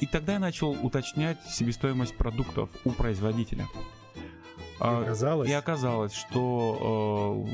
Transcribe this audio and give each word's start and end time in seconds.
И 0.00 0.06
тогда 0.06 0.34
я 0.34 0.38
начал 0.38 0.70
уточнять 0.70 1.38
себестоимость 1.48 2.16
продуктов 2.16 2.70
у 2.84 2.90
производителя. 2.90 3.68
А, 4.80 5.00
И 5.00 5.02
оказалось, 5.04 5.50
И 5.50 5.52
оказалось, 5.52 6.14
что 6.14 7.46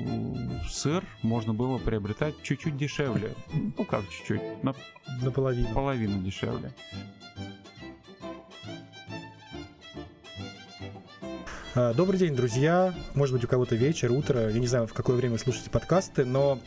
э, 0.62 0.68
сыр 0.68 1.04
можно 1.22 1.52
было 1.52 1.78
приобретать 1.78 2.40
чуть-чуть 2.42 2.76
дешевле. 2.76 3.34
Ну 3.76 3.84
как 3.84 4.08
чуть-чуть, 4.08 4.62
на 4.62 4.74
наполовину. 5.22 5.74
половину 5.74 6.22
дешевле. 6.22 6.72
А, 11.74 11.92
Добрый 11.94 12.18
день, 12.20 12.36
друзья. 12.36 12.94
Может 13.14 13.34
быть, 13.34 13.44
у 13.44 13.48
кого-то 13.48 13.74
вечер, 13.74 14.12
утро. 14.12 14.48
Я 14.48 14.60
не 14.60 14.68
знаю, 14.68 14.86
в 14.86 14.92
какое 14.92 15.16
время 15.16 15.36
слушаете 15.36 15.68
подкасты, 15.68 16.24
но 16.24 16.60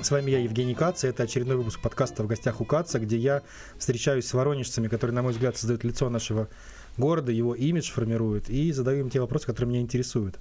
с 0.00 0.10
вами 0.10 0.30
я, 0.30 0.38
Евгений 0.38 0.74
Кац, 0.74 1.04
и 1.04 1.08
это 1.08 1.22
очередной 1.22 1.56
выпуск 1.56 1.80
подкаста 1.80 2.22
«В 2.22 2.26
гостях 2.26 2.60
у 2.60 2.64
Каца», 2.64 2.98
где 2.98 3.16
я 3.16 3.42
встречаюсь 3.78 4.26
с 4.26 4.34
воронежцами, 4.34 4.88
которые, 4.88 5.14
на 5.14 5.22
мой 5.22 5.32
взгляд, 5.32 5.56
создают 5.56 5.84
лицо 5.84 6.08
нашего 6.10 6.48
города, 6.96 7.32
его 7.32 7.54
имидж 7.54 7.90
формируют, 7.90 8.48
и 8.48 8.72
задаю 8.72 9.00
им 9.00 9.10
те 9.10 9.20
вопросы, 9.20 9.46
которые 9.46 9.70
меня 9.70 9.80
интересуют. 9.80 10.38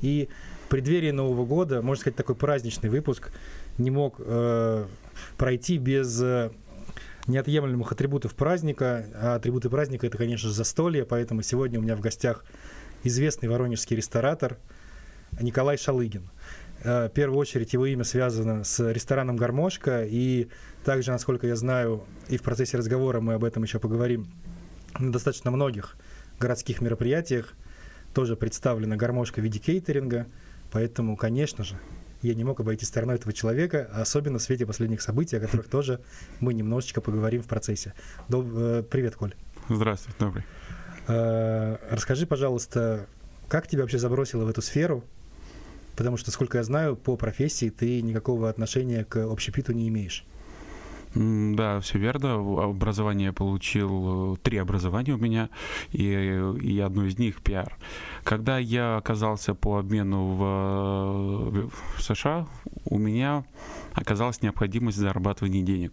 И 0.00 0.28
в 0.66 0.68
преддверии 0.68 1.10
Нового 1.10 1.44
года, 1.44 1.82
можно 1.82 2.00
сказать, 2.00 2.16
такой 2.16 2.34
праздничный 2.34 2.90
выпуск 2.90 3.30
не 3.78 3.90
мог 3.90 4.16
э, 4.18 4.86
пройти 5.36 5.78
без 5.78 6.20
э, 6.22 6.50
неотъемлемых 7.26 7.92
атрибутов 7.92 8.34
праздника. 8.34 9.06
А 9.14 9.34
атрибуты 9.36 9.70
праздника– 9.70 10.06
это, 10.08 10.18
конечно 10.18 10.48
же, 10.48 10.54
застолье, 10.54 11.04
поэтому 11.04 11.42
сегодня 11.42 11.78
у 11.78 11.82
меня 11.82 11.96
в 11.96 12.00
гостях 12.00 12.44
известный 13.02 13.48
воронежский 13.48 13.96
ресторатор 13.96 14.56
Николай 15.40 15.76
Шалыгин. 15.76 16.28
Э, 16.84 17.08
В 17.08 17.12
первую 17.12 17.38
очередь 17.38 17.72
его 17.72 17.86
имя 17.86 18.04
связано 18.04 18.62
с 18.64 18.78
рестораном 18.92 19.36
«Гармошка», 19.36 20.04
и 20.04 20.48
также, 20.84 21.10
насколько 21.10 21.46
я 21.46 21.56
знаю, 21.56 22.04
и 22.28 22.36
в 22.36 22.42
процессе 22.42 22.76
разговора 22.76 23.20
мы 23.20 23.34
об 23.34 23.44
этом 23.44 23.62
еще 23.62 23.78
поговорим, 23.78 24.26
на 24.98 25.10
достаточно 25.10 25.50
многих 25.50 25.96
городских 26.38 26.80
мероприятиях 26.80 27.54
тоже 28.12 28.36
представлена 28.36 28.96
гармошка 28.96 29.40
в 29.40 29.44
виде 29.44 29.58
кейтеринга, 29.58 30.26
поэтому, 30.70 31.16
конечно 31.16 31.64
же, 31.64 31.76
я 32.22 32.34
не 32.34 32.44
мог 32.44 32.60
обойти 32.60 32.84
стороной 32.86 33.16
этого 33.16 33.32
человека, 33.32 33.90
особенно 33.92 34.38
в 34.38 34.42
свете 34.42 34.66
последних 34.66 35.02
событий, 35.02 35.36
о 35.36 35.40
которых 35.40 35.68
тоже 35.68 36.00
мы 36.40 36.54
немножечко 36.54 37.00
поговорим 37.00 37.42
в 37.42 37.46
процессе. 37.46 37.92
Доб- 38.28 38.52
э, 38.56 38.82
Привет, 38.82 39.16
Коль. 39.16 39.34
Здравствуйте, 39.68 40.16
добрый. 40.20 40.44
Э, 41.08 41.76
Расскажи, 41.90 42.26
пожалуйста, 42.26 43.06
как 43.48 43.66
тебя 43.66 43.82
вообще 43.82 43.98
забросило 43.98 44.44
в 44.44 44.48
эту 44.48 44.62
сферу? 44.62 45.04
Потому 45.96 46.16
что, 46.16 46.30
сколько 46.30 46.58
я 46.58 46.64
знаю, 46.64 46.96
по 46.96 47.16
профессии 47.16 47.70
ты 47.70 48.02
никакого 48.02 48.48
отношения 48.48 49.04
к 49.04 49.16
общепиту 49.16 49.72
не 49.72 49.88
имеешь. 49.88 50.24
Да, 51.14 51.78
все 51.78 51.98
верно. 51.98 52.34
Образование 52.64 53.26
я 53.26 53.32
получил, 53.32 54.34
э, 54.34 54.36
три 54.42 54.58
образования 54.58 55.12
у 55.12 55.18
меня, 55.18 55.48
и, 55.92 56.02
и 56.60 56.80
одно 56.80 57.04
из 57.04 57.18
них 57.18 57.40
пиар. 57.40 57.76
Когда 58.24 58.58
я 58.58 58.96
оказался 58.96 59.54
по 59.54 59.78
обмену 59.78 60.34
в, 60.34 61.70
в 61.70 62.02
США, 62.02 62.48
у 62.84 62.98
меня 62.98 63.44
оказалась 63.92 64.42
необходимость 64.42 64.98
зарабатывания 64.98 65.62
денег. 65.62 65.92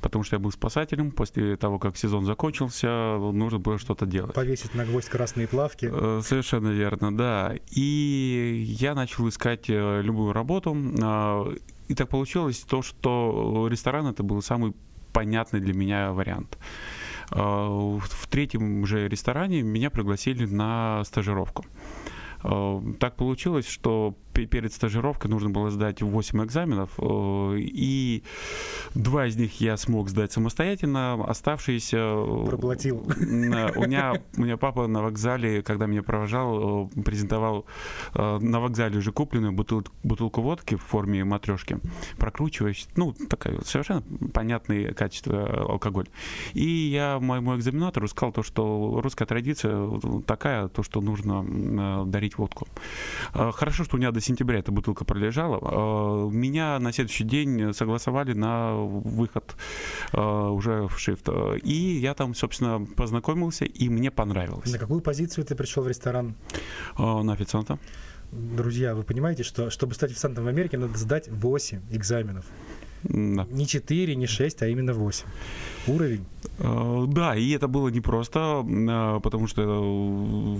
Потому 0.00 0.24
что 0.24 0.36
я 0.36 0.40
был 0.40 0.50
спасателем, 0.50 1.10
после 1.10 1.56
того, 1.56 1.78
как 1.78 1.96
сезон 1.96 2.24
закончился, 2.24 2.88
нужно 3.18 3.58
было 3.58 3.78
что-то 3.78 4.06
делать. 4.06 4.32
Повесить 4.34 4.74
на 4.74 4.84
гвоздь 4.86 5.08
красные 5.08 5.46
плавки. 5.46 5.90
Э, 5.92 6.20
Совершенно 6.24 6.68
верно, 6.68 7.14
да. 7.16 7.54
И 7.70 8.64
я 8.78 8.94
начал 8.94 9.28
искать 9.28 9.68
э, 9.68 10.00
любую 10.02 10.32
работу. 10.32 10.76
а, 11.02 11.52
И 11.88 11.94
так 11.94 12.08
получилось 12.08 12.60
то, 12.60 12.82
что 12.82 13.68
ресторан 13.70 14.06
это 14.06 14.22
был 14.22 14.40
самый 14.42 14.72
понятный 15.12 15.60
для 15.60 15.74
меня 15.74 16.12
вариант. 16.12 16.56
А, 17.30 17.68
В 17.68 18.26
третьем 18.28 18.86
же 18.86 19.06
ресторане 19.08 19.62
меня 19.62 19.90
пригласили 19.90 20.46
на 20.46 21.02
стажировку. 21.04 21.66
А, 22.42 22.82
Так 22.98 23.16
получилось, 23.16 23.68
что 23.68 24.14
перед 24.46 24.72
стажировкой 24.72 25.30
нужно 25.30 25.50
было 25.50 25.70
сдать 25.70 26.02
8 26.02 26.44
экзаменов, 26.44 26.90
э, 26.98 27.56
и 27.58 28.22
два 28.94 29.26
из 29.26 29.36
них 29.36 29.60
я 29.60 29.76
смог 29.76 30.08
сдать 30.08 30.32
самостоятельно, 30.32 31.14
оставшиеся... 31.26 31.96
э, 31.98 32.44
Проглотил. 32.46 33.04
на- 33.18 33.72
У 33.76 33.82
меня, 33.86 34.14
у 34.36 34.42
меня 34.42 34.56
папа 34.56 34.86
на 34.86 35.02
вокзале, 35.02 35.62
когда 35.62 35.86
меня 35.86 36.02
провожал, 36.02 36.88
э, 36.96 37.02
презентовал 37.02 37.66
на 38.14 38.60
вокзале 38.60 38.98
уже 38.98 39.12
купленную 39.12 39.52
бутыл- 39.52 39.86
бутылку 40.02 40.42
водки 40.42 40.76
в 40.76 40.82
форме 40.82 41.24
матрешки, 41.24 41.78
прокручиваешь, 42.18 42.86
ну, 42.96 43.12
такая 43.12 43.60
совершенно 43.64 44.02
понятное 44.32 44.92
качество 44.92 45.70
алкоголь. 45.70 46.06
И 46.54 46.66
я 46.68 47.18
моему 47.20 47.56
экзаменатору 47.56 48.08
сказал 48.08 48.32
то, 48.32 48.42
что 48.42 49.00
русская 49.02 49.26
традиция 49.26 49.88
такая, 50.26 50.68
то, 50.68 50.82
что 50.82 51.00
нужно 51.00 52.04
дарить 52.06 52.38
водку. 52.38 52.66
Хорошо, 53.32 53.84
что 53.84 53.96
у 53.96 53.98
меня 53.98 54.10
до 54.10 54.20
сентября 54.30 54.58
эта 54.60 54.72
бутылка 54.72 55.04
пролежала. 55.04 55.58
Э, 55.60 56.30
Меня 56.32 56.78
на 56.78 56.92
следующий 56.92 57.24
день 57.24 57.74
согласовали 57.74 58.32
на 58.32 58.74
выход 58.74 59.56
э, 60.12 60.20
уже 60.20 60.86
в 60.88 60.98
шифт. 60.98 61.28
И 61.62 61.98
я 62.02 62.14
там, 62.14 62.34
собственно, 62.34 62.86
познакомился, 62.96 63.64
и 63.64 63.88
мне 63.88 64.10
понравилось. 64.10 64.72
На 64.72 64.78
какую 64.78 65.00
позицию 65.00 65.44
ты 65.44 65.54
пришел 65.54 65.82
в 65.82 65.88
ресторан? 65.88 66.34
Э, 66.98 67.22
На 67.22 67.32
официанта. 67.32 67.78
Друзья, 68.32 68.94
вы 68.94 69.02
понимаете, 69.02 69.42
что 69.42 69.70
чтобы 69.70 69.94
стать 69.94 70.12
официантом 70.12 70.44
в 70.44 70.48
Америке, 70.48 70.78
надо 70.78 70.96
сдать 70.98 71.28
8 71.28 71.80
экзаменов. 71.90 72.44
Да. 73.02 73.46
Не 73.50 73.66
4, 73.66 74.14
не 74.16 74.26
6, 74.26 74.62
а 74.62 74.68
именно 74.68 74.92
8. 74.92 75.26
Уровень. 75.86 76.24
Да, 76.58 77.34
и 77.34 77.50
это 77.56 77.66
было 77.66 77.88
непросто, 77.88 78.62
потому 79.22 79.46
что 79.48 80.58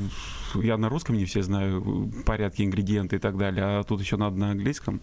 я 0.55 0.77
на 0.77 0.89
русском 0.89 1.17
не 1.17 1.25
все 1.25 1.43
знаю 1.43 2.11
порядки, 2.25 2.63
ингредиенты 2.63 3.17
и 3.17 3.19
так 3.19 3.37
далее, 3.37 3.65
а 3.65 3.83
тут 3.85 4.01
еще 4.01 4.17
надо 4.17 4.37
на 4.37 4.51
английском. 4.51 5.01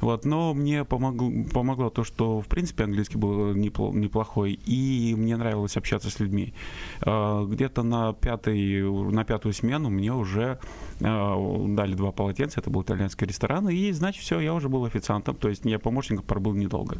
Вот, 0.00 0.24
но 0.24 0.54
мне 0.54 0.84
помогло, 0.84 1.30
помогло 1.52 1.90
то, 1.90 2.04
что 2.04 2.40
в 2.40 2.46
принципе 2.46 2.84
английский 2.84 3.18
был 3.18 3.54
непло- 3.54 3.94
неплохой, 3.94 4.52
и 4.52 5.14
мне 5.16 5.36
нравилось 5.36 5.76
общаться 5.76 6.10
с 6.10 6.20
людьми. 6.20 6.54
Э, 7.02 7.46
Где-то 7.48 7.82
на, 7.82 8.12
пятый, 8.12 8.82
на 9.12 9.24
пятую 9.24 9.52
смену 9.52 9.90
мне 9.90 10.12
уже 10.12 10.58
э, 11.00 11.66
дали 11.68 11.94
два 11.94 12.12
полотенца, 12.12 12.60
это 12.60 12.70
был 12.70 12.82
итальянский 12.82 13.26
ресторан, 13.26 13.68
и 13.68 13.92
значит 13.92 14.22
все, 14.22 14.40
я 14.40 14.54
уже 14.54 14.68
был 14.68 14.84
официантом, 14.84 15.36
то 15.36 15.48
есть 15.48 15.64
я 15.64 15.78
помощником 15.78 16.24
пробыл 16.24 16.54
недолго. 16.54 16.98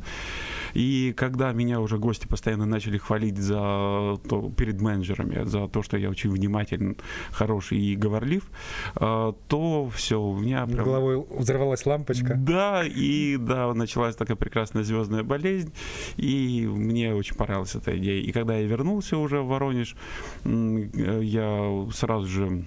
И 0.75 1.15
когда 1.16 1.53
меня 1.53 1.81
уже 1.81 1.99
гости 1.99 2.26
постоянно 2.26 2.66
начали 2.66 2.99
хвалить 2.99 3.38
за 3.38 4.19
то, 4.28 4.50
перед 4.56 4.81
менеджерами, 4.81 5.44
за 5.44 5.69
то, 5.69 5.82
что 5.82 5.97
я 5.97 6.11
очень 6.11 6.31
внимателен, 6.31 6.97
хороший 7.31 7.78
и 7.92 7.96
говорлив, 7.96 8.44
э, 8.96 9.32
то 9.48 9.88
все, 9.94 10.20
у 10.20 10.38
меня 10.38 10.66
прям... 10.66 10.84
головой 10.84 11.24
взорвалась 11.30 11.86
лампочка. 11.86 12.34
Да, 12.34 12.82
и 12.84 13.36
да, 13.36 13.72
началась 13.74 14.16
такая 14.16 14.36
прекрасная 14.36 14.84
звездная 14.84 15.22
болезнь, 15.22 15.72
и 16.16 16.66
мне 16.66 17.14
очень 17.14 17.36
понравилась 17.36 17.74
эта 17.74 17.96
идея. 17.98 18.22
И 18.22 18.32
когда 18.32 18.56
я 18.56 18.66
вернулся 18.66 19.16
уже 19.18 19.40
в 19.40 19.48
Воронеж, 19.48 19.96
э, 20.44 21.20
я 21.22 21.86
сразу 21.92 22.26
же 22.26 22.64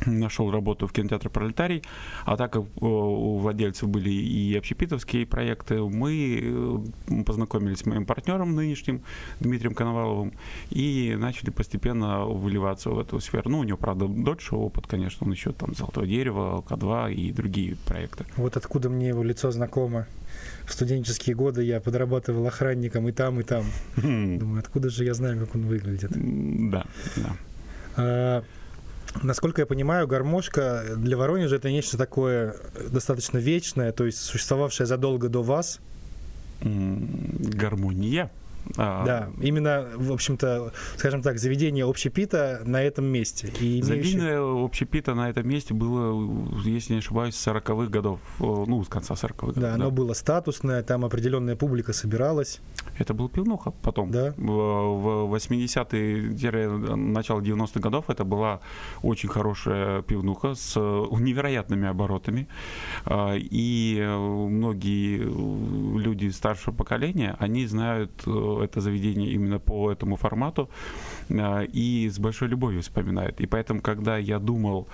нашел 0.06 0.50
работу 0.50 0.86
в 0.86 0.92
кинотеатре 0.92 1.30
«Пролетарий», 1.30 1.82
а 2.24 2.36
так 2.36 2.52
как 2.52 2.62
э, 2.62 2.66
у 2.80 3.38
владельцев 3.38 3.88
были 3.88 4.10
и 4.10 4.56
общепитовские 4.56 5.26
проекты, 5.26 5.80
мы 5.80 6.40
э, 6.42 7.22
познакомились 7.24 7.78
с 7.78 7.86
моим 7.86 8.04
партнером 8.04 8.54
нынешним, 8.54 9.02
Дмитрием 9.40 9.74
Коноваловым, 9.74 10.32
и 10.70 11.16
начали 11.18 11.50
постепенно 11.50 12.24
выливаться 12.24 12.90
в 12.90 12.98
эту 12.98 13.20
сферу. 13.20 13.50
Ну, 13.50 13.60
у 13.60 13.64
него, 13.64 13.78
правда, 13.78 14.06
дольше 14.08 14.56
опыт, 14.56 14.86
конечно, 14.86 15.26
он 15.26 15.32
еще 15.32 15.52
там 15.52 15.74
«Золотое 15.74 16.06
дерево», 16.06 16.64
«К2» 16.68 17.12
и 17.12 17.32
другие 17.32 17.76
проекты. 17.86 18.24
Вот 18.36 18.56
откуда 18.56 18.88
мне 18.88 19.08
его 19.08 19.22
лицо 19.22 19.50
знакомо. 19.50 20.06
В 20.66 20.72
студенческие 20.72 21.36
годы 21.36 21.62
я 21.62 21.80
подрабатывал 21.80 22.46
охранником 22.46 23.08
и 23.08 23.12
там, 23.12 23.40
и 23.40 23.42
там. 23.42 23.64
Думаю, 23.96 24.58
откуда 24.58 24.90
же 24.90 25.04
я 25.04 25.14
знаю, 25.14 25.38
как 25.38 25.54
он 25.54 25.62
выглядит. 25.66 26.10
Да, 26.70 26.84
да. 27.96 28.42
Насколько 29.22 29.62
я 29.62 29.66
понимаю, 29.66 30.06
гармошка 30.06 30.84
для 30.96 31.16
Воронежа 31.16 31.56
это 31.56 31.70
нечто 31.70 31.96
такое 31.96 32.56
достаточно 32.90 33.38
вечное, 33.38 33.92
то 33.92 34.04
есть 34.04 34.18
существовавшее 34.18 34.86
задолго 34.86 35.28
до 35.28 35.42
вас. 35.42 35.80
Гармония. 36.60 38.30
А, 38.76 39.04
Да, 39.04 39.30
именно, 39.40 39.86
в 39.96 40.12
общем-то, 40.12 40.72
скажем 40.96 41.22
так, 41.22 41.38
заведение 41.38 41.84
общепита 41.88 42.62
на 42.64 42.82
этом 42.82 43.06
месте. 43.06 43.52
И 43.60 43.82
Завидное 43.82 44.40
общепита 44.40 45.14
на 45.14 45.30
этом 45.30 45.48
месте 45.48 45.74
было, 45.74 46.50
если 46.64 46.94
не 46.94 46.98
ошибаюсь, 46.98 47.34
с 47.36 47.46
40-х 47.46 47.90
годов, 47.90 48.20
э, 48.40 48.44
ну, 48.44 48.82
с 48.84 48.88
конца 48.88 49.14
40-х 49.14 49.46
годов. 49.46 49.62
Да, 49.62 49.74
оно 49.74 49.90
было 49.90 50.12
статусное, 50.14 50.82
там 50.82 51.04
определенная 51.04 51.56
публика 51.56 51.92
собиралась. 51.92 52.60
Это 52.98 53.14
был 53.14 53.28
пивнуха 53.28 53.70
потом. 53.70 54.10
Да. 54.10 54.34
В, 54.36 55.28
в 55.28 55.34
80-е, 55.34 56.96
начало 56.96 57.40
90-х 57.40 57.80
годов 57.80 58.08
это 58.08 58.24
была 58.24 58.60
очень 59.02 59.28
хорошая 59.28 60.02
пивнуха 60.02 60.54
с 60.54 60.74
э, 60.76 61.04
невероятными 61.20 61.88
оборотами. 61.88 62.48
А, 63.04 63.34
И 63.36 64.00
многие 64.06 65.20
э, 65.20 65.98
люди 65.98 66.28
старшего 66.28 66.74
поколения, 66.74 67.36
они 67.38 67.66
знают 67.66 68.22
это 68.62 68.80
заведение 68.80 69.30
именно 69.32 69.58
по 69.58 69.90
этому 69.92 70.16
формату 70.16 70.68
и 71.28 72.08
с 72.12 72.18
большой 72.18 72.48
любовью 72.48 72.82
вспоминают. 72.82 73.40
И 73.40 73.46
поэтому, 73.46 73.80
когда 73.80 74.16
я 74.16 74.38
думал, 74.38 74.88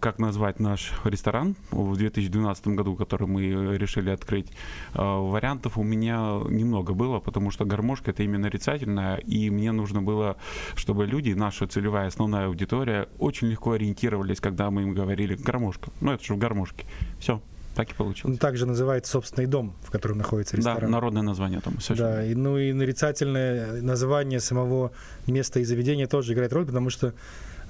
как 0.00 0.18
назвать 0.18 0.60
наш 0.60 0.92
ресторан 1.04 1.56
в 1.70 1.96
2012 1.96 2.68
году, 2.68 2.96
который 2.96 3.26
мы 3.26 3.76
решили 3.76 4.10
открыть, 4.10 4.52
вариантов 4.94 5.78
у 5.78 5.82
меня 5.82 6.40
немного 6.48 6.94
было, 6.94 7.20
потому 7.20 7.50
что 7.50 7.64
гармошка 7.64 8.10
это 8.10 8.22
именно 8.22 8.42
нарицательная, 8.42 9.16
и 9.16 9.50
мне 9.50 9.72
нужно 9.72 10.02
было, 10.02 10.36
чтобы 10.74 11.06
люди, 11.06 11.32
наша 11.32 11.66
целевая 11.66 12.08
основная 12.08 12.46
аудитория, 12.46 13.08
очень 13.18 13.48
легко 13.48 13.72
ориентировались, 13.72 14.40
когда 14.40 14.70
мы 14.70 14.82
им 14.82 14.94
говорили 14.94 15.34
гармошка. 15.36 15.90
Ну, 16.00 16.12
это 16.12 16.24
же 16.24 16.34
в 16.34 16.38
гармошке. 16.38 16.84
Все, 17.18 17.40
так 17.74 17.90
и 17.90 17.94
получилось. 17.94 18.38
Также 18.38 18.66
называется 18.66 19.12
собственный 19.12 19.46
дом, 19.46 19.74
в 19.82 19.90
котором 19.90 20.18
находится 20.18 20.56
ресторан. 20.56 20.80
Да, 20.80 20.88
народное 20.88 21.22
название 21.22 21.60
там. 21.60 21.78
Да, 21.96 22.24
и, 22.24 22.34
ну 22.34 22.58
и 22.58 22.72
нарицательное 22.72 23.80
название 23.80 24.40
самого 24.40 24.92
места 25.26 25.60
и 25.60 25.64
заведения 25.64 26.06
тоже 26.06 26.34
играет 26.34 26.52
роль, 26.52 26.66
потому 26.66 26.90
что 26.90 27.14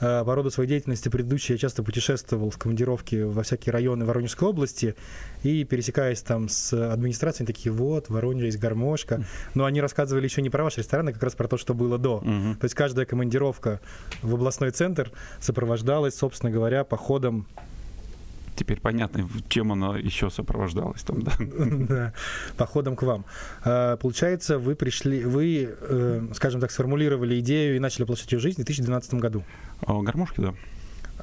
э, 0.01 0.25
по 0.25 0.35
роду 0.35 0.51
своей 0.51 0.69
деятельности 0.69 1.09
предыдущей 1.09 1.53
я 1.53 1.59
часто 1.59 1.85
путешествовал 1.85 2.51
в 2.51 2.59
командировке 2.59 3.25
во 3.27 3.45
всякие 3.45 3.73
районы 3.73 4.05
Воронежской 4.05 4.49
области, 4.49 4.97
и 5.45 5.63
пересекаясь 5.65 6.21
там 6.23 6.49
с 6.49 6.73
администрацией, 6.73 7.47
такие, 7.47 7.73
вот, 7.73 8.09
в 8.09 8.11
Воронеже 8.11 8.47
есть 8.47 8.59
гармошка. 8.59 9.25
Но 9.55 9.67
они 9.67 9.81
рассказывали 9.81 10.25
еще 10.25 10.43
не 10.43 10.51
про 10.51 10.65
ваш 10.65 10.79
ресторан, 10.79 11.09
а 11.09 11.13
как 11.13 11.23
раз 11.23 11.35
про 11.35 11.47
то, 11.47 11.57
что 11.57 11.75
было 11.75 11.99
до. 11.99 12.23
Uh-huh. 12.25 12.57
То 12.57 12.65
есть 12.65 12.75
каждая 12.75 13.07
командировка 13.07 13.81
в 14.23 14.35
областной 14.35 14.71
центр 14.71 15.13
сопровождалась, 15.39 16.17
собственно 16.17 16.51
говоря, 16.51 16.83
походом 16.83 17.47
теперь 18.55 18.81
понятно, 18.81 19.29
чем 19.49 19.73
она 19.73 19.99
еще 19.99 20.31
сопровождалась 20.31 21.03
там, 21.03 21.23
да. 21.23 21.33
Да, 21.93 22.13
походом 22.57 22.97
к 22.97 23.03
вам. 23.03 23.25
А, 23.65 23.97
получается, 23.97 24.59
вы 24.59 24.75
пришли, 24.75 25.25
вы, 25.25 25.75
э, 25.81 26.29
скажем 26.35 26.61
так, 26.61 26.71
сформулировали 26.71 27.39
идею 27.41 27.77
и 27.77 27.79
начали 27.79 28.03
воплощать 28.03 28.33
ее 28.33 28.39
жизнь 28.39 28.63
в 28.63 28.65
2012 28.65 29.15
году. 29.15 29.45
Гармошки, 29.87 30.41
да. 30.41 30.55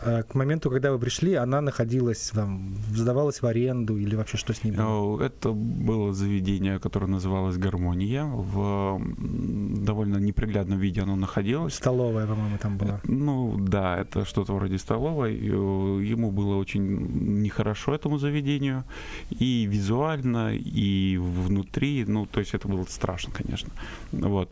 А 0.02 0.24
к 0.24 0.36
моменту, 0.36 0.70
когда 0.70 0.92
вы 0.92 1.00
пришли, 1.00 1.34
она 1.34 1.62
находилась, 1.62 2.32
там, 2.34 2.74
сдавалась 2.94 3.42
в 3.42 3.46
аренду 3.46 3.98
или 3.98 4.16
вообще 4.16 4.38
что 4.38 4.54
с 4.54 4.64
ней 4.64 4.72
было? 4.72 5.22
Это 5.22 5.52
было 5.52 6.14
заведение, 6.14 6.80
которое 6.80 7.08
называлось 7.08 7.58
«Гармония». 7.58 8.24
В 8.26 9.02
довольно 9.18 10.18
неприглядном 10.18 10.80
виде 10.80 11.02
оно 11.02 11.16
находилось. 11.16 11.76
Столовая, 11.76 12.28
по-моему, 12.28 12.58
там 12.58 12.78
была. 12.78 13.02
Ну, 13.04 13.58
да, 13.60 13.98
это 13.98 14.26
что-то 14.26 14.54
вроде 14.54 14.78
столовой. 14.78 15.36
Ему 15.36 16.32
было 16.32 16.56
очень 16.56 17.42
нехорошо 17.42 17.94
этому 17.94 18.18
заведению. 18.18 18.86
И 19.30 19.66
визуально, 19.66 20.56
и 20.56 21.18
внутри. 21.18 22.06
Ну, 22.08 22.26
то 22.26 22.40
есть 22.40 22.54
это 22.54 22.68
было 22.68 22.86
страшно, 22.86 23.34
конечно. 23.34 23.72
Вот. 24.12 24.50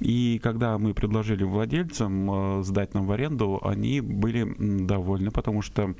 И 0.00 0.40
когда 0.42 0.78
мы 0.78 0.94
предложили 0.94 1.44
владельцам 1.44 2.30
э, 2.60 2.62
сдать 2.64 2.94
нам 2.94 3.06
в 3.06 3.12
аренду, 3.12 3.60
они 3.62 4.00
были 4.00 4.42
довольны, 4.86 5.30
потому 5.30 5.62
что 5.62 5.94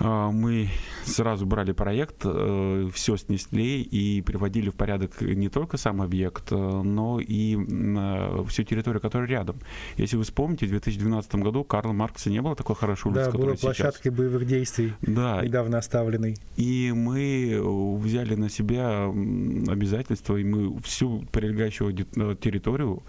мы 0.00 0.68
сразу 1.04 1.46
брали 1.46 1.72
проект, 1.72 2.22
э, 2.24 2.88
все 2.94 3.16
снесли 3.16 3.82
и 3.82 4.22
приводили 4.22 4.70
в 4.70 4.74
порядок 4.74 5.20
не 5.20 5.48
только 5.48 5.76
сам 5.76 6.00
объект, 6.00 6.50
э, 6.50 6.56
но 6.56 7.20
и 7.20 7.56
э, 7.56 8.44
всю 8.48 8.64
территорию, 8.64 9.00
которая 9.00 9.28
рядом. 9.28 9.56
Если 9.96 10.16
вы 10.16 10.24
вспомните, 10.24 10.66
в 10.66 10.70
2012 10.70 11.34
году 11.36 11.64
Карла 11.64 11.92
Маркса 11.92 12.30
не 12.30 12.40
было 12.40 12.56
такой 12.56 12.76
хорошей 12.76 13.08
улицы, 13.08 13.30
да, 13.32 13.38
была 13.38 13.54
площадкой 13.54 14.10
боевых 14.10 14.46
действий, 14.46 14.92
да. 15.02 15.42
недавно 15.42 15.78
оставленной. 15.78 16.36
И 16.56 16.92
мы 16.94 17.60
взяли 17.98 18.34
на 18.34 18.48
себя 18.48 19.04
обязательства, 19.04 20.36
и 20.36 20.44
мы 20.44 20.80
всю 20.82 21.24
прилегающую 21.32 21.92
территорию 22.36 23.02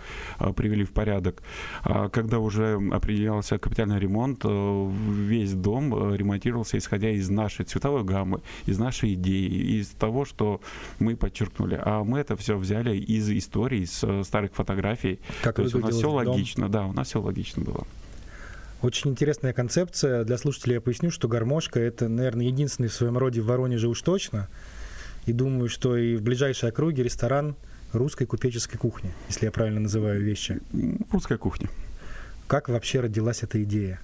привели 0.56 0.84
в 0.84 0.92
порядок. 0.92 1.42
А 1.84 2.10
когда 2.10 2.40
уже 2.40 2.80
определялся 2.92 3.58
капитальный 3.58 4.00
ремонт, 4.00 4.44
весь 4.44 5.54
дом 5.54 6.16
ремонтировался 6.16 6.78
исходя 6.82 7.10
из 7.10 7.30
нашей 7.30 7.66
цветовой 7.66 8.04
гаммы, 8.04 8.42
из 8.66 8.78
нашей 8.78 9.14
идеи, 9.14 9.80
из 9.80 9.88
того, 9.90 10.26
что 10.26 10.62
мы 11.00 11.16
подчеркнули. 11.16 11.80
А 11.82 12.04
мы 12.04 12.20
это 12.20 12.36
все 12.36 12.58
взяли 12.58 12.98
из 12.98 13.30
историй, 13.30 13.84
из 13.84 14.04
э, 14.04 14.24
старых 14.24 14.54
фотографий. 14.54 15.20
Как 15.42 15.56
То 15.56 15.62
есть 15.62 15.76
у 15.76 15.80
нас 15.80 15.96
все 15.96 16.12
логично, 16.12 16.70
да, 16.70 16.86
у 16.86 16.94
нас 16.94 17.08
все 17.08 17.22
логично 17.22 17.64
было. 17.64 17.88
Очень 18.82 19.12
интересная 19.12 19.54
концепция. 19.54 20.24
Для 20.24 20.38
слушателей 20.38 20.76
я 20.76 20.82
поясню, 20.82 21.12
что 21.12 21.28
гармошка— 21.28 21.80
это, 21.82 22.10
наверное, 22.10 22.48
единственный 22.48 22.90
в 22.90 22.94
своем 22.94 23.18
роде 23.18 23.40
в 23.42 23.46
Воронеже 23.46 23.88
уж 23.88 24.02
точно. 24.02 24.50
И 25.28 25.34
думаю, 25.34 25.70
что 25.70 25.96
и 25.96 26.16
в 26.16 26.24
ближайшей 26.24 26.70
округе 26.70 27.04
ресторан 27.04 27.56
русской 27.94 28.26
купеческой 28.26 28.80
кухни, 28.80 29.12
если 29.30 29.46
я 29.46 29.52
правильно 29.52 29.82
называю 29.82 30.22
вещи. 30.22 30.60
Русская 31.12 31.38
кухня. 31.38 31.70
Как 32.48 32.70
вообще 32.70 33.02
родилась 33.02 33.44
эта 33.44 33.62
идея? 33.64 34.00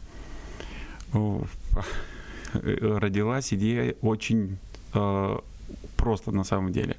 Э, 2.53 2.97
родилась 2.99 3.53
идея 3.53 3.95
очень 4.01 4.57
э, 4.93 5.37
просто 5.95 6.31
на 6.31 6.43
самом 6.43 6.71
деле. 6.71 6.95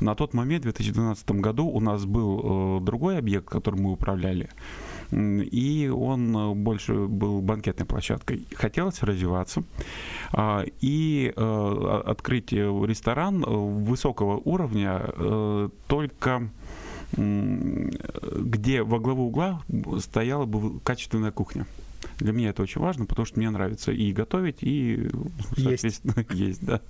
На 0.00 0.14
тот 0.14 0.34
момент, 0.34 0.60
в 0.60 0.72
2012 0.72 1.30
году, 1.32 1.66
у 1.66 1.80
нас 1.80 2.04
был 2.04 2.78
э, 2.78 2.84
другой 2.84 3.18
объект, 3.18 3.46
которым 3.46 3.82
мы 3.82 3.92
управляли, 3.92 4.48
и 5.10 5.90
он 5.94 6.36
э, 6.36 6.54
больше 6.54 7.06
был 7.06 7.40
банкетной 7.40 7.86
площадкой. 7.86 8.46
Хотелось 8.54 9.02
развиваться 9.02 9.62
э, 10.32 10.64
и 10.80 11.32
э, 11.34 12.02
открыть 12.06 12.52
ресторан 12.52 13.42
высокого 13.42 14.40
уровня 14.44 15.02
э, 15.06 15.68
только 15.86 16.48
где 17.16 18.82
во 18.82 18.98
главу 18.98 19.28
угла 19.28 19.62
стояла 19.98 20.44
бы 20.44 20.78
качественная 20.80 21.30
кухня. 21.32 21.64
Для 22.18 22.32
меня 22.32 22.50
это 22.50 22.62
очень 22.62 22.80
важно, 22.80 23.06
потому 23.06 23.26
что 23.26 23.38
мне 23.38 23.50
нравится 23.50 23.92
и 23.92 24.12
готовить, 24.12 24.58
и, 24.62 25.08
соответственно, 25.56 26.14
есть, 26.16 26.30
есть 26.40 26.64
да. 26.64 26.80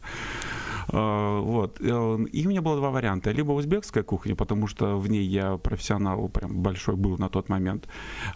А, 0.90 1.40
вот. 1.40 1.80
Э, 1.80 2.18
и 2.32 2.46
у 2.46 2.48
меня 2.48 2.62
было 2.62 2.76
два 2.76 2.90
варианта. 2.90 3.30
Либо 3.30 3.52
узбекская 3.52 4.02
кухня, 4.02 4.34
потому 4.34 4.66
что 4.66 4.96
в 4.98 5.08
ней 5.08 5.24
я 5.24 5.56
профессионал 5.56 6.28
прям 6.28 6.62
большой 6.62 6.96
был 6.96 7.18
на 7.18 7.28
тот 7.28 7.48
момент. 7.48 7.88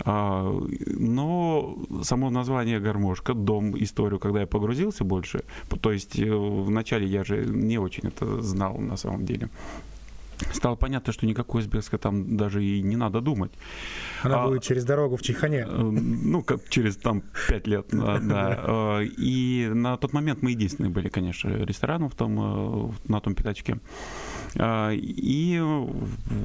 А, 0.04 0.52
но 0.86 1.78
само 2.02 2.30
название 2.30 2.80
гармошка, 2.80 3.34
дом, 3.34 3.76
историю, 3.82 4.18
когда 4.18 4.40
я 4.40 4.46
погрузился 4.46 5.04
больше, 5.04 5.44
то 5.80 5.92
есть 5.92 6.18
э, 6.18 6.30
вначале 6.30 7.06
я 7.06 7.24
же 7.24 7.44
не 7.44 7.78
очень 7.78 8.08
это 8.08 8.42
знал 8.42 8.78
на 8.78 8.96
самом 8.96 9.24
деле 9.24 9.48
стало 10.52 10.76
понятно, 10.76 11.12
что 11.12 11.26
никакой 11.26 11.60
узбекской 11.60 11.98
там 11.98 12.36
даже 12.36 12.64
и 12.64 12.82
не 12.82 12.96
надо 12.96 13.20
думать. 13.20 13.52
Она 14.22 14.42
а, 14.42 14.48
будет 14.48 14.62
через 14.62 14.84
дорогу 14.84 15.16
в 15.16 15.22
Чайхане. 15.22 15.66
Э, 15.68 15.82
ну, 15.82 16.42
как 16.42 16.68
через 16.68 16.96
там 16.96 17.22
пять 17.48 17.66
лет, 17.66 17.86
да. 17.92 18.18
да. 18.18 18.64
Э, 19.00 19.04
и 19.04 19.68
на 19.72 19.96
тот 19.96 20.12
момент 20.12 20.42
мы 20.42 20.50
единственные 20.50 20.90
были, 20.90 21.08
конечно, 21.08 21.48
рестораном 21.48 22.10
в 22.10 22.14
том, 22.14 22.38
э, 22.38 22.92
на 23.08 23.20
том 23.20 23.34
пятачке. 23.34 23.78
А, 24.58 24.90
и 24.92 25.60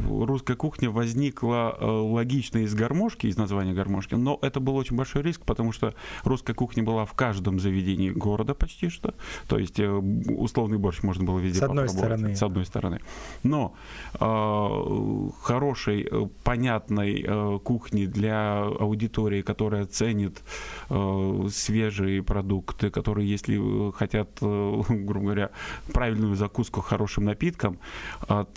русская 0.09 0.55
кухня 0.55 0.89
возникла 0.89 1.77
э, 1.79 1.85
логично 1.85 2.59
из 2.59 2.73
гармошки, 2.73 3.27
из 3.27 3.37
названия 3.37 3.73
гармошки, 3.73 4.15
но 4.15 4.39
это 4.41 4.59
был 4.59 4.75
очень 4.75 4.95
большой 4.95 5.23
риск, 5.23 5.41
потому 5.45 5.71
что 5.71 5.93
русская 6.23 6.53
кухня 6.53 6.83
была 6.83 7.05
в 7.05 7.13
каждом 7.13 7.59
заведении 7.59 8.09
города 8.09 8.53
почти 8.53 8.89
что. 8.89 9.13
То 9.47 9.57
есть 9.57 9.79
э, 9.79 9.89
условный 9.89 10.77
борщ 10.77 11.03
можно 11.03 11.25
было 11.25 11.39
везде 11.39 11.59
с 11.59 11.63
одной 11.63 11.89
стороны. 11.89 12.35
С 12.35 12.43
одной 12.43 12.65
стороны. 12.65 13.01
Но 13.43 13.73
э, 14.19 15.29
хорошей, 15.41 16.07
понятной 16.43 17.59
кухни 17.63 18.05
для 18.05 18.61
аудитории, 18.61 19.41
которая 19.41 19.85
ценит 19.85 20.41
свежие 20.89 22.23
продукты, 22.23 22.89
которые, 22.89 23.29
если 23.29 23.91
хотят, 23.91 24.29
грубо 24.39 25.19
говоря, 25.19 25.49
правильную 25.93 26.35
закуску 26.35 26.81
хорошим 26.81 27.25
напитком, 27.25 27.79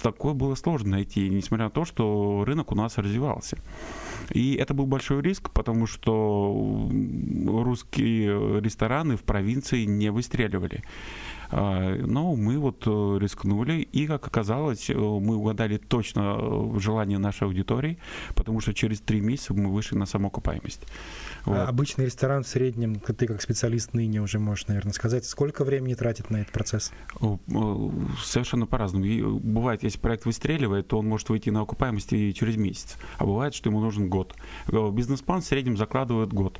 такое 0.02 0.34
было 0.34 0.54
сложно 0.54 0.92
найти, 0.92 1.28
несмотря 1.28 1.66
на 1.66 1.70
то, 1.70 1.84
что 1.84 2.44
рынок 2.46 2.72
у 2.72 2.74
нас 2.74 2.98
развивался. 2.98 3.58
И 4.30 4.54
это 4.54 4.74
был 4.74 4.86
большой 4.86 5.22
риск, 5.22 5.50
потому 5.50 5.86
что 5.86 6.88
русские 7.46 8.60
рестораны 8.60 9.16
в 9.16 9.22
провинции 9.22 9.84
не 9.84 10.10
выстреливали. 10.10 10.82
А, 11.52 11.96
но 12.06 12.34
мы 12.36 12.58
вот 12.58 12.84
э, 12.86 13.18
рискнули, 13.20 13.80
и, 13.80 14.06
как 14.06 14.26
оказалось, 14.26 14.88
э, 14.88 14.94
мы 14.94 15.36
угадали 15.36 15.78
точно 15.78 16.36
э, 16.38 16.78
желание 16.78 17.18
нашей 17.18 17.44
аудитории, 17.44 17.98
потому 18.36 18.60
что 18.60 18.72
через 18.72 19.00
три 19.00 19.20
месяца 19.20 19.52
мы 19.52 19.68
вышли 19.72 19.96
на 19.96 20.06
самоокупаемость. 20.06 20.82
Вот. 21.44 21.56
А 21.56 21.66
обычный 21.66 22.06
ресторан 22.06 22.42
в 22.42 22.48
среднем, 22.48 23.00
ты 23.00 23.26
как 23.26 23.40
специалист 23.42 23.94
ныне 23.94 24.20
уже 24.20 24.38
можешь, 24.38 24.66
наверное, 24.66 24.92
сказать, 24.92 25.24
сколько 25.24 25.64
времени 25.64 25.94
тратит 25.94 26.30
на 26.30 26.38
этот 26.38 26.52
процесс? 26.52 26.92
Совершенно 28.22 28.66
по-разному. 28.66 29.38
Бывает, 29.40 29.82
если 29.82 29.98
проект 29.98 30.26
выстреливает, 30.26 30.88
то 30.88 30.98
он 30.98 31.06
может 31.06 31.28
выйти 31.28 31.50
на 31.50 31.62
окупаемость 31.62 32.12
и 32.12 32.34
через 32.34 32.56
месяц. 32.56 32.96
А 33.18 33.24
бывает, 33.24 33.54
что 33.54 33.70
ему 33.70 33.80
нужен 33.80 34.08
год. 34.08 34.34
Бизнес-план 34.66 35.40
в 35.40 35.44
среднем 35.44 35.76
закладывает 35.76 36.32
год 36.32 36.58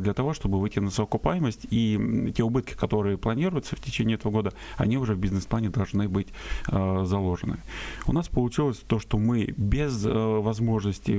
для 0.00 0.14
того, 0.14 0.32
чтобы 0.34 0.60
выйти 0.60 0.78
на 0.78 0.90
окупаемость. 0.96 1.66
И 1.70 2.32
те 2.36 2.42
убытки, 2.42 2.74
которые 2.74 3.18
планируются 3.18 3.76
в 3.76 3.80
течение 3.80 4.16
этого 4.16 4.32
года, 4.32 4.52
они 4.76 4.96
уже 4.98 5.14
в 5.14 5.18
бизнес-плане 5.18 5.70
должны 5.70 6.08
быть 6.08 6.28
заложены. 6.66 7.58
У 8.06 8.12
нас 8.12 8.28
получилось 8.28 8.78
то, 8.86 8.98
что 8.98 9.18
мы 9.18 9.52
без 9.56 10.04
возможности 10.04 11.12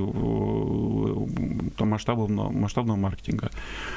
масштабного, 1.84 2.52
масштабного 2.52 2.95
маркетинга. 2.96 3.50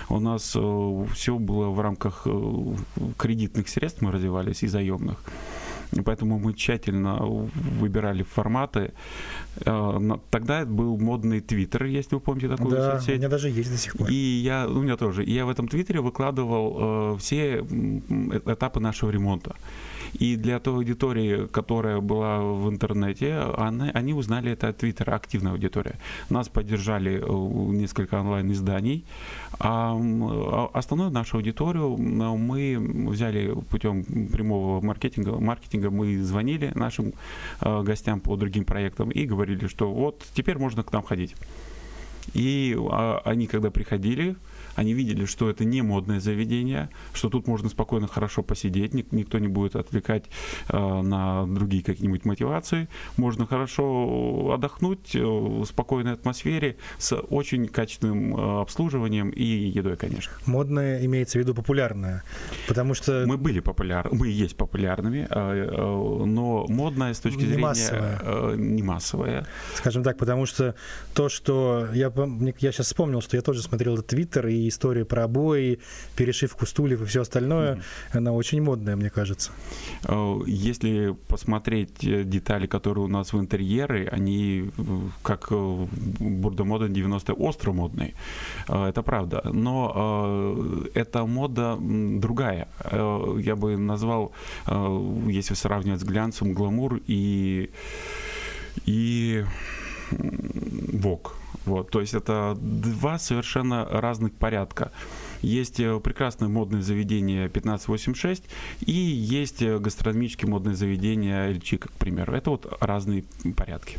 У 0.09 0.21
нас 0.21 0.57
э, 0.57 1.07
все 1.15 1.39
было 1.39 1.71
в 1.71 1.81
рамках 1.81 2.23
э, 2.27 2.75
кредитных 3.17 3.69
средств, 3.69 4.03
мы 4.03 4.13
развивались 4.13 4.63
и 4.63 4.69
заемных. 4.69 5.19
И 5.93 6.03
поэтому 6.03 6.39
мы 6.39 6.53
тщательно 6.53 7.17
выбирали 7.81 8.23
форматы. 8.23 8.93
Э, 9.65 9.99
тогда 10.31 10.65
был 10.65 10.99
модный 10.99 11.41
Твиттер, 11.41 11.85
если 11.85 12.17
вы 12.17 12.21
помните 12.21 12.49
такую 12.49 12.71
да, 12.71 12.93
соцсеть. 12.93 13.15
у 13.15 13.19
меня 13.19 13.29
даже 13.29 13.49
есть 13.49 13.71
до 13.71 13.79
сих 13.79 13.97
пор. 13.97 14.11
И 14.11 14.15
я, 14.15 14.67
у 14.67 14.83
меня 14.83 14.97
тоже. 14.97 15.25
И 15.25 15.33
я 15.33 15.47
в 15.47 15.51
этом 15.51 15.69
Твиттере 15.69 16.01
выкладывал 16.01 17.17
все 17.19 17.61
этапы 18.47 18.81
нашего 18.81 19.11
ремонта. 19.11 19.57
И 20.15 20.37
для 20.37 20.59
той 20.59 20.75
аудитории, 20.75 21.47
которая 21.47 22.01
была 22.01 22.41
в 22.41 22.69
интернете, 22.69 23.39
они, 23.57 23.91
они 23.91 24.15
узнали 24.15 24.53
это 24.53 24.69
от 24.69 24.79
Твиттера, 24.79 25.15
активная 25.15 25.53
аудитория. 25.53 25.97
Нас 26.31 26.49
поддержали 26.49 27.21
э, 27.23 27.73
несколько 27.75 28.21
онлайн-изданий, 28.21 29.05
а, 29.59 29.95
а 29.99 30.71
основную 30.73 31.11
нашу 31.11 31.37
аудиторию 31.37 31.97
мы 31.97 32.77
взяли 33.11 33.55
путем 33.71 34.05
прямого 34.05 34.85
маркетинга. 34.85 35.39
Маркетинга 35.39 35.91
мы 35.91 36.23
звонили 36.23 36.73
нашим 36.75 37.13
э, 37.61 37.83
гостям 37.83 38.21
по 38.21 38.37
другим 38.37 38.65
проектам 38.65 39.11
и 39.11 39.27
говорили, 39.27 39.67
что 39.67 39.93
вот 39.93 40.25
теперь 40.35 40.59
можно 40.59 40.83
к 40.83 40.93
нам 40.93 41.03
ходить. 41.03 41.35
И 42.35 42.77
а, 42.91 43.21
они, 43.25 43.47
когда 43.47 43.71
приходили, 43.71 44.37
они 44.79 44.95
видели, 44.95 45.25
что 45.25 45.51
это 45.51 45.65
не 45.65 45.83
модное 45.83 46.21
заведение, 46.21 46.89
что 47.13 47.29
тут 47.29 47.49
можно 47.49 47.69
спокойно, 47.69 48.07
хорошо 48.07 48.45
посидеть, 48.45 48.95
никто 48.95 49.41
не 49.41 49.49
будет 49.49 49.75
отвлекать 49.75 50.27
э, 50.69 50.77
на 50.79 51.47
другие 51.47 51.83
какие-нибудь 51.83 52.25
мотивации. 52.25 52.89
Можно 53.17 53.45
хорошо 53.45 54.53
отдохнуть 54.55 55.17
э, 55.17 55.21
в 55.21 55.65
спокойной 55.65 56.13
атмосфере 56.13 56.77
с 56.99 57.17
очень 57.17 57.67
качественным 57.67 58.37
э, 58.37 58.61
обслуживанием 58.61 59.31
и 59.31 59.43
едой, 59.43 59.97
конечно. 59.97 60.33
Модное 60.47 61.05
имеется 61.05 61.39
в 61.39 61.43
виду 61.43 61.55
популярное, 61.55 62.23
потому 62.69 62.95
что... 62.95 63.25
Мы 63.27 63.37
были 63.37 63.59
популярны, 63.59 64.17
мы 64.17 64.29
и 64.29 64.33
есть 64.33 64.57
популярными, 64.57 65.27
но 65.29 66.67
модное 66.69 67.15
с 67.15 67.19
точки 67.19 67.41
не 67.41 67.47
зрения... 67.47 67.63
Массовое. 67.63 68.57
Не 68.57 68.83
массовое. 68.85 69.47
Скажем 69.75 70.05
так, 70.05 70.19
потому 70.19 70.47
что 70.47 70.77
то, 71.15 71.29
что... 71.29 71.89
Я, 71.93 72.13
я 72.61 72.73
сейчас 72.73 72.87
вспомнил, 72.87 73.21
что 73.21 73.37
я 73.37 73.43
тоже 73.43 73.63
смотрел 73.63 73.95
этот 73.95 74.07
твиттер, 74.07 74.47
и 74.47 74.68
история 74.69 75.05
про 75.05 75.25
обои, 75.25 75.79
перешивку 76.17 76.67
стульев 76.67 77.03
и 77.03 77.05
все 77.05 77.23
остальное, 77.23 77.75
mm-hmm. 77.75 78.19
она 78.19 78.33
очень 78.33 78.63
модная, 78.63 78.97
мне 78.97 79.11
кажется. 79.11 79.53
Э, 80.05 80.39
если 80.47 81.17
посмотреть 81.29 82.05
э, 82.05 82.25
детали, 82.25 82.67
которые 82.67 83.05
у 83.05 83.09
нас 83.09 83.33
в 83.33 83.39
интерьеры, 83.39 84.09
они 84.11 84.71
э, 84.77 84.83
как 85.23 85.49
бурдомода 85.51 86.89
90 86.89 87.33
остро 87.33 87.73
модные. 87.73 88.15
Это 88.69 89.03
правда. 89.03 89.43
Но 89.53 90.89
эта 90.95 91.27
мода 91.27 91.77
другая. 91.81 92.69
Я 92.93 93.57
бы 93.57 93.77
назвал, 93.77 94.33
если 94.67 95.55
сравнивать 95.55 96.01
с 96.01 96.05
глянцем, 96.05 96.53
гламур 96.53 97.01
и 97.07 97.71
и 98.87 99.45
ВОК. 100.11 101.35
Вот, 101.65 101.91
то 101.91 102.01
есть 102.01 102.15
это 102.15 102.57
два 102.61 103.19
совершенно 103.19 103.85
разных 103.85 104.33
порядка. 104.33 104.91
Есть 105.43 105.81
э, 105.81 106.01
прекрасное 106.01 106.49
модное 106.49 106.83
заведение 106.83 107.47
1586 107.47 108.45
и 108.81 108.93
есть 108.93 109.63
э, 109.63 109.79
гастрономические 109.79 110.51
модные 110.51 110.75
заведения 110.75 111.47
Эльчика, 111.49 111.89
к 111.89 111.93
примеру. 111.93 112.35
Это 112.35 112.51
вот 112.51 112.77
разные 112.81 113.25
порядки. 113.57 113.99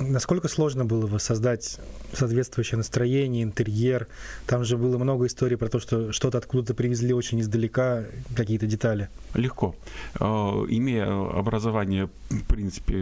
Насколько 0.00 0.48
сложно 0.48 0.84
было 0.84 1.06
воссоздать 1.06 1.80
соответствующее 2.12 2.78
настроение, 2.78 3.42
интерьер. 3.42 4.06
Там 4.46 4.64
же 4.64 4.76
было 4.76 4.96
много 4.98 5.26
историй 5.26 5.56
про 5.56 5.68
то, 5.68 5.80
что 5.80 6.12
что-то 6.12 6.38
откуда-то 6.38 6.74
привезли 6.74 7.12
очень 7.12 7.40
издалека, 7.40 8.04
какие-то 8.36 8.66
детали. 8.66 9.08
Легко. 9.34 9.74
Э, 10.20 10.24
имея 10.68 11.06
образование, 11.06 12.08
в 12.30 12.44
принципе, 12.44 12.96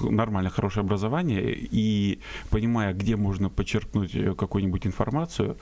нормально 0.00 0.50
хорошее 0.50 0.84
образование, 0.84 1.54
и 1.54 2.20
понимая, 2.50 2.94
где 2.94 3.16
можно 3.16 3.48
подчеркнуть 3.48 4.12
какую-нибудь 4.36 4.86
информацию, 4.86 5.56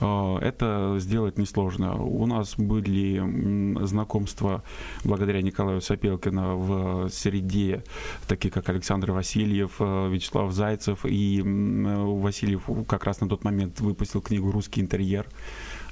э, 0.00 0.38
это 0.40 0.96
сделать 0.98 1.38
несложно. 1.38 1.94
У 1.94 2.26
нас 2.26 2.54
были 2.56 3.84
знакомства 3.84 4.62
благодаря 5.04 5.42
Николаю 5.42 5.80
Сапелкину 5.80 6.58
в 6.58 7.08
среде, 7.08 7.84
такие 8.26 8.50
как 8.50 8.68
Александр 8.68 9.12
Васильев, 9.12 9.76
э, 9.78 9.91
Вячеслав 10.08 10.52
Зайцев 10.52 11.04
и 11.04 11.42
Васильев 11.44 12.68
как 12.88 13.04
раз 13.04 13.20
на 13.20 13.28
тот 13.28 13.44
момент 13.44 13.80
выпустил 13.80 14.20
книгу 14.20 14.50
«Русский 14.50 14.80
интерьер». 14.80 15.26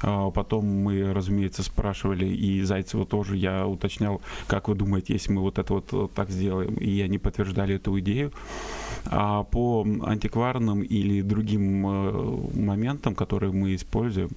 А, 0.03 0.31
потом 0.31 0.67
мы, 0.67 1.13
разумеется, 1.13 1.63
спрашивали, 1.63 2.27
и 2.27 2.63
Зайцева 2.63 3.07
тоже 3.07 3.37
я 3.37 3.67
уточнял, 3.67 4.21
как 4.47 4.69
вы 4.69 4.75
думаете, 4.75 5.13
если 5.13 5.33
мы 5.33 5.43
вот 5.43 5.59
это 5.59 5.75
вот 5.75 6.15
так 6.15 6.31
сделаем, 6.31 6.75
и 6.75 7.01
они 7.01 7.19
подтверждали 7.19 7.77
эту 7.77 7.99
идею. 8.01 8.33
А 9.07 9.45
по 9.45 9.87
антикварным 10.03 10.83
или 10.83 11.23
другим 11.23 11.87
э, 11.87 12.59
моментам, 12.59 13.15
которые 13.15 13.53
мы 13.53 13.75
используем, 13.75 14.31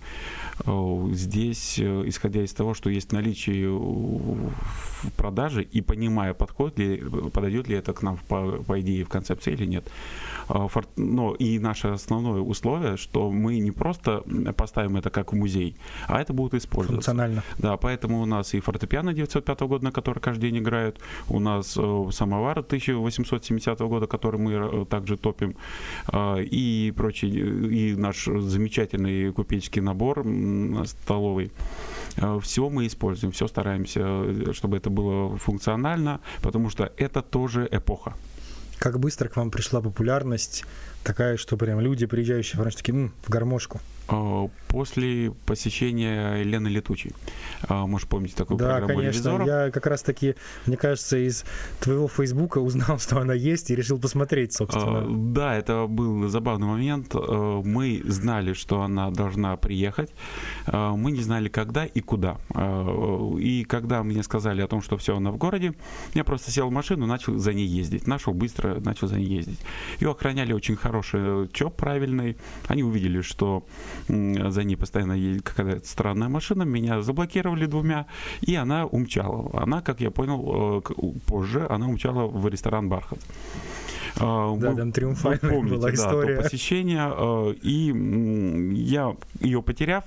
э, 0.66 1.10
здесь, 1.12 1.80
э, 1.80 2.04
исходя 2.06 2.44
из 2.44 2.54
того, 2.54 2.74
что 2.74 2.90
есть 2.90 3.12
наличие 3.12 3.70
в 3.70 5.12
продаже 5.18 5.64
и 5.64 5.82
понимая, 5.82 6.34
подходит 6.34 6.80
ли, 6.80 7.04
подойдет 7.34 7.68
ли 7.68 7.76
это 7.76 7.94
к 7.94 8.02
нам 8.04 8.18
по, 8.28 8.64
по 8.66 8.80
идее 8.80 9.04
в 9.04 9.10
концепции 9.10 9.54
или 9.54 9.66
нет. 9.66 9.86
Но 10.96 11.36
и 11.36 11.60
наше 11.60 11.90
основное 11.90 12.42
условие, 12.42 12.98
что 12.98 13.32
мы 13.32 13.60
не 13.60 13.72
просто 13.72 14.24
поставим 14.56 14.98
это 14.98 15.10
как 15.10 15.34
в 15.34 15.36
музей, 15.36 15.76
а 16.08 16.22
это 16.22 16.34
будет 16.34 16.54
использоваться. 16.54 17.12
Функционально. 17.12 17.44
Да, 17.58 17.78
поэтому 17.78 18.22
у 18.22 18.26
нас 18.26 18.54
и 18.54 18.60
фортепиано 18.60 19.14
905 19.14 19.62
года, 19.62 19.86
на 19.86 19.92
который 19.92 20.20
каждый 20.20 20.52
день 20.52 20.60
играют, 20.60 21.00
у 21.30 21.40
нас 21.40 21.78
самовар 22.12 22.60
1870 22.60 23.80
года, 23.80 24.08
который 24.08 24.40
мы 24.40 24.54
Э, 24.54 24.86
также 24.90 25.18
топим, 25.18 25.56
и 26.14 26.94
прочие, 26.96 27.32
и 27.32 27.96
наш 27.96 28.26
замечательный 28.26 29.32
купеческий 29.32 29.82
набор 29.82 30.26
столовый. 30.86 31.52
Все 32.42 32.70
мы 32.70 32.88
используем, 32.88 33.32
все 33.32 33.48
стараемся, 33.48 34.54
чтобы 34.54 34.78
это 34.78 34.90
было 34.90 35.38
функционально, 35.38 36.20
потому 36.42 36.70
что 36.70 36.92
это 36.98 37.22
тоже 37.22 37.68
эпоха. 37.72 38.14
Как 38.84 39.00
быстро 39.00 39.30
к 39.30 39.38
вам 39.38 39.50
пришла 39.50 39.80
популярность 39.80 40.66
такая, 41.06 41.38
что 41.38 41.56
прям 41.56 41.80
люди, 41.80 42.06
приезжающие 42.06 42.56
в 42.56 42.58
Воронеж, 42.58 42.76
такие, 42.76 42.94
М, 42.94 43.14
в 43.26 43.30
гармошку? 43.30 43.80
А, 44.08 44.50
после 44.68 45.32
посещения 45.46 46.44
Лены 46.44 46.68
Летучей. 46.68 47.12
А, 47.68 47.86
может, 47.86 48.10
помните 48.10 48.36
такую 48.36 48.58
да, 48.58 48.78
программу 48.78 49.02
конечно. 49.02 49.12
ревизоров? 49.12 49.48
Я 49.48 49.72
как 49.72 49.86
раз-таки, 49.86 50.36
мне 50.66 50.78
кажется, 50.78 51.18
из 51.18 51.46
твоего 51.80 52.08
Фейсбука 52.08 52.60
узнал, 52.60 53.00
что 53.00 53.20
она 53.20 53.34
есть, 53.34 53.72
и 53.72 53.76
решил 53.76 54.00
посмотреть, 54.00 54.54
собственно. 54.54 55.00
А, 55.00 55.08
да, 55.10 55.56
это 55.56 55.88
был 55.88 56.28
забавный 56.28 56.68
момент. 56.68 57.14
Мы 57.14 58.02
знали, 58.06 58.54
что 58.54 58.82
она 58.82 59.12
должна 59.12 59.56
приехать. 59.58 60.12
Мы 60.68 61.12
не 61.12 61.22
знали, 61.22 61.50
когда 61.50 61.86
и 61.86 62.00
куда. 62.02 62.38
И 63.40 63.66
когда 63.68 64.04
мне 64.04 64.24
сказали 64.24 64.62
о 64.62 64.68
том, 64.68 64.82
что 64.82 64.98
все, 64.98 65.16
она 65.16 65.32
в 65.32 65.38
городе, 65.38 65.74
я 66.14 66.24
просто 66.24 66.52
сел 66.52 66.70
в 66.70 66.72
машину, 66.72 67.06
начал 67.06 67.38
за 67.38 67.54
ней 67.54 67.68
ездить. 67.68 68.08
Нашел 68.08 68.34
быстро, 68.34 68.80
начал 68.80 69.08
за 69.08 69.18
ней 69.18 69.28
ездить. 69.28 69.60
Ее 70.00 70.12
охраняли 70.12 70.54
очень 70.54 70.76
хороший 70.76 71.48
ЧОП 71.54 71.76
правильный. 71.76 72.38
Они 72.68 72.84
увидели, 72.84 73.22
что 73.22 73.64
за 74.08 74.64
ней 74.64 74.76
постоянно 74.76 75.14
едет 75.14 75.44
какая-то 75.44 75.88
странная 75.88 76.30
машина, 76.30 76.64
меня 76.64 77.02
заблокировали 77.02 77.66
двумя, 77.66 78.06
и 78.42 78.56
она 78.56 78.86
умчала. 78.86 79.50
Она, 79.54 79.82
как 79.82 80.02
я 80.02 80.12
понял, 80.12 80.84
э, 80.88 81.04
позже, 81.26 81.66
она 81.70 81.88
умчала 81.88 82.28
в 82.28 82.48
ресторан 82.48 82.90
«Бархат». 82.90 83.20
А, 84.18 84.56
да, 84.58 84.76
там 84.76 84.92
триумфальная 84.92 85.40
помните, 85.40 85.76
была 85.76 85.94
история. 85.94 86.36
Да, 86.36 86.44
посещение, 86.44 87.12
э, 87.16 87.54
и 87.64 87.92
я 88.76 89.16
ее 89.40 89.62
потеряв, 89.64 90.04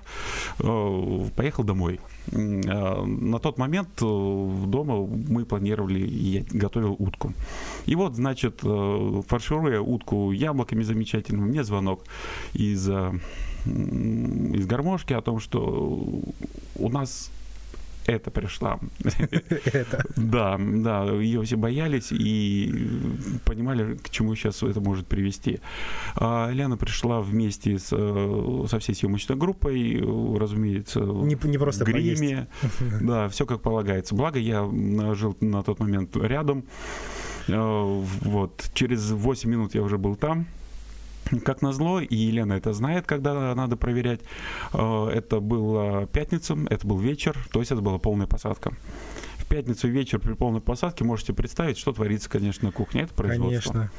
э, 0.60 1.28
поехал 1.36 1.64
домой. 1.64 2.00
На 2.32 3.38
тот 3.38 3.56
момент 3.58 3.88
дома 4.00 5.06
мы 5.06 5.44
планировали, 5.44 6.00
я 6.00 6.44
готовил 6.50 6.96
утку. 6.98 7.32
И 7.86 7.94
вот, 7.94 8.16
значит, 8.16 8.62
фаршируя 9.28 9.80
утку 9.80 10.32
яблоками 10.32 10.82
замечательными, 10.82 11.46
мне 11.46 11.62
звонок 11.62 12.04
из, 12.52 12.90
из 13.66 14.66
гармошки 14.66 15.12
о 15.12 15.20
том, 15.20 15.40
что 15.40 16.22
у 16.76 16.88
нас 16.88 17.30
это 18.06 18.30
пришла. 18.30 18.78
Это. 19.64 20.04
Да, 20.16 20.58
да, 20.58 21.04
ее 21.12 21.42
все 21.42 21.56
боялись 21.56 22.12
и 22.12 22.72
понимали, 23.44 23.96
к 23.96 24.10
чему 24.10 24.34
сейчас 24.34 24.62
это 24.62 24.80
может 24.80 25.06
привести. 25.06 25.60
А 26.14 26.50
Лена 26.50 26.76
пришла 26.76 27.20
вместе 27.20 27.78
с, 27.78 27.88
э, 27.92 28.64
со 28.68 28.78
всей 28.78 28.94
съемочной 28.94 29.36
группой, 29.36 30.00
разумеется, 30.38 31.00
не, 31.00 31.36
не 31.48 31.58
просто 31.58 31.84
гриме. 31.84 32.48
Да, 33.00 33.28
все 33.28 33.46
как 33.46 33.60
полагается. 33.60 34.14
Благо, 34.14 34.38
я 34.38 34.68
жил 35.14 35.36
на 35.40 35.62
тот 35.62 35.80
момент 35.80 36.16
рядом. 36.16 36.64
Э, 37.48 38.04
вот, 38.22 38.70
через 38.74 39.10
8 39.10 39.50
минут 39.50 39.74
я 39.74 39.82
уже 39.82 39.98
был 39.98 40.16
там. 40.16 40.46
Как 41.44 41.62
назло, 41.62 42.00
и 42.00 42.14
Елена 42.14 42.54
это 42.54 42.72
знает, 42.72 43.06
когда 43.06 43.54
надо 43.54 43.76
проверять, 43.76 44.20
э, 44.72 45.10
это 45.12 45.40
была 45.40 46.06
пятница, 46.06 46.56
это 46.70 46.86
был 46.86 46.98
вечер, 46.98 47.36
то 47.52 47.60
есть 47.60 47.72
это 47.72 47.80
была 47.80 47.98
полная 47.98 48.26
посадка. 48.26 48.72
В 49.38 49.48
пятницу 49.48 49.88
вечер 49.88 50.18
при 50.18 50.32
полной 50.34 50.60
посадке 50.60 51.04
можете 51.04 51.32
представить, 51.32 51.78
что 51.78 51.92
творится, 51.92 52.28
конечно, 52.28 52.66
на 52.66 52.72
кухне. 52.72 53.02
Это 53.02 53.14
производство. 53.14 53.72
Конечно. 53.72 53.90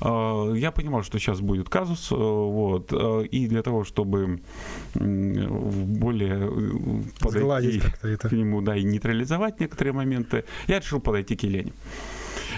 Э, 0.00 0.54
я 0.56 0.70
понимал, 0.70 1.02
что 1.02 1.18
сейчас 1.18 1.40
будет 1.40 1.68
казус, 1.68 2.10
э, 2.10 2.14
вот, 2.14 2.92
и 2.92 3.46
для 3.48 3.62
того, 3.62 3.84
чтобы 3.84 4.40
более 4.94 6.50
подойти 7.20 7.80
к 8.18 8.32
нему, 8.32 8.60
да, 8.60 8.76
и 8.76 8.82
нейтрализовать 8.82 9.60
некоторые 9.60 9.92
моменты, 9.92 10.44
я 10.68 10.78
решил 10.80 11.00
подойти 11.00 11.36
к 11.36 11.42
Елене. 11.42 11.72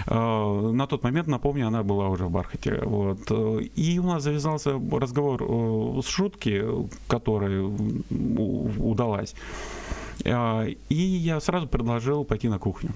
Э, 0.07 0.71
на 0.73 0.87
тот 0.87 1.03
момент, 1.03 1.27
напомню, 1.27 1.67
она 1.67 1.83
была 1.83 2.09
уже 2.09 2.25
в 2.25 2.31
Бархате. 2.31 2.79
Вот. 2.83 3.31
И 3.75 3.99
у 3.99 4.03
нас 4.03 4.23
завязался 4.23 4.79
разговор 4.91 5.41
э, 5.41 6.01
с 6.01 6.07
шутки, 6.07 6.63
которая 7.07 7.63
удалась. 8.09 9.35
Э, 10.23 10.67
и 10.89 10.95
я 10.95 11.39
сразу 11.39 11.67
предложил 11.67 12.23
пойти 12.23 12.49
на 12.49 12.59
кухню. 12.59 12.91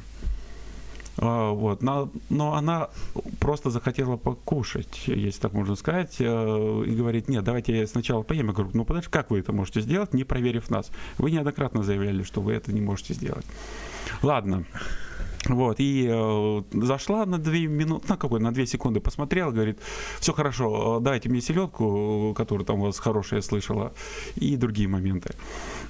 Вот. 1.17 1.81
Но, 1.83 2.09
но 2.29 2.53
она 2.53 2.87
просто 3.41 3.69
захотела 3.69 4.15
покушать, 4.15 5.03
если 5.07 5.41
так 5.41 5.51
можно 5.51 5.75
сказать, 5.75 6.15
и 6.21 6.23
говорит, 6.23 7.27
нет, 7.27 7.43
давайте 7.43 7.77
я 7.77 7.87
сначала 7.87 8.23
поем. 8.23 8.47
Я 8.47 8.53
говорю, 8.53 8.71
ну 8.73 8.85
подожди, 8.85 9.09
как 9.11 9.29
вы 9.29 9.39
это 9.39 9.51
можете 9.51 9.81
сделать, 9.81 10.13
не 10.13 10.23
проверив 10.23 10.69
нас? 10.69 10.89
Вы 11.17 11.31
неоднократно 11.31 11.83
заявляли, 11.83 12.23
что 12.23 12.39
вы 12.39 12.53
это 12.53 12.71
не 12.71 12.79
можете 12.79 13.15
сделать. 13.15 13.45
Ладно. 14.21 14.63
Вот, 15.47 15.79
и 15.79 16.05
э, 16.09 16.61
зашла 16.73 17.25
на 17.25 17.37
две 17.37 17.67
минуты, 17.67 18.07
на 18.09 18.17
какой, 18.17 18.39
на 18.39 18.51
две 18.51 18.65
секунды 18.65 18.99
посмотрела, 18.99 19.51
говорит, 19.51 19.79
все 20.19 20.33
хорошо, 20.33 20.97
э, 20.99 21.03
дайте 21.03 21.29
мне 21.29 21.39
селедку, 21.39 22.33
которую 22.35 22.65
там 22.65 22.79
у 22.79 22.85
вас 22.85 22.99
хорошая 22.99 23.41
слышала, 23.41 23.93
и 24.35 24.57
другие 24.57 24.89
моменты. 24.89 25.35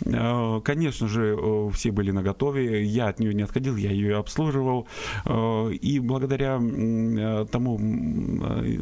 Э, 0.05 0.61
конечно 0.63 1.07
же, 1.07 1.35
э, 1.35 1.69
все 1.73 1.91
были 1.91 2.11
на 2.11 2.21
готове, 2.21 2.83
я 2.83 3.07
от 3.07 3.19
нее 3.19 3.33
не 3.33 3.41
отходил, 3.41 3.75
я 3.75 3.91
ее 3.91 4.17
обслуживал, 4.17 4.87
э, 5.25 5.71
и 5.73 5.99
благодаря 5.99 6.59
э, 6.61 7.45
тому 7.51 7.79
э, 7.79 8.77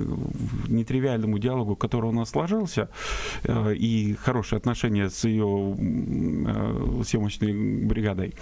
нетривиальному 0.67 1.39
диалогу, 1.39 1.77
который 1.77 2.09
у 2.09 2.13
нас 2.13 2.31
сложился, 2.31 2.89
э, 3.43 3.73
и 3.73 4.15
хорошие 4.15 4.57
отношения 4.57 5.09
с 5.09 5.23
ее 5.23 5.75
э, 5.77 7.03
съемочной 7.05 7.85
бригадой, 7.85 8.33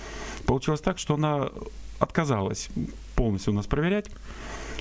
получилось 0.47 0.81
так, 0.81 0.97
что 0.97 1.13
она 1.13 1.49
отказалась 1.99 2.69
полностью 3.15 3.53
нас 3.53 3.67
проверять. 3.67 4.09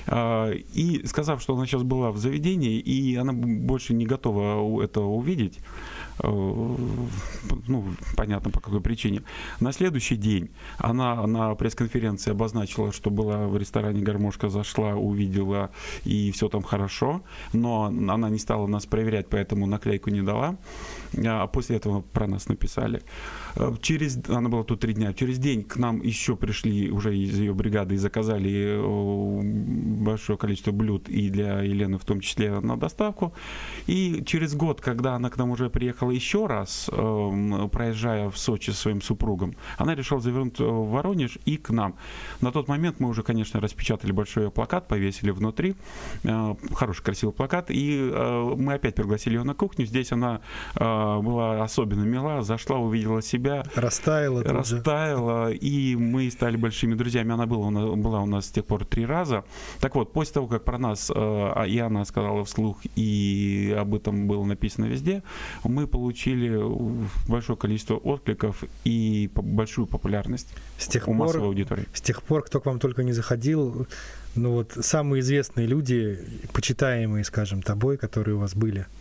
А, 0.07 0.51
и 0.51 1.05
сказав, 1.07 1.41
что 1.41 1.55
она 1.55 1.65
сейчас 1.65 1.83
была 1.83 2.11
в 2.11 2.17
заведении, 2.17 2.79
и 2.79 3.15
она 3.15 3.33
больше 3.33 3.93
не 3.93 4.05
готова 4.05 4.83
этого 4.83 5.07
увидеть, 5.07 5.59
Э, 6.23 6.27
ну, 7.67 7.83
понятно 8.15 8.49
по 8.49 8.59
какой 8.59 8.81
причине. 8.81 9.23
На 9.59 9.71
следующий 9.71 10.15
день 10.15 10.49
она 10.77 11.27
на 11.27 11.55
пресс-конференции 11.55 12.31
обозначила, 12.31 12.91
что 12.91 13.09
была 13.09 13.47
в 13.47 13.57
ресторане 13.57 14.01
«Гармошка», 14.01 14.49
зашла, 14.49 14.95
увидела, 14.95 15.71
и 16.05 16.31
все 16.31 16.47
там 16.47 16.63
хорошо, 16.63 17.21
но 17.53 17.85
она 17.85 18.29
не 18.29 18.39
стала 18.39 18.67
нас 18.67 18.85
проверять, 18.85 19.27
поэтому 19.29 19.65
наклейку 19.65 20.09
не 20.09 20.21
дала. 20.21 20.55
А 21.25 21.47
после 21.47 21.77
этого 21.77 22.01
про 22.01 22.27
нас 22.27 22.47
написали. 22.47 23.01
Э, 23.55 23.73
через, 23.81 24.19
она 24.27 24.49
была 24.49 24.63
тут 24.63 24.81
три 24.81 24.93
дня, 24.93 25.13
через 25.13 25.39
день 25.39 25.63
к 25.63 25.77
нам 25.77 26.01
еще 26.01 26.35
пришли 26.35 26.91
уже 26.91 27.17
из 27.17 27.37
ее 27.37 27.53
бригады 27.53 27.95
и 27.95 27.97
заказали 27.97 28.77
э, 28.77 30.01
большое 30.03 30.37
количество 30.37 30.71
блюд 30.71 31.09
и 31.09 31.29
для 31.29 31.61
Елены 31.61 31.97
в 31.97 32.05
том 32.05 32.19
числе 32.19 32.59
на 32.59 32.77
доставку. 32.77 33.33
И 33.87 34.23
через 34.25 34.55
год, 34.55 34.81
когда 34.81 35.15
она 35.15 35.29
к 35.29 35.37
нам 35.37 35.51
уже 35.51 35.69
приехала 35.69 36.11
еще 36.11 36.47
раз, 36.47 36.89
э, 36.91 37.69
проезжая 37.71 38.29
в 38.29 38.37
Сочи 38.37 38.71
со 38.71 38.77
своим 38.77 39.01
супругом, 39.01 39.55
она 39.77 39.95
решила 39.95 40.19
завернуть 40.19 40.59
в 40.59 40.89
Воронеж 40.89 41.37
и 41.45 41.57
к 41.57 41.69
нам. 41.69 41.95
На 42.41 42.51
тот 42.51 42.67
момент 42.67 42.99
мы 42.99 43.09
уже, 43.09 43.23
конечно, 43.23 43.59
распечатали 43.59 44.11
большой 44.11 44.51
плакат, 44.51 44.87
повесили 44.87 45.31
внутри, 45.31 45.75
хороший 46.73 47.03
красивый 47.03 47.33
плакат, 47.33 47.67
и 47.69 48.11
мы 48.57 48.73
опять 48.73 48.95
пригласили 48.95 49.35
ее 49.35 49.43
на 49.43 49.53
кухню. 49.53 49.85
Здесь 49.85 50.11
она 50.11 50.41
была 50.75 51.63
особенно 51.63 52.03
мила, 52.03 52.41
зашла, 52.41 52.77
увидела 52.77 53.21
себя. 53.21 53.44
Растаяла. 53.75 54.43
Растаяла, 54.43 55.51
и 55.51 55.95
мы 55.95 56.29
стали 56.31 56.57
большими 56.57 56.95
друзьями. 56.95 57.33
Она 57.33 57.45
была, 57.45 57.95
была 57.95 58.21
у 58.21 58.25
нас 58.25 58.47
с 58.47 58.49
тех 58.49 58.65
пор 58.65 58.85
три 58.85 59.05
раза. 59.05 59.43
Так 59.79 59.95
вот, 59.95 60.13
после 60.13 60.33
того, 60.35 60.47
как 60.47 60.63
про 60.63 60.77
нас 60.77 61.11
э, 61.13 61.67
и 61.67 61.79
она 61.79 62.05
сказала 62.05 62.43
вслух, 62.45 62.79
и 62.95 63.75
об 63.77 63.95
этом 63.95 64.27
было 64.27 64.43
написано 64.45 64.85
везде, 64.85 65.23
мы 65.63 65.87
получили 65.87 66.59
большое 67.27 67.57
количество 67.57 67.95
откликов 67.95 68.63
и 68.83 69.29
большую 69.33 69.87
популярность 69.87 70.47
с 70.77 70.87
тех 70.87 71.07
у 71.07 71.11
пор, 71.11 71.27
массовой 71.27 71.47
аудитории. 71.47 71.85
С 71.93 72.01
тех 72.01 72.23
пор, 72.23 72.43
кто 72.43 72.59
к 72.59 72.65
вам 72.65 72.79
только 72.79 73.03
не 73.03 73.13
заходил, 73.13 73.87
ну 74.35 74.51
вот 74.51 74.73
самые 74.79 75.21
известные 75.21 75.67
люди, 75.67 76.19
почитаемые, 76.53 77.23
скажем, 77.23 77.61
тобой, 77.61 77.97
которые 77.97 78.35
у 78.35 78.39
вас 78.39 78.55
были– 78.55 78.85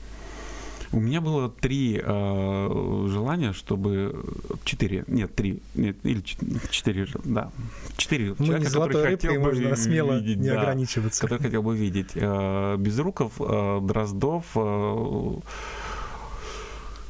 у 0.95 1.01
меня 1.01 1.21
было 1.21 1.51
три 1.51 2.01
э, 2.03 3.07
желания, 3.09 3.53
чтобы 3.53 4.25
четыре, 4.65 5.03
нет, 5.09 5.35
три, 5.35 5.61
нет, 5.75 5.97
или 6.05 6.23
четыре, 6.71 7.09
да, 7.25 7.51
четыре 7.97 8.37
Мы 8.39 8.47
человека, 8.47 8.73
которые 8.73 9.17
хотел 9.17 9.35
бы 9.35 9.41
можно 9.41 9.75
смело 9.75 10.13
видеть, 10.19 10.39
не 10.39 10.51
да, 10.51 10.61
ограничиваться. 10.61 11.21
Который 11.21 11.43
хотел 11.43 11.63
бы 11.63 11.77
видеть 11.77 12.13
э, 12.15 12.77
Безруков, 12.79 13.33
э, 13.41 13.81
Дроздов, 13.83 14.47
э, 14.55 15.35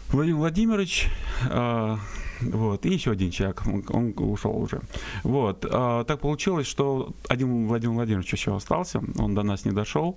Владимир 0.09 0.37
Владимирович, 0.37 1.09
э, 1.51 1.97
вот, 2.53 2.87
и 2.87 2.91
еще 2.91 3.13
один 3.13 3.31
человек, 3.31 3.63
он, 3.67 4.15
ушел 4.17 4.57
уже. 4.57 4.81
Вот, 5.23 5.67
а, 5.71 6.05
так 6.05 6.21
получилось, 6.21 6.67
что 6.67 7.15
один 7.29 7.67
Владимир 7.67 7.95
Владимирович 7.95 8.33
еще 8.33 8.57
остался, 8.57 9.01
он 9.19 9.35
до 9.35 9.43
нас 9.43 9.65
не 9.65 9.73
дошел, 9.73 10.17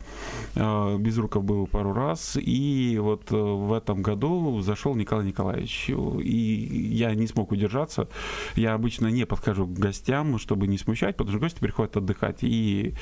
а, 0.56 0.98
Безруков 0.98 1.44
был 1.44 1.68
пару 1.68 1.94
раз, 1.94 2.38
и 2.40 2.98
вот 3.00 3.32
э, 3.32 3.36
в 3.36 3.74
этом 3.74 4.02
году 4.02 4.62
зашел 4.62 4.96
Николай 4.96 5.26
Николаевич, 5.26 5.90
и 5.90 6.90
я 6.94 7.14
не 7.16 7.28
смог 7.28 7.52
удержаться, 7.52 8.08
я 8.56 8.74
обычно 8.74 9.08
не 9.08 9.26
подхожу 9.26 9.66
к 9.68 9.74
гостям, 9.74 10.38
чтобы 10.40 10.68
не 10.68 10.78
смущать, 10.78 11.16
потому 11.16 11.32
что 11.32 11.40
гости 11.40 11.60
приходят 11.60 11.98
отдыхать, 11.98 12.40
и, 12.42 12.94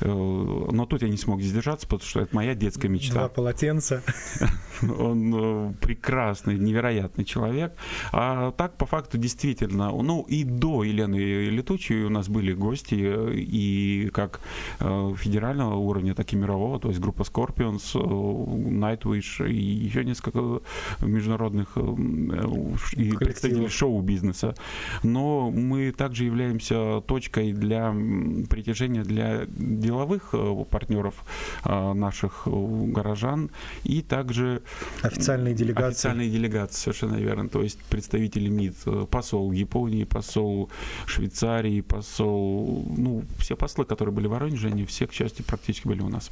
э, 0.00 0.08
но 0.08 0.86
тут 0.86 1.02
я 1.02 1.08
не 1.08 1.16
смог 1.16 1.40
сдержаться, 1.42 1.86
потому 1.86 2.08
что 2.08 2.20
это 2.20 2.34
моя 2.34 2.54
детская 2.54 2.88
мечта. 2.88 3.14
Два 3.14 3.28
полотенца. 3.28 4.02
Он 4.82 5.34
э, 5.34 5.74
прекрасный, 5.80 6.58
невероятный 6.58 7.24
человек, 7.24 7.74
а 8.12 8.52
так, 8.52 8.69
по 8.76 8.86
факту, 8.86 9.18
действительно, 9.18 9.90
ну 9.90 10.26
и 10.28 10.44
до 10.44 10.84
Елены 10.84 11.16
Летучей 11.50 12.04
у 12.04 12.10
нас 12.10 12.28
были 12.28 12.52
гости 12.52 12.94
и 13.34 14.10
как 14.12 14.40
э, 14.80 15.14
федерального 15.16 15.74
уровня, 15.74 16.14
так 16.14 16.32
и 16.32 16.36
мирового, 16.36 16.78
то 16.78 16.88
есть 16.88 17.00
группа 17.00 17.22
Scorpions, 17.22 17.92
э, 17.94 17.98
Nightwish 17.98 19.48
и 19.50 19.56
еще 19.56 20.04
несколько 20.04 20.60
международных 21.00 21.72
э, 21.76 21.80
и 22.96 23.12
представителей 23.12 23.68
шоу-бизнеса. 23.68 24.54
Но 25.02 25.50
мы 25.50 25.92
также 25.92 26.24
являемся 26.24 27.00
точкой 27.06 27.52
для 27.52 27.94
притяжения 28.48 29.02
для 29.02 29.46
деловых 29.46 30.34
партнеров 30.70 31.24
наших 31.64 32.46
горожан 32.46 33.50
и 33.84 34.02
также 34.02 34.62
официальные 35.02 35.54
делегации. 35.54 35.90
Официальные 35.90 36.30
делегации, 36.30 36.76
совершенно 36.76 37.16
верно. 37.16 37.48
То 37.48 37.62
есть 37.62 37.78
представители 37.88 38.48
МИД, 38.50 38.74
э, 38.86 39.06
посол 39.10 39.52
Японии, 39.52 40.04
посол 40.04 40.70
Швейцарии, 41.06 41.80
посол, 41.80 42.84
ну, 42.96 43.24
все 43.38 43.56
послы, 43.56 43.84
которые 43.84 44.14
были 44.14 44.26
в 44.26 44.30
Воронеже, 44.30 44.68
они 44.68 44.84
все, 44.84 45.06
к 45.06 45.12
счастью, 45.12 45.44
практически 45.44 45.88
были 45.88 46.02
у 46.02 46.08
нас. 46.08 46.30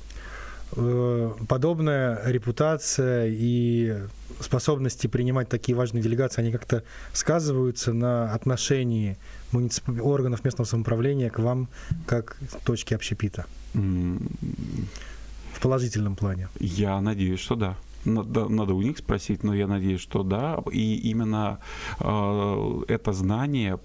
э, 0.77 1.33
подобная 1.49 2.21
репутация 2.27 3.27
и 3.29 3.97
способности 4.41 5.07
принимать 5.07 5.49
такие 5.49 5.77
важные 5.77 6.03
делегации, 6.03 6.43
они 6.43 6.53
как-то 6.53 6.83
сказываются 7.13 7.93
на 7.93 8.33
отношении 8.33 9.17
муниципа... 9.53 9.93
органов 10.03 10.45
местного 10.45 10.67
самоуправления 10.67 11.31
к 11.31 11.39
вам 11.39 11.69
как 12.07 12.37
точке 12.65 12.95
общепита? 12.95 13.47
В 13.75 15.61
положительном 15.61 16.15
плане. 16.15 16.49
Я 16.61 17.01
надеюсь, 17.01 17.41
что 17.41 17.57
да. 17.57 17.77
Надо, 18.09 18.49
надо 18.49 18.75
у 18.75 18.83
них 18.83 18.99
спросить, 18.99 19.45
но 19.45 19.55
я 19.55 19.67
надеюсь, 19.67 20.01
что 20.01 20.23
да. 20.23 20.63
И 20.73 20.97
именно 21.11 21.59
э, 22.01 22.83
это 22.89 23.13
знание 23.13 23.79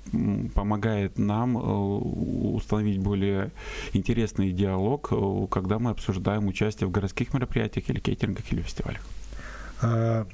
помогает 0.54 1.20
нам 1.20 1.58
э, 1.58 1.62
установить 1.62 3.00
более 3.00 3.52
интересный 3.94 4.52
диалог, 4.52 5.10
э, 5.12 5.48
когда 5.52 5.80
мы 5.80 5.92
обсуждаем 5.92 6.48
участие 6.48 6.88
в 6.88 6.92
городских 6.92 7.34
мероприятиях 7.34 7.90
или 7.90 8.00
кейтерингах 8.00 8.52
или 8.52 8.62
фестивалях. 8.62 9.02
А, 9.82 10.26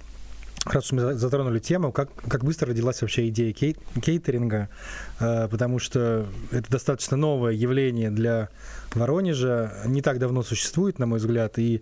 Раз 0.66 0.92
мы 0.92 1.14
затронули 1.14 1.60
тему, 1.60 1.92
как, 1.94 2.14
как 2.28 2.44
быстро 2.44 2.68
родилась 2.70 3.02
вообще 3.02 3.30
идея 3.30 3.54
кей, 3.54 3.78
кейтеринга, 4.02 4.68
э, 5.20 5.48
потому 5.48 5.80
что 5.80 6.28
это 6.52 6.70
достаточно 6.70 7.16
новое 7.16 7.54
явление 7.54 8.12
для 8.12 8.50
Воронежа, 8.94 9.72
не 9.86 10.02
так 10.02 10.20
давно 10.20 10.44
существует, 10.44 11.00
на 11.00 11.06
мой 11.06 11.20
взгляд, 11.20 11.58
и 11.58 11.82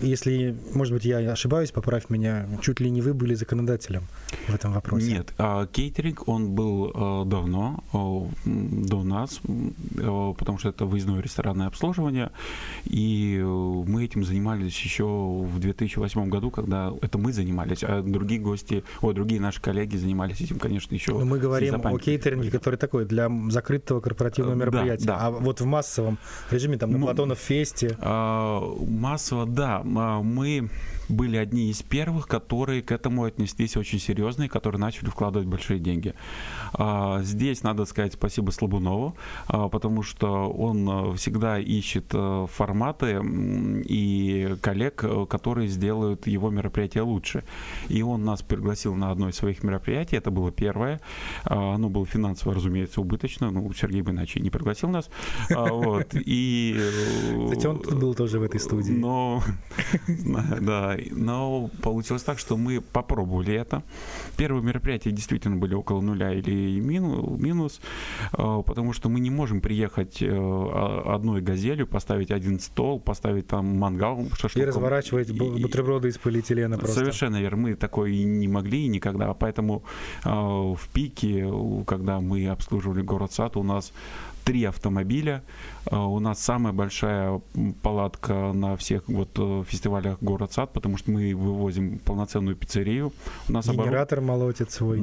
если, 0.00 0.54
может 0.74 0.92
быть, 0.92 1.04
я 1.04 1.18
ошибаюсь, 1.18 1.70
поправь 1.70 2.10
меня, 2.10 2.46
чуть 2.60 2.80
ли 2.80 2.90
не 2.90 3.00
вы 3.00 3.14
были 3.14 3.34
законодателем 3.34 4.02
в 4.48 4.54
этом 4.54 4.72
вопросе. 4.72 5.06
Нет, 5.06 5.32
а, 5.38 5.66
кейтеринг, 5.66 6.28
он 6.28 6.50
был 6.52 6.92
а, 6.94 7.24
давно, 7.24 7.82
а, 7.92 8.26
до 8.44 9.02
нас, 9.02 9.40
потому 10.38 10.58
что 10.58 10.68
это 10.68 10.84
выездное 10.84 11.20
ресторанное 11.20 11.66
обслуживание, 11.66 12.30
и 12.84 13.40
мы 13.42 14.04
этим 14.04 14.24
занимались 14.24 14.78
еще 14.80 15.04
в 15.04 15.58
2008 15.58 16.28
году, 16.28 16.50
когда 16.50 16.92
это 17.00 17.18
мы 17.18 17.32
занимались, 17.32 17.82
а 17.82 18.02
другие 18.02 18.40
гости, 18.40 18.84
о, 19.00 19.12
другие 19.12 19.40
наши 19.40 19.60
коллеги 19.60 19.96
занимались 19.96 20.40
этим, 20.40 20.58
конечно, 20.58 20.94
еще. 20.94 21.12
Но 21.12 21.24
мы 21.24 21.38
говорим 21.38 21.80
о 21.84 21.98
кейтеринге, 21.98 22.50
который 22.50 22.76
такой 22.76 23.04
для 23.04 23.30
закрытого 23.48 24.00
корпоративного 24.00 24.54
мероприятия, 24.54 25.06
да, 25.06 25.18
да. 25.18 25.26
а 25.26 25.30
вот 25.30 25.60
в 25.60 25.64
массовом 25.64 26.18
режиме, 26.50 26.76
там, 26.76 26.90
на 26.92 26.98
ну, 26.98 27.06
Платонов 27.06 27.38
фесте. 27.38 27.96
Массово, 28.00 29.46
да, 29.46 29.61
да, 29.62 29.80
а, 29.84 30.22
мы 30.22 30.68
были 31.12 31.36
одни 31.36 31.70
из 31.70 31.82
первых, 31.82 32.26
которые 32.26 32.82
к 32.82 32.90
этому 32.90 33.24
отнеслись 33.24 33.76
очень 33.76 34.00
серьезно 34.00 34.44
и 34.44 34.48
которые 34.48 34.80
начали 34.80 35.08
вкладывать 35.08 35.46
большие 35.46 35.78
деньги. 35.78 36.14
А, 36.74 37.22
здесь 37.22 37.62
надо 37.62 37.84
сказать 37.84 38.14
спасибо 38.14 38.50
Слабунову, 38.50 39.16
а, 39.46 39.68
потому 39.68 40.02
что 40.02 40.50
он 40.50 41.16
всегда 41.16 41.58
ищет 41.58 42.06
э, 42.12 42.46
форматы 42.50 43.20
и 43.84 44.56
коллег, 44.60 45.04
э, 45.04 45.26
которые 45.28 45.68
сделают 45.68 46.26
его 46.26 46.50
мероприятие 46.50 47.02
лучше. 47.02 47.44
И 47.88 48.02
он 48.02 48.24
нас 48.24 48.42
пригласил 48.42 48.94
на 48.94 49.10
одно 49.10 49.28
из 49.28 49.36
своих 49.36 49.62
мероприятий, 49.62 50.16
это 50.16 50.30
было 50.30 50.50
первое. 50.50 51.00
Оно 51.44 51.88
было 51.88 52.06
финансово, 52.06 52.54
разумеется, 52.54 53.00
убыточно, 53.00 53.50
ну, 53.50 53.72
Сергей 53.72 54.02
бы 54.02 54.10
иначе 54.12 54.40
не 54.40 54.50
пригласил 54.50 54.88
нас. 54.88 55.10
Вот. 55.50 56.14
И... 56.14 56.76
Кстати, 57.44 57.66
он 57.66 57.78
был 57.98 58.14
тоже 58.14 58.38
в 58.38 58.42
этой 58.42 58.60
студии. 58.60 58.92
Но, 58.92 59.42
да, 60.60 60.96
но 61.10 61.70
получилось 61.82 62.22
так, 62.22 62.38
что 62.38 62.56
мы 62.56 62.80
попробовали 62.80 63.54
это. 63.54 63.82
Первые 64.36 64.62
мероприятия 64.62 65.10
действительно 65.10 65.56
были 65.56 65.74
около 65.74 66.00
нуля 66.00 66.32
или 66.32 66.80
минус, 66.80 67.80
э, 68.32 68.62
потому 68.66 68.92
что 68.92 69.08
мы 69.08 69.20
не 69.20 69.30
можем 69.30 69.60
приехать 69.60 70.22
э, 70.22 71.02
одной 71.06 71.40
газелью, 71.40 71.86
поставить 71.86 72.30
один 72.30 72.60
стол, 72.60 73.00
поставить 73.00 73.46
там 73.46 73.78
мангал, 73.78 74.26
шашлык. 74.34 74.64
И 74.64 74.66
разворачивать 74.66 75.30
бутерброды 75.32 76.08
из 76.08 76.18
полиэтилена 76.18 76.78
просто. 76.78 77.00
Совершенно 77.00 77.40
верно. 77.40 77.62
Мы 77.62 77.74
такое 77.74 78.10
и 78.10 78.24
не 78.24 78.48
могли 78.48 78.88
никогда. 78.88 79.32
Поэтому 79.34 79.82
э, 80.24 80.30
в 80.30 80.80
пике, 80.92 81.50
когда 81.86 82.20
мы 82.20 82.48
обслуживали 82.48 83.02
город 83.02 83.32
Сад, 83.32 83.56
у 83.56 83.62
нас 83.62 83.92
три 84.44 84.64
автомобиля. 84.64 85.42
А, 85.90 86.06
у 86.06 86.18
нас 86.18 86.40
самая 86.40 86.72
большая 86.72 87.40
палатка 87.82 88.52
на 88.52 88.76
всех 88.76 89.08
вот 89.08 89.30
э, 89.36 89.64
фестивалях 89.66 90.18
город 90.20 90.52
Сад, 90.52 90.72
потому 90.72 90.96
что 90.96 91.10
мы 91.10 91.34
вывозим 91.34 91.98
полноценную 91.98 92.56
пиццерию. 92.56 93.12
У 93.48 93.52
нас 93.52 93.66
Генератор 93.68 94.18
оборот... 94.18 94.40
молотит 94.40 94.70
свой. 94.70 95.02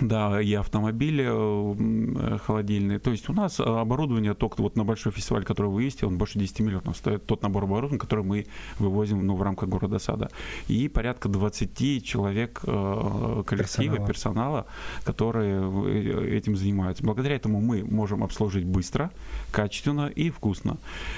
Да, 0.00 0.40
и 0.40 0.52
автомобили 0.54 1.24
э, 1.24 2.38
холодильные. 2.38 2.98
То 2.98 3.12
есть 3.12 3.28
у 3.28 3.32
нас 3.32 3.60
оборудование 3.60 4.34
только 4.34 4.60
вот 4.60 4.76
на 4.76 4.84
большой 4.84 5.12
фестиваль, 5.12 5.44
который 5.44 5.70
вы 5.70 5.84
ездите, 5.84 6.06
он 6.06 6.18
больше 6.18 6.38
10 6.38 6.60
миллионов 6.60 6.96
стоит. 6.96 7.24
Тот 7.26 7.42
набор 7.42 7.64
оборудования, 7.64 8.00
который 8.00 8.24
мы 8.24 8.46
вывозим 8.80 9.24
ну, 9.24 9.36
в 9.36 9.42
рамках 9.42 9.68
города 9.68 10.00
Сада. 10.00 10.30
И 10.66 10.88
порядка 10.88 11.28
20 11.28 12.04
человек 12.04 12.60
э, 12.64 13.42
коллектива, 13.46 13.96
персонала. 13.98 14.06
персонала, 14.08 14.66
которые 15.04 15.62
э, 15.62 16.36
этим 16.38 16.56
занимаются. 16.56 17.04
Благодаря 17.04 17.36
этому 17.36 17.60
мы 17.60 17.84
можем 17.84 18.24
обслужить 18.24 18.64
быстро, 18.64 19.12
качественно 19.52 20.06
и 20.06 20.30
вкусно. 20.30 20.76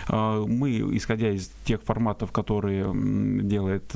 Мы, 0.08 0.96
исходя 0.96 1.30
из 1.30 1.50
тех 1.64 1.82
форматов, 1.82 2.30
которые 2.30 2.92
делает 3.42 3.92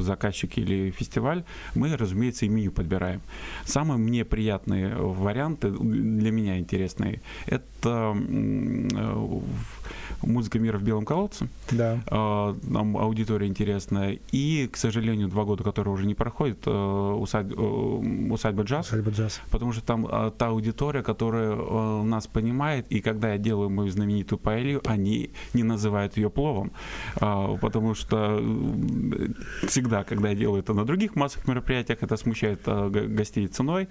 заказчик 0.00 0.58
или 0.58 0.90
фестиваль, 0.90 1.44
мы, 1.74 1.96
разумеется, 1.96 2.46
и 2.46 2.48
меню 2.48 2.72
подбираем. 2.72 3.20
Самое 3.64 4.00
мне 4.00 4.15
приятные 4.24 4.94
варианты, 4.96 5.70
для 5.70 6.30
меня 6.30 6.58
интересные, 6.58 7.20
это 7.46 8.16
э, 8.16 9.40
музыка 10.22 10.58
мира 10.58 10.78
в 10.78 10.82
белом 10.82 11.04
колодце. 11.04 11.48
Да. 11.70 12.00
А, 12.08 12.56
нам 12.62 12.96
аудитория 12.96 13.46
интересная. 13.46 14.18
И, 14.32 14.68
к 14.70 14.76
сожалению, 14.76 15.28
два 15.28 15.44
года, 15.44 15.64
которые 15.64 15.94
уже 15.94 16.06
не 16.06 16.14
проходят, 16.14 16.58
э, 16.66 16.70
усадьба, 16.70 17.54
э, 17.54 18.30
усадьба 18.30 18.62
джаз. 18.62 18.86
Усадьба 18.86 19.10
джаз. 19.10 19.40
Потому 19.50 19.72
что 19.72 19.82
там 19.82 20.06
а, 20.10 20.30
та 20.30 20.48
аудитория, 20.48 21.02
которая 21.02 21.56
нас 22.02 22.26
понимает, 22.26 22.86
и 22.90 23.00
когда 23.00 23.32
я 23.32 23.38
делаю 23.38 23.70
мою 23.70 23.90
знаменитую 23.90 24.38
паэлью, 24.38 24.82
они 24.86 25.30
не 25.54 25.62
называют 25.62 26.16
ее 26.16 26.30
пловом. 26.30 26.72
А, 27.16 27.56
потому 27.56 27.94
что 27.94 28.42
всегда, 29.66 30.04
когда 30.04 30.30
я 30.30 30.34
делаю 30.34 30.62
это 30.62 30.74
на 30.74 30.84
других 30.84 31.16
массовых 31.16 31.48
мероприятиях, 31.48 32.02
это 32.02 32.16
смущает 32.16 32.60
гостей 32.64 33.46
ценой, 33.46 33.88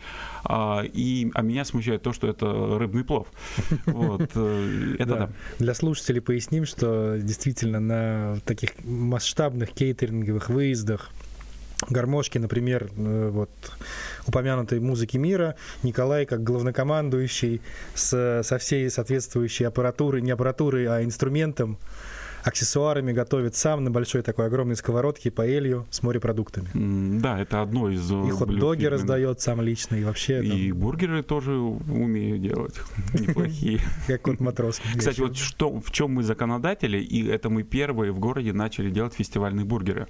и, 0.50 1.32
а 1.34 1.42
меня 1.42 1.66
смущает 1.66 2.02
то, 2.02 2.14
что 2.14 2.28
это 2.28 2.78
рыбный 2.80 3.04
плов. 3.04 3.28
Вот, 3.86 4.22
это 4.22 5.06
да. 5.06 5.30
Для 5.60 5.74
слушателей 5.86 6.20
поясним, 6.22 6.66
что 6.66 7.18
действительно 7.22 7.80
на 7.80 8.40
таких 8.44 8.72
масштабных 8.84 9.70
кейтеринговых 9.72 10.50
выездах 10.50 11.12
гармошки, 11.88 12.40
например, 12.40 12.90
э, 12.98 13.30
вот 13.32 13.52
упомянутой 14.26 14.80
музыки 14.80 15.18
мира, 15.18 15.56
Николай 15.84 16.26
как 16.26 16.44
главнокомандующий 16.44 17.62
с, 17.94 18.42
со 18.44 18.58
всей 18.58 18.90
соответствующей 18.90 19.66
аппаратурой, 19.66 20.24
не 20.24 20.32
аппаратурой, 20.32 20.88
а 20.88 21.04
инструментом, 21.04 21.78
аксессуарами 22.46 23.12
готовит 23.12 23.56
сам 23.56 23.84
на 23.84 23.92
большой 23.92 24.22
такой 24.22 24.46
огромной 24.46 24.76
сковородке 24.76 25.32
паэлью 25.32 25.88
с 25.90 26.04
морепродуктами. 26.04 26.70
Да, 27.20 27.40
это 27.40 27.62
одно 27.62 27.90
из 27.90 28.10
э, 28.12 28.28
И 28.28 28.30
хот-доги 28.30 28.86
раздает 28.86 29.42
сам 29.42 29.62
лично, 29.62 29.96
и 29.96 30.04
вообще... 30.04 30.44
И 30.44 30.70
там... 30.70 30.80
бургеры 30.80 31.24
тоже 31.24 31.54
умею 31.54 32.38
делать, 32.38 32.76
неплохие. 33.14 33.80
Как 34.08 34.22
кот 34.22 34.40
матрос. 34.40 34.80
Кстати, 34.96 35.22
вот 35.22 35.36
что, 35.38 35.80
в 35.80 35.92
чем 35.92 36.12
мы 36.12 36.24
законодатели, 36.24 37.00
и 37.00 37.28
это 37.28 37.50
мы 37.50 37.64
первые 37.64 38.12
в 38.12 38.20
городе 38.20 38.54
начали 38.54 38.92
делать 38.92 39.16
фестивальные 39.16 39.66
бургеры. 39.66 40.08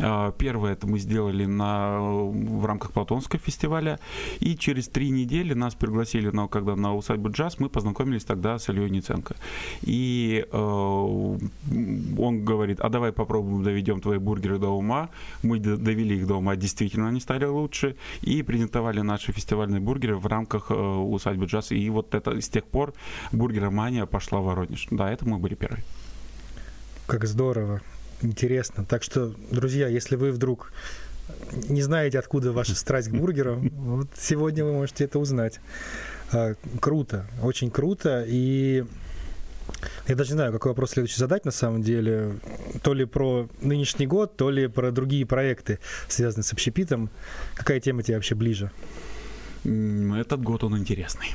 А, 0.00 0.32
первое 0.32 0.72
это 0.72 0.86
мы 0.86 0.98
сделали 0.98 1.44
на, 1.44 2.00
в 2.00 2.64
рамках 2.64 2.92
Платонского 2.92 3.40
фестиваля. 3.40 3.98
И 4.40 4.56
через 4.56 4.88
три 4.88 5.10
недели 5.10 5.54
нас 5.54 5.74
пригласили, 5.74 6.30
на, 6.30 6.48
когда 6.48 6.76
на 6.76 6.94
усадьбу 6.94 7.30
джаз, 7.30 7.58
мы 7.58 7.68
познакомились 7.68 8.24
тогда 8.24 8.58
с 8.58 8.68
Ильей 8.68 8.90
Ниценко. 8.90 9.36
И 9.82 10.46
э, 10.50 10.56
он 10.58 12.44
говорит, 12.44 12.80
а 12.80 12.88
давай 12.88 13.12
попробуем 13.12 13.62
доведем 13.62 14.00
твои 14.00 14.18
бургеры 14.18 14.58
до 14.58 14.68
ума. 14.68 15.10
Мы 15.42 15.58
довели 15.58 16.16
их 16.16 16.26
до 16.26 16.36
ума, 16.36 16.56
действительно 16.56 17.08
они 17.08 17.20
стали 17.20 17.44
лучше. 17.44 17.96
И 18.22 18.42
презентовали 18.42 19.00
наши 19.00 19.32
фестивальные 19.32 19.80
бургеры 19.80 20.16
в 20.16 20.26
рамках 20.26 20.70
э, 20.70 20.74
усадьбы 20.74 21.46
джаз. 21.46 21.72
И 21.72 21.90
вот 21.90 22.14
это 22.14 22.40
с 22.40 22.48
тех 22.48 22.64
пор 22.64 22.94
бургеромания 23.32 24.06
пошла 24.06 24.40
в 24.40 24.44
Воронеж. 24.44 24.86
Да, 24.90 25.10
это 25.10 25.26
мы 25.26 25.38
были 25.38 25.54
первые. 25.54 25.84
Как 27.06 27.24
здорово. 27.24 27.80
Интересно. 28.22 28.84
Так 28.84 29.02
что, 29.02 29.32
друзья, 29.50 29.88
если 29.88 30.16
вы 30.16 30.32
вдруг 30.32 30.72
не 31.68 31.82
знаете, 31.82 32.18
откуда 32.18 32.52
ваша 32.52 32.74
страсть 32.74 33.08
к 33.08 33.12
бургерам, 33.12 33.68
вот 33.74 34.08
сегодня 34.18 34.64
вы 34.64 34.72
можете 34.72 35.04
это 35.04 35.18
узнать. 35.18 35.60
А, 36.32 36.54
круто, 36.80 37.26
очень 37.42 37.70
круто. 37.70 38.24
И 38.26 38.84
я 40.06 40.14
даже 40.14 40.30
не 40.30 40.36
знаю, 40.36 40.52
какой 40.52 40.72
вопрос 40.72 40.90
следующий 40.90 41.18
задать 41.18 41.44
на 41.44 41.50
самом 41.50 41.82
деле. 41.82 42.32
То 42.82 42.94
ли 42.94 43.04
про 43.04 43.48
нынешний 43.60 44.06
год, 44.06 44.36
то 44.36 44.50
ли 44.50 44.66
про 44.66 44.90
другие 44.90 45.26
проекты, 45.26 45.78
связанные 46.08 46.44
с 46.44 46.52
общепитом. 46.52 47.10
Какая 47.54 47.80
тема 47.80 48.02
тебе 48.02 48.16
вообще 48.16 48.34
ближе? 48.34 48.70
Этот 49.64 50.42
год 50.42 50.64
он 50.64 50.76
интересный. 50.78 51.28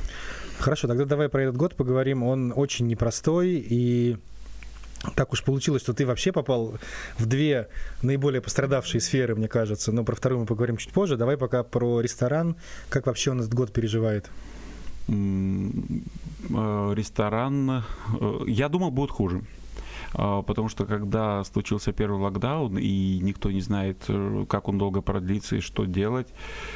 Хорошо, 0.58 0.88
тогда 0.88 1.04
давай 1.04 1.28
про 1.28 1.42
этот 1.42 1.56
год 1.56 1.76
поговорим. 1.76 2.22
Он 2.22 2.52
очень 2.54 2.86
непростой, 2.86 3.64
и 3.68 4.16
так 5.14 5.32
уж 5.32 5.42
получилось, 5.42 5.82
что 5.82 5.92
ты 5.92 6.06
вообще 6.06 6.32
попал 6.32 6.74
в 7.18 7.26
две 7.26 7.68
наиболее 8.02 8.40
пострадавшие 8.40 9.00
сферы, 9.00 9.34
мне 9.34 9.48
кажется. 9.48 9.92
Но 9.92 10.04
про 10.04 10.14
вторую 10.14 10.40
мы 10.40 10.46
поговорим 10.46 10.76
чуть 10.76 10.92
позже. 10.92 11.16
Давай 11.16 11.36
пока 11.36 11.62
про 11.62 12.00
ресторан. 12.00 12.56
Как 12.88 13.06
вообще 13.06 13.30
он 13.30 13.40
этот 13.40 13.54
год 13.54 13.72
переживает? 13.72 14.30
Э, 15.08 15.12
ресторан, 16.94 17.70
э, 17.70 17.82
я 18.46 18.68
думал, 18.68 18.90
будет 18.90 19.10
хуже. 19.10 19.42
А, 20.14 20.42
потому 20.42 20.68
что 20.68 20.86
когда 20.86 21.42
случился 21.44 21.92
первый 21.92 22.20
локдаун, 22.20 22.78
и 22.78 23.18
никто 23.20 23.50
не 23.50 23.60
знает, 23.60 24.04
э, 24.08 24.46
как 24.48 24.68
он 24.68 24.78
долго 24.78 25.00
продлится 25.02 25.56
и 25.56 25.60
что 25.60 25.84
делать, 25.84 26.28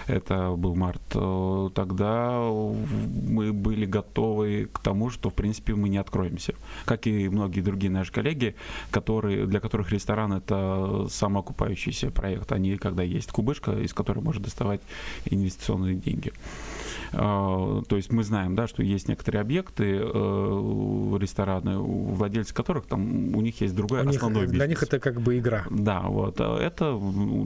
это 0.06 0.50
был 0.50 0.74
март, 0.74 1.02
э, 1.14 1.70
тогда 1.74 2.40
мы 2.40 3.52
были 3.52 3.86
готовы 3.86 4.68
к 4.72 4.80
тому, 4.80 5.10
что, 5.10 5.30
в 5.30 5.34
принципе, 5.34 5.74
мы 5.74 5.88
не 5.88 5.98
откроемся. 5.98 6.54
Как 6.84 7.06
и 7.06 7.28
многие 7.28 7.60
другие 7.60 7.90
наши 7.90 8.12
коллеги, 8.12 8.56
которые, 8.90 9.46
для 9.46 9.60
которых 9.60 9.90
ресторан— 9.92 10.32
это 10.34 11.06
самоокупающийся 11.08 12.10
проект, 12.10 12.50
не 12.58 12.76
когда 12.76 13.02
есть 13.02 13.30
кубышка, 13.30 13.72
из 13.72 13.94
которой 13.94 14.20
можно 14.20 14.42
доставать 14.42 14.80
инвестиционные 15.26 15.94
деньги. 15.94 16.32
А, 17.12 17.82
то 17.88 17.96
есть 17.96 18.12
мы 18.12 18.24
знаем, 18.24 18.54
да, 18.54 18.66
что 18.66 18.82
есть 18.82 19.08
некоторые 19.08 19.40
объекты, 19.42 20.00
э, 20.00 21.18
рестораны, 21.18 21.78
владельцы 21.78 22.54
которых 22.54 22.86
там 22.86 23.34
у 23.34 23.40
них 23.40 23.60
есть 23.60 23.74
другой 23.74 24.04
у 24.04 24.08
основной 24.08 24.42
них, 24.42 24.50
бизнес. 24.50 24.58
Для 24.58 24.66
них 24.66 24.82
это 24.82 24.98
как 24.98 25.20
бы 25.20 25.38
игра. 25.38 25.64
Да, 25.70 26.00
вот. 26.00 26.40
А 26.40 26.58
это 26.58 26.98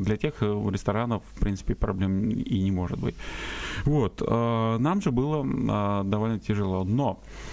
для 0.05 0.17
тех 0.17 0.35
э, 0.41 0.71
ресторанов, 0.71 1.23
в 1.35 1.41
принципе, 1.41 1.75
проблем 1.75 2.31
и 2.31 2.63
не 2.63 2.71
может 2.71 2.99
быть. 2.99 3.15
Вот. 3.85 4.21
Нам 4.21 5.03
же 5.03 5.11
было 5.11 6.05
довольно 6.05 6.39
тяжело. 6.39 6.85
Но 6.85 7.21
Э, 7.23 7.52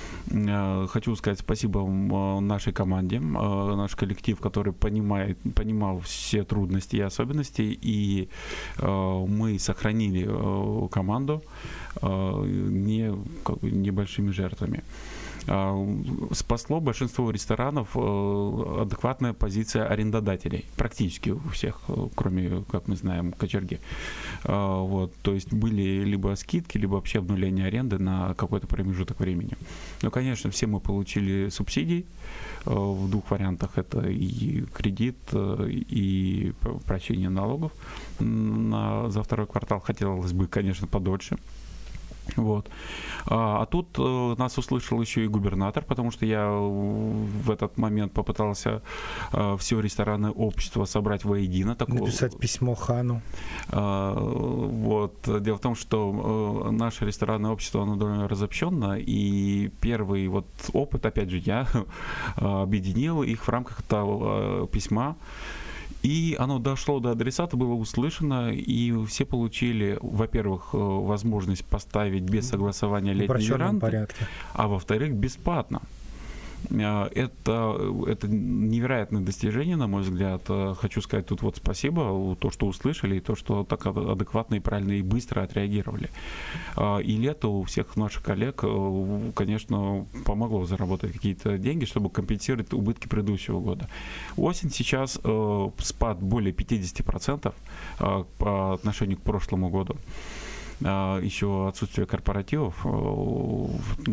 хочу 0.88 1.16
сказать 1.16 1.40
спасибо 1.40 1.80
э, 1.80 2.40
нашей 2.40 2.74
команде, 2.74 3.18
э, 3.18 3.20
наш 3.20 3.96
коллектив, 3.96 4.40
который 4.40 4.74
понимает, 4.74 5.38
понимал 5.56 6.00
все 6.00 6.44
трудности 6.44 6.98
и 6.98 7.02
особенности, 7.02 7.62
и 7.62 8.30
мы 8.82 9.60
сохранили 9.60 10.26
команду 10.90 11.42
не, 12.02 13.14
небольшими 13.62 14.32
жертвами. 14.32 14.84
А, 15.52 15.76
спасло 16.32 16.80
большинство 16.80 17.32
ресторанов 17.32 17.90
э, 17.96 18.82
адекватная 18.82 19.34
позиция 19.34 19.88
арендодателей. 19.88 20.66
Практически 20.78 21.32
у 21.32 21.50
всех, 21.50 21.82
э, 21.88 22.08
кроме, 22.16 22.64
как 22.72 22.88
мы 22.88 22.96
знаем, 22.96 23.32
кочерги. 23.32 23.80
А, 24.44 24.80
вот, 24.80 25.12
то 25.24 25.34
есть 25.34 25.52
были 25.52 26.04
либо 26.04 26.36
скидки, 26.36 26.78
либо 26.78 26.94
вообще 26.94 27.18
обнуление 27.18 27.66
аренды 27.66 27.98
на 27.98 28.36
какой-то 28.36 28.68
промежуток 28.68 29.20
времени. 29.20 29.58
Ну, 30.04 30.12
конечно, 30.12 30.52
все 30.52 30.68
мы 30.68 30.80
получили 30.80 31.50
субсидии 31.50 32.06
э, 32.66 32.70
в 32.70 33.10
двух 33.10 33.32
вариантах. 33.32 33.72
Это 33.80 34.02
и 34.08 34.66
кредит, 34.66 35.18
и 35.34 36.54
прощение 36.86 37.30
налогов 37.30 37.72
на, 38.20 39.10
за 39.10 39.24
второй 39.24 39.48
квартал. 39.48 39.80
Хотелось 39.80 40.32
бы, 40.32 40.46
конечно, 40.46 40.86
подольше. 40.86 41.40
Вот. 42.36 42.70
А, 43.26 43.62
а 43.62 43.66
тут 43.66 43.88
э, 43.98 44.36
нас 44.38 44.58
услышал 44.58 45.02
еще 45.02 45.24
и 45.24 45.28
губернатор, 45.28 45.84
потому 45.84 46.12
что 46.12 46.26
я 46.26 46.50
в 46.50 47.52
этот 47.52 47.78
момент 47.78 48.14
попытался 48.14 48.82
э, 49.34 49.58
все 49.60 49.80
ресторанное 49.80 50.32
общество 50.32 50.86
собрать 50.86 51.26
воедино. 51.26 51.76
Такого... 51.76 52.00
Написать 52.00 52.38
письмо 52.38 52.76
хану. 52.76 53.22
А, 53.70 54.14
вот. 54.14 55.16
Дело 55.42 55.58
в 55.58 55.62
том, 55.62 55.76
что 55.76 56.66
э, 56.68 56.72
наше 56.72 57.06
ресторанное 57.06 57.52
общество, 57.52 57.84
оно 57.84 57.96
довольно 57.96 58.28
разобщенно, 58.28 58.98
и 59.00 59.70
первый 59.82 60.28
вот 60.28 60.48
опыт, 60.74 61.06
опять 61.06 61.30
же, 61.30 61.38
я 61.38 61.68
объединил 62.36 63.24
их 63.24 63.44
в 63.44 63.50
рамках 63.50 63.82
этого 63.82 64.68
письма. 64.68 65.16
И 66.02 66.36
оно 66.40 66.60
дошло 66.60 67.00
до 67.00 67.12
адресата, 67.12 67.58
было 67.58 67.74
услышано, 67.74 68.52
и 68.54 68.94
все 69.06 69.26
получили, 69.26 69.98
во-первых, 70.02 70.70
э, 70.74 70.78
возможность 70.78 71.66
поставить 71.66 72.24
без 72.24 72.48
согласования 72.48 73.14
летние 73.14 73.50
веранды, 73.50 74.08
а 74.54 74.68
во-вторых, 74.68 75.14
бесплатно. 75.14 75.82
Э, 76.70 77.10
это, 77.14 77.78
это 78.08 78.28
невероятное 78.28 79.22
достижение, 79.22 79.76
на 79.76 79.88
мой 79.88 80.04
взгляд. 80.04 80.42
Э, 80.50 80.76
хочу 80.78 81.02
сказать 81.02 81.28
тут 81.28 81.42
вот 81.42 81.58
спасибо, 81.58 82.36
то, 82.40 82.52
что 82.52 82.68
услышали, 82.68 83.18
и 83.18 83.20
то, 83.20 83.36
что 83.36 83.64
так 83.64 83.86
адекватно 83.86 84.56
и 84.56 84.60
правильно 84.60 84.94
и 84.94 85.02
быстро 85.02 85.42
отреагировали. 85.42 86.10
Э, 86.76 87.02
и 87.02 87.18
лето 87.18 87.48
у 87.48 87.64
всех 87.64 87.96
наших 87.96 88.24
коллег, 88.24 88.64
конечно, 89.36 90.06
помогло 90.26 90.66
заработать 90.66 91.14
какие-то 91.14 91.58
деньги, 91.58 91.86
чтобы 91.86 92.10
компенсировать 92.10 92.74
убытки 92.74 93.08
предыдущего 93.08 93.60
года. 93.60 93.90
Осень 94.38 94.72
сейчас 94.72 95.20
спад 95.80 96.22
более 96.22 96.54
50% 96.54 97.54
по 98.38 98.74
отношению 98.74 99.18
к 99.18 99.22
прошлому 99.22 99.70
году. 99.70 99.96
А, 100.84 101.20
еще 101.20 101.68
отсутствие 101.68 102.08
корпоративов. 102.08 102.86
Э, 102.86 102.90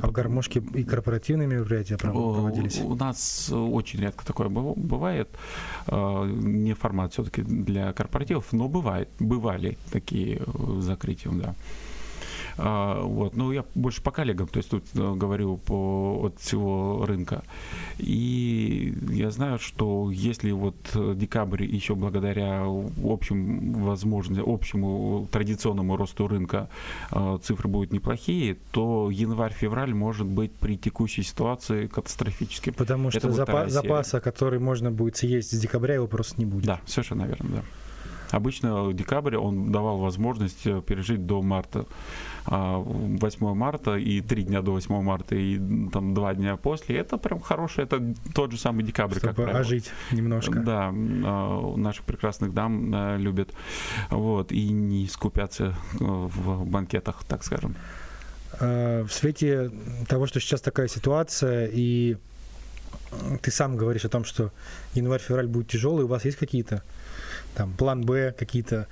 а 0.03 0.07
в 0.09 0.13
гармошке 0.13 0.61
и 0.75 0.85
корпоративные 0.85 1.47
мероприятия 1.47 1.97
проводились? 1.97 2.81
У 2.81 2.95
нас 2.95 3.51
очень 3.53 4.01
редко 4.01 4.25
такое 4.27 4.49
бывает. 4.49 5.29
А, 5.87 6.25
не 6.27 6.75
формат 6.75 7.13
все-таки 7.13 7.43
для 7.43 7.93
корпоративов, 7.93 8.53
но 8.53 8.69
бывает, 8.69 9.09
бывали 9.19 9.79
такие 9.91 10.43
э, 10.45 10.81
закрытия, 10.81 11.31
да. 11.33 11.55
А, 12.59 13.03
вот. 13.03 13.37
Но 13.37 13.53
я 13.53 13.65
больше 13.75 14.03
по 14.03 14.11
коллегам, 14.11 14.49
то 14.49 14.59
есть 14.59 14.71
тут 14.71 14.85
э, 14.95 15.15
говорю 15.15 15.57
по, 15.59 16.21
от 16.27 16.41
всего 16.41 17.05
рынка. 17.07 17.43
И 17.99 18.95
я 19.11 19.31
знаю, 19.31 19.59
что 19.59 20.11
если 20.11 20.51
вот 20.53 20.77
декабрь 21.17 21.65
еще 21.65 21.95
благодаря 21.95 22.65
общим 23.05 23.73
возможности, 23.73 24.43
общему 24.45 25.29
традиционному 25.31 25.97
росту 25.97 26.29
рынка 26.29 26.69
э, 27.11 27.39
цифры 27.43 27.69
будут 27.69 27.93
неплохие, 27.93 28.57
то 28.73 29.11
январь-февраль 29.11 29.95
может 29.95 30.27
быть 30.27 30.53
при 30.53 30.77
текущей 30.77 31.23
ситуации 31.23 31.87
катастрофическим. 31.87 32.75
Потому 32.75 33.11
что 33.11 33.29
запа- 33.29 33.69
запаса, 33.69 34.21
который 34.21 34.59
можно 34.59 34.91
будет 34.91 35.17
съесть 35.17 35.51
с 35.51 35.59
декабря, 35.59 35.95
его 35.95 36.07
просто 36.07 36.37
не 36.39 36.47
будет. 36.47 36.65
Да, 36.65 36.81
совершенно 36.87 37.25
верно, 37.25 37.49
да. 37.57 37.63
Обычно 38.31 38.93
декабрь 38.93 39.37
он 39.37 39.73
давал 39.73 39.99
возможность 39.99 40.67
э, 40.67 40.83
пережить 40.83 41.27
до 41.27 41.43
марта. 41.43 41.87
8 42.47 43.47
а, 43.47 43.55
марта 43.55 43.97
и 43.97 44.21
3 44.21 44.43
дня 44.45 44.63
до 44.63 44.73
8 44.73 45.03
марта 45.03 45.35
и 45.35 45.59
там 45.91 46.15
2 46.15 46.35
дня 46.35 46.57
после, 46.57 46.97
это 46.97 47.19
прям 47.19 47.41
хороший, 47.41 47.85
это 47.85 48.15
тот 48.35 48.53
же 48.53 48.59
самый 48.59 48.85
декабрь, 48.85 49.17
Чтобы 49.17 49.29
как 49.29 49.37
правило. 49.37 49.61
ожить 49.61 49.91
немножко. 50.13 50.61
Да, 50.61 50.93
а, 50.93 51.77
наших 51.77 52.05
прекрасных 52.05 52.55
дам 52.55 53.17
любят, 53.19 53.51
вот, 54.11 54.53
и 54.53 54.69
не 54.69 55.09
скупятся 55.09 55.75
э, 56.01 56.05
в 56.05 56.65
банкетах, 56.67 57.25
так 57.25 57.45
скажем. 57.45 57.75
В 58.61 59.09
свете 59.11 59.71
того, 60.09 60.27
что 60.27 60.41
сейчас 60.41 60.61
такая 60.61 60.89
ситуация, 60.89 61.69
и 61.71 62.17
ты 63.43 63.51
сам 63.51 63.77
говоришь 63.77 64.05
о 64.05 64.09
том, 64.09 64.25
что 64.25 64.53
январь-февраль 64.95 65.47
будет 65.47 65.69
тяжелый, 65.69 66.05
у 66.05 66.09
вас 66.09 66.25
есть 66.25 66.39
какие-то 66.39 66.83
там 67.57 67.73
план 67.73 68.05
Б, 68.05 68.35
какие-то 68.37 68.87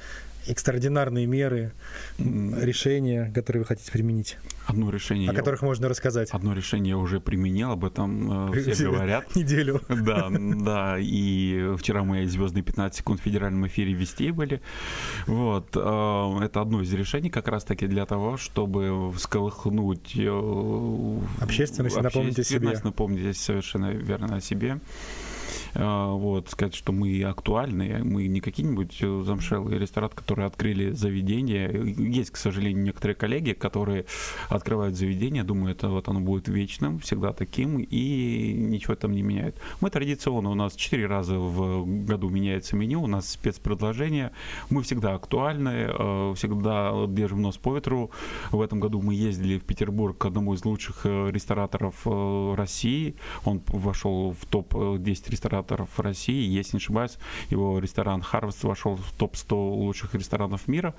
экстраординарные 0.46 1.27
меры, 1.27 1.72
решения, 2.18 3.31
которые 3.35 3.62
вы 3.62 3.66
хотите 3.66 3.90
применить? 3.90 4.37
Одно 4.66 4.90
решение. 4.90 5.31
О 5.31 5.33
я... 5.33 5.38
которых 5.38 5.62
можно 5.62 5.88
рассказать. 5.88 6.31
Одно 6.31 6.53
решение 6.55 6.90
я 6.90 6.98
уже 6.98 7.20
применил, 7.20 7.70
об 7.70 7.85
этом 7.85 8.53
э, 8.53 8.72
все 8.72 8.90
говорят. 8.90 9.35
Неделю. 9.37 9.81
Да, 9.88 10.31
да. 10.31 10.96
И 10.98 11.74
вчера 11.77 12.03
мы 12.03 12.27
звездные 12.27 12.62
15 12.62 12.98
секунд 12.98 13.20
в 13.20 13.22
федеральном 13.22 13.66
эфире 13.66 13.92
вести 13.92 14.31
были. 14.31 14.61
Вот. 15.27 15.68
Э, 15.77 16.44
это 16.44 16.61
одно 16.61 16.83
из 16.83 16.92
решений 16.92 17.31
как 17.31 17.48
раз-таки 17.48 17.87
для 17.87 18.07
того, 18.07 18.37
чтобы 18.37 19.12
всколыхнуть 19.12 20.12
э, 20.16 21.18
общественность, 21.40 21.96
напомнить 21.96 22.38
о 22.38 22.44
себе. 22.44 22.79
Напомнить 22.83 23.37
совершенно 23.37 23.90
верно 23.90 24.37
о 24.37 24.40
себе. 24.40 24.79
А, 25.74 26.12
вот, 26.12 26.50
сказать, 26.50 26.74
что 26.74 26.92
мы 26.92 27.22
актуальны, 27.22 28.00
мы 28.04 28.26
не 28.26 28.40
какие-нибудь 28.40 28.98
э, 29.00 29.22
замшелые 29.24 29.78
рестораны, 29.78 30.12
которые 30.14 30.46
открыли 30.46 30.92
заведение. 30.92 31.94
Есть, 31.96 32.30
к 32.30 32.37
сожалению, 32.37 32.85
некоторые 32.85 33.14
коллеги, 33.14 33.52
которые 33.52 34.07
открывают 34.48 34.96
заведение, 34.96 35.44
думают, 35.44 35.78
это 35.78 35.88
вот 35.88 36.09
оно 36.09 36.20
будет 36.20 36.48
вечным, 36.48 36.98
всегда 37.00 37.33
таким, 37.33 37.78
и 37.78 38.52
ничего 38.52 38.94
там 38.94 39.12
не 39.12 39.22
меняет. 39.22 39.57
Мы 39.80 39.90
традиционно, 39.90 40.50
у 40.50 40.54
нас 40.54 40.74
4 40.74 41.07
раза 41.07 41.38
в 41.38 41.85
году 42.04 42.28
меняется 42.28 42.76
меню, 42.76 43.02
у 43.02 43.07
нас 43.07 43.30
спецпредложения, 43.30 44.33
мы 44.70 44.83
всегда 44.83 45.14
актуальны, 45.14 45.88
э, 45.88 46.35
всегда 46.37 47.07
держим 47.09 47.42
нос 47.42 47.57
по 47.57 47.74
ветру. 47.74 48.11
В 48.50 48.61
этом 48.61 48.80
году 48.80 49.02
мы 49.02 49.14
ездили 49.14 49.59
в 49.59 49.64
Петербург 49.64 50.16
к 50.16 50.24
одному 50.26 50.54
из 50.54 50.64
лучших 50.64 51.00
э, 51.04 51.30
рестораторов 51.30 52.07
России, 52.57 53.16
он 53.44 53.62
вошел 53.68 54.33
в 54.33 54.46
топ-10 54.46 55.30
рестораторов 55.35 56.01
России. 56.01 56.49
Если 56.59 56.77
не 56.77 56.79
ошибаюсь, 56.79 57.18
его 57.51 57.79
ресторан 57.79 58.23
Harvest 58.33 58.66
вошел 58.66 58.97
в 58.97 59.12
топ-100 59.18 59.55
лучших 59.55 60.14
ресторанов 60.14 60.68
мира. 60.68 60.94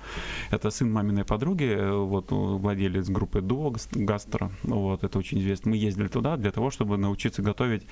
Это 0.50 0.70
сын 0.70 0.92
маминой 0.92 1.24
подруги, 1.24 1.76
вот 1.90 2.26
владелец 2.30 3.08
группы 3.08 3.40
Дуо 3.40 3.74
Гастро. 3.92 4.50
Вот, 4.62 5.04
это 5.04 5.18
очень 5.18 5.40
известно. 5.40 5.70
Мы 5.70 5.76
ездили 5.76 6.08
туда 6.08 6.36
для 6.36 6.50
того, 6.50 6.70
чтобы 6.70 6.96
научиться 6.96 7.42
готовить 7.42 7.82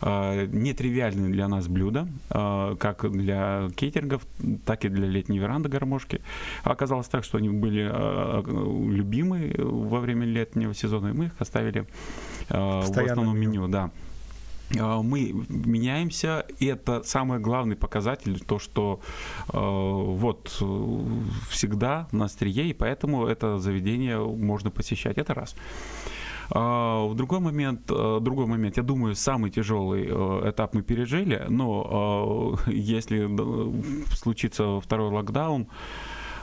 э, 0.00 0.46
нетривиальные 0.46 1.32
для 1.32 1.48
нас 1.48 1.68
блюда, 1.68 2.08
э, 2.30 2.76
как 2.78 3.10
для 3.10 3.68
кейтерингов, 3.76 4.26
так 4.64 4.84
и 4.84 4.88
для 4.88 5.06
летней 5.06 5.38
веранды 5.38 5.68
гармошки. 5.68 6.20
Оказалось 6.64 7.08
так, 7.08 7.24
что 7.24 7.38
они 7.38 7.48
были 7.48 7.88
э, 7.90 8.42
любимы 8.90 9.54
во 9.58 10.00
время 10.00 10.26
летнего 10.26 10.74
сезона, 10.74 11.08
и 11.08 11.12
мы 11.12 11.24
их 11.26 11.32
оставили 11.38 11.86
э, 12.48 12.54
в 12.54 12.98
основном 12.98 13.38
меню. 13.38 13.52
меню 13.52 13.68
да 13.68 13.90
мы 14.74 15.32
меняемся, 15.48 16.46
и 16.58 16.66
это 16.66 17.02
самый 17.04 17.38
главный 17.38 17.76
показатель, 17.76 18.40
то, 18.40 18.58
что 18.58 19.00
э, 19.52 19.58
вот 19.58 20.62
всегда 21.50 22.08
на 22.12 22.24
острие, 22.24 22.70
и 22.70 22.72
поэтому 22.72 23.26
это 23.26 23.58
заведение 23.58 24.18
можно 24.18 24.70
посещать. 24.70 25.18
Это 25.18 25.34
раз. 25.34 25.54
А, 26.54 27.06
в 27.06 27.14
другой 27.14 27.40
момент, 27.40 27.90
э, 27.90 28.18
другой 28.20 28.46
момент, 28.46 28.76
я 28.76 28.82
думаю, 28.82 29.14
самый 29.14 29.50
тяжелый 29.50 30.06
э, 30.08 30.50
этап 30.50 30.74
мы 30.74 30.82
пережили, 30.82 31.44
но 31.48 32.58
э, 32.66 32.70
если 32.72 33.28
случится 34.14 34.80
второй 34.80 35.10
локдаун, 35.10 35.68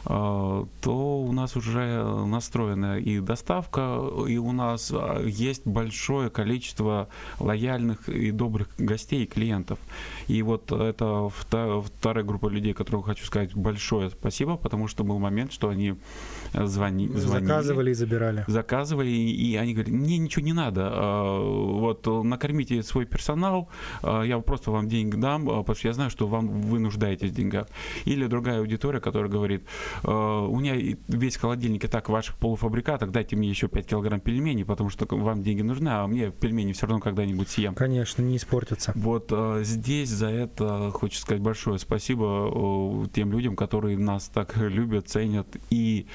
то 0.09 1.23
у 1.27 1.31
нас 1.31 1.55
уже 1.55 2.03
настроена 2.25 2.97
и 2.97 3.19
доставка, 3.19 4.01
и 4.27 4.37
у 4.37 4.51
нас 4.51 4.91
есть 5.23 5.67
большое 5.67 6.31
количество 6.31 7.09
лояльных 7.39 8.09
и 8.09 8.31
добрых 8.31 8.69
гостей 8.79 9.23
и 9.23 9.27
клиентов. 9.27 9.77
И 10.27 10.41
вот 10.41 10.71
это 10.71 11.29
вторая 11.29 12.23
группа 12.23 12.47
людей, 12.47 12.73
которым 12.73 13.03
хочу 13.03 13.23
сказать 13.25 13.53
большое 13.53 14.09
спасибо, 14.09 14.57
потому 14.57 14.87
что 14.87 15.03
был 15.03 15.19
момент, 15.19 15.53
что 15.53 15.69
они 15.69 15.95
звони, 16.53 17.07
звонили. 17.09 17.45
Заказывали 17.45 17.91
и 17.91 17.93
забирали. 17.93 18.43
Заказывали, 18.47 19.09
и 19.09 19.55
они 19.55 19.73
говорят, 19.73 19.91
мне 19.91 20.17
ничего 20.17 20.43
не 20.43 20.53
надо, 20.53 20.89
а, 20.91 21.39
вот 21.39 22.07
накормите 22.23 22.81
свой 22.83 23.05
персонал, 23.05 23.69
а, 24.01 24.23
я 24.23 24.39
просто 24.39 24.71
вам 24.71 24.87
деньги 24.87 25.15
дам, 25.15 25.49
а, 25.49 25.59
потому 25.59 25.75
что 25.75 25.87
я 25.87 25.93
знаю, 25.93 26.09
что 26.09 26.27
вам 26.27 26.47
вы 26.47 26.79
нуждаетесь 26.79 27.31
в 27.31 27.33
деньгах. 27.35 27.67
Или 28.05 28.27
другая 28.27 28.59
аудитория, 28.59 28.99
которая 28.99 29.29
говорит, 29.29 29.63
у 30.03 30.59
меня 30.59 30.97
весь 31.07 31.37
холодильник 31.37 31.85
и 31.85 31.87
так 31.87 32.09
ваших 32.09 32.35
полуфабрикатов, 32.35 33.11
дайте 33.11 33.35
мне 33.35 33.49
еще 33.49 33.67
5 33.67 33.85
килограмм 33.85 34.19
пельменей, 34.19 34.65
потому 34.65 34.89
что 34.89 35.07
вам 35.09 35.43
деньги 35.43 35.61
нужны, 35.61 35.89
а 35.89 36.07
мне 36.07 36.31
пельмени 36.31 36.73
все 36.73 36.87
равно 36.87 37.01
когда-нибудь 37.01 37.49
съем. 37.49 37.75
Конечно, 37.75 38.21
не 38.21 38.37
испортятся. 38.37 38.93
Вот 38.95 39.33
здесь 39.61 40.09
за 40.09 40.27
это 40.27 40.91
хочу 40.93 41.19
сказать 41.19 41.41
большое 41.41 41.79
спасибо 41.79 43.07
тем 43.13 43.31
людям, 43.31 43.55
которые 43.55 43.97
нас 43.97 44.29
так 44.33 44.57
любят, 44.57 45.07
ценят 45.07 45.47
и 45.69 46.07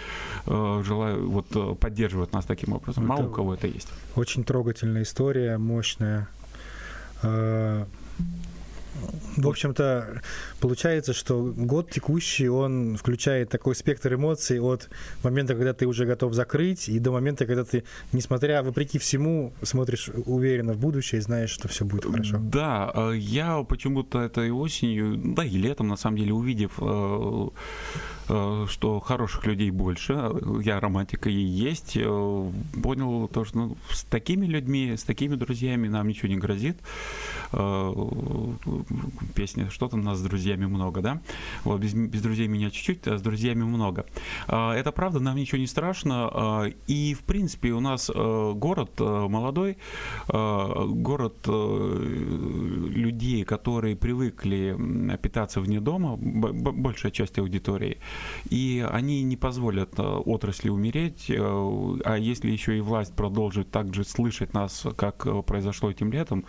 э, 0.47 0.83
желаю, 0.85 1.29
вот, 1.29 1.47
э, 1.55 1.75
поддерживать 1.75 2.33
нас 2.33 2.45
таким 2.45 2.75
образом. 2.75 3.07
Мало 3.07 3.27
у 3.27 3.31
кого 3.31 3.55
это 3.55 3.67
есть. 3.67 3.89
Очень 4.17 4.45
трогательная 4.45 5.03
история, 5.03 5.59
мощная. 5.59 6.29
В 9.37 9.49
общем-то, 9.49 10.23
получается, 10.61 11.13
что 11.13 11.43
год 11.43 11.91
текущий, 11.91 12.49
он 12.49 12.97
включает 12.97 13.51
такой 13.51 13.75
спектр 13.75 14.15
эмоций 14.15 14.61
от 14.61 14.89
момента, 15.23 15.55
когда 15.55 15.73
ты 15.73 15.87
уже 15.87 16.07
готов 16.07 16.35
закрыть, 16.35 16.89
и 16.89 16.99
до 16.99 17.13
момента, 17.13 17.47
когда 17.47 17.65
ты, 17.65 17.85
несмотря, 18.13 18.63
вопреки 18.63 18.99
всему, 18.99 19.53
смотришь 19.63 20.11
уверенно 20.27 20.73
в 20.73 20.79
будущее 20.79 21.19
и 21.19 21.23
знаешь, 21.23 21.51
что 21.51 21.69
все 21.69 21.85
будет 21.85 22.05
хорошо. 22.05 22.39
Да, 22.39 22.93
э, 22.95 23.13
я 23.17 23.63
почему-то 23.63 24.21
этой 24.21 24.51
осенью, 24.51 25.17
да 25.35 25.45
и 25.45 25.57
летом, 25.57 25.89
на 25.89 25.97
самом 25.97 26.19
деле, 26.19 26.33
увидев 26.33 26.73
э, 26.79 27.49
э, 28.29 28.67
что 28.69 29.01
хороших 29.01 29.47
людей 29.47 29.71
больше, 29.71 30.31
я 30.63 30.81
романтика 30.81 31.29
и 31.29 31.35
есть, 31.35 31.95
понял 31.95 33.29
то, 33.29 33.45
что 33.45 33.59
ну, 33.59 33.77
с 33.91 34.05
такими 34.05 34.47
людьми, 34.47 34.95
с 34.97 35.05
такими 35.05 35.35
друзьями 35.37 35.89
нам 35.89 36.09
ничего 36.09 36.29
не 36.29 36.37
грозит. 36.37 36.77
Песня 39.35 39.71
«Что 39.71 39.89
там 39.89 40.01
у 40.01 40.03
нас 40.03 40.19
с 40.19 40.23
друзьями 40.23 40.67
много», 40.67 41.01
да? 41.01 41.21
Вот, 41.65 41.81
без, 41.81 41.95
без 41.95 42.23
друзей 42.23 42.49
меня 42.49 42.71
чуть-чуть, 42.71 43.07
а 43.07 43.19
с 43.19 43.23
друзьями 43.23 43.63
много. 43.63 44.07
Это 44.47 44.93
правда, 44.93 45.21
нам 45.21 45.37
ничего 45.37 45.59
не 45.59 45.67
страшно. 45.67 46.71
И, 46.87 47.15
в 47.15 47.25
принципе, 47.25 47.73
у 47.73 47.81
нас 47.81 48.11
город 48.11 48.99
молодой, 48.99 49.77
город 50.29 51.47
людей, 51.47 53.45
которые 53.45 53.97
привыкли 53.97 54.77
питаться 55.23 55.61
вне 55.61 55.81
дома, 55.81 56.17
большая 56.17 57.13
часть 57.13 57.39
аудитории, 57.39 57.99
и 58.51 58.87
они 58.91 59.23
не 59.23 59.37
позволят 59.37 59.99
отрасли 59.99 60.69
умереть, 60.69 61.31
а 61.31 62.17
если 62.17 62.51
еще 62.51 62.77
и 62.77 62.81
власть 62.81 63.15
продолжит 63.15 63.71
также 63.71 64.05
слышать 64.05 64.53
нас, 64.55 64.87
как 64.97 65.27
произошло 65.47 65.91
этим 65.91 66.13
летом, 66.13 66.45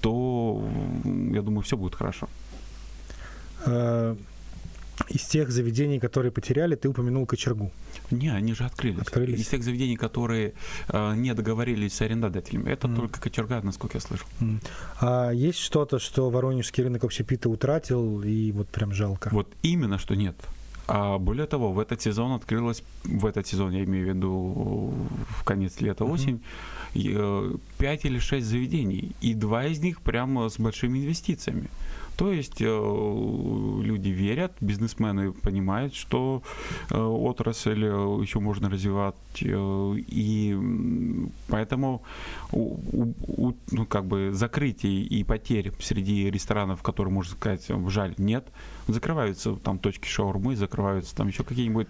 то, 0.00 0.62
я 1.04 1.42
думаю, 1.42 1.62
все 1.62 1.75
будет 1.76 1.94
хорошо. 1.94 2.28
Из 5.08 5.22
тех 5.24 5.50
заведений, 5.50 6.00
которые 6.00 6.32
потеряли, 6.32 6.74
ты 6.74 6.88
упомянул 6.88 7.26
кочергу. 7.26 7.70
Не, 8.10 8.30
они 8.30 8.54
же 8.54 8.64
открылись. 8.64 9.00
открылись. 9.00 9.40
Из 9.40 9.48
тех 9.48 9.62
заведений, 9.62 9.96
которые 9.96 10.54
э, 10.88 11.14
не 11.16 11.34
договорились 11.34 11.92
с 11.94 12.00
арендодателями. 12.00 12.70
Это 12.70 12.88
mm. 12.88 12.96
только 12.96 13.20
кочерга, 13.20 13.60
насколько 13.62 13.98
я 13.98 14.00
слышу. 14.00 14.24
Mm. 14.40 14.64
А 15.00 15.30
есть 15.30 15.58
что-то, 15.58 15.98
что 15.98 16.30
воронежский 16.30 16.82
рынок 16.82 17.04
общепита 17.04 17.50
утратил, 17.50 18.22
и 18.22 18.52
вот 18.52 18.68
прям 18.68 18.92
жалко? 18.92 19.28
Вот 19.32 19.48
именно, 19.62 19.98
что 19.98 20.14
нет. 20.14 20.36
А 20.88 21.18
более 21.18 21.46
того, 21.46 21.72
в 21.72 21.80
этот 21.80 22.00
сезон 22.00 22.32
открылось, 22.32 22.82
в 23.04 23.26
этот 23.26 23.46
сезон, 23.46 23.72
я 23.72 23.84
имею 23.84 24.06
в 24.06 24.08
виду 24.08 24.94
в 25.28 25.44
конец 25.44 25.80
лета, 25.80 26.04
mm-hmm. 26.04 26.12
осень, 26.12 26.40
5 27.78 28.04
э, 28.04 28.08
или 28.08 28.18
6 28.18 28.46
заведений, 28.46 29.12
и 29.20 29.34
два 29.34 29.66
из 29.66 29.80
них 29.80 30.00
прямо 30.00 30.48
с 30.48 30.58
большими 30.58 30.98
инвестициями. 30.98 31.68
То 32.16 32.32
есть 32.32 32.62
э, 32.62 32.64
люди 32.64 34.08
верят, 34.08 34.52
бизнесмены 34.60 35.32
понимают, 35.32 35.94
что 35.94 36.42
э, 36.90 36.98
отрасль 36.98 37.84
э, 37.84 38.18
еще 38.22 38.40
можно 38.40 38.70
развивать, 38.70 39.14
и 39.38 40.58
поэтому 41.48 42.02
ну, 42.52 43.86
как 43.86 44.06
бы 44.06 44.30
закрытий 44.32 45.02
и 45.02 45.24
потерь 45.24 45.72
среди 45.78 46.30
ресторанов, 46.30 46.82
которые, 46.82 47.12
можно 47.12 47.32
сказать, 47.32 47.68
жаль, 47.88 48.14
нет. 48.16 48.46
Закрываются 48.88 49.56
там 49.56 49.78
точки 49.78 50.08
шаурмы, 50.08 50.56
закрываются 50.56 51.14
там 51.14 51.28
еще 51.28 51.44
какие-нибудь 51.44 51.88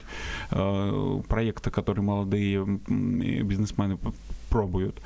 проекты, 1.28 1.70
которые 1.70 2.02
молодые 2.02 2.64
бизнесмены 2.64 3.98
пробуют. 4.56 4.96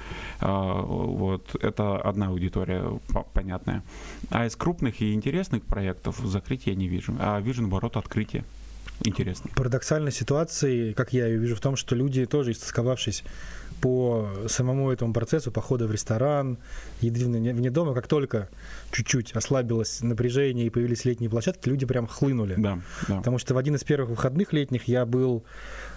А, 0.41 0.83
вот. 0.83 1.57
Это 1.61 2.01
одна 2.01 2.29
аудитория 2.29 3.01
понятная. 3.35 3.83
А 4.31 4.47
из 4.47 4.55
крупных 4.55 5.03
и 5.03 5.13
интересных 5.13 5.65
проектов 5.65 6.19
закрытия 6.25 6.75
не 6.75 6.89
вижу. 6.89 7.17
А 7.19 7.41
вижу, 7.41 7.63
наоборот, 7.63 7.97
открытие. 7.97 8.45
Интересно. 9.03 9.51
Парадоксальная 9.57 10.13
ситуация, 10.13 10.93
как 10.93 11.13
я 11.13 11.27
ее 11.27 11.39
вижу, 11.39 11.57
в 11.57 11.61
том, 11.61 11.75
что 11.75 11.97
люди 11.97 12.27
тоже 12.27 12.53
истосковавшись 12.53 13.25
по 13.81 14.29
самому 14.47 14.91
этому 14.91 15.15
процессу 15.15 15.51
похода 15.51 15.87
в 15.87 15.93
ресторан, 15.93 16.59
еды 17.01 17.25
вне 17.25 17.71
дома, 17.71 17.95
как 17.95 18.07
только 18.07 18.49
чуть-чуть 18.93 19.33
ослабилось 19.33 20.03
напряжение 20.03 20.67
и 20.67 20.71
появились 20.71 21.07
летние 21.07 21.31
площадки, 21.31 21.69
люди 21.69 21.87
прям 21.87 22.07
хлынули. 22.07 22.57
Да, 22.59 22.81
да. 23.09 23.17
Потому 23.17 23.39
что 23.39 23.55
в 23.55 23.59
один 23.59 23.75
из 23.75 23.85
первых 23.85 24.11
выходных 24.11 24.53
летних 24.53 24.87
я 24.87 25.07
был 25.07 25.45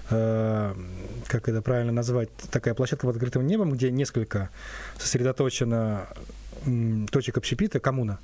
как 0.10 1.48
это 1.48 1.62
правильно 1.62 1.92
назвать, 1.92 2.30
такая 2.52 2.74
площадка 2.74 3.08
под 3.08 3.16
открытым 3.16 3.48
небом, 3.48 3.72
где 3.72 3.92
несколько 3.92 4.50
сосредоточено 4.98 6.08
точек 7.12 7.38
общепита, 7.38 7.80
коммуна. 7.80 8.20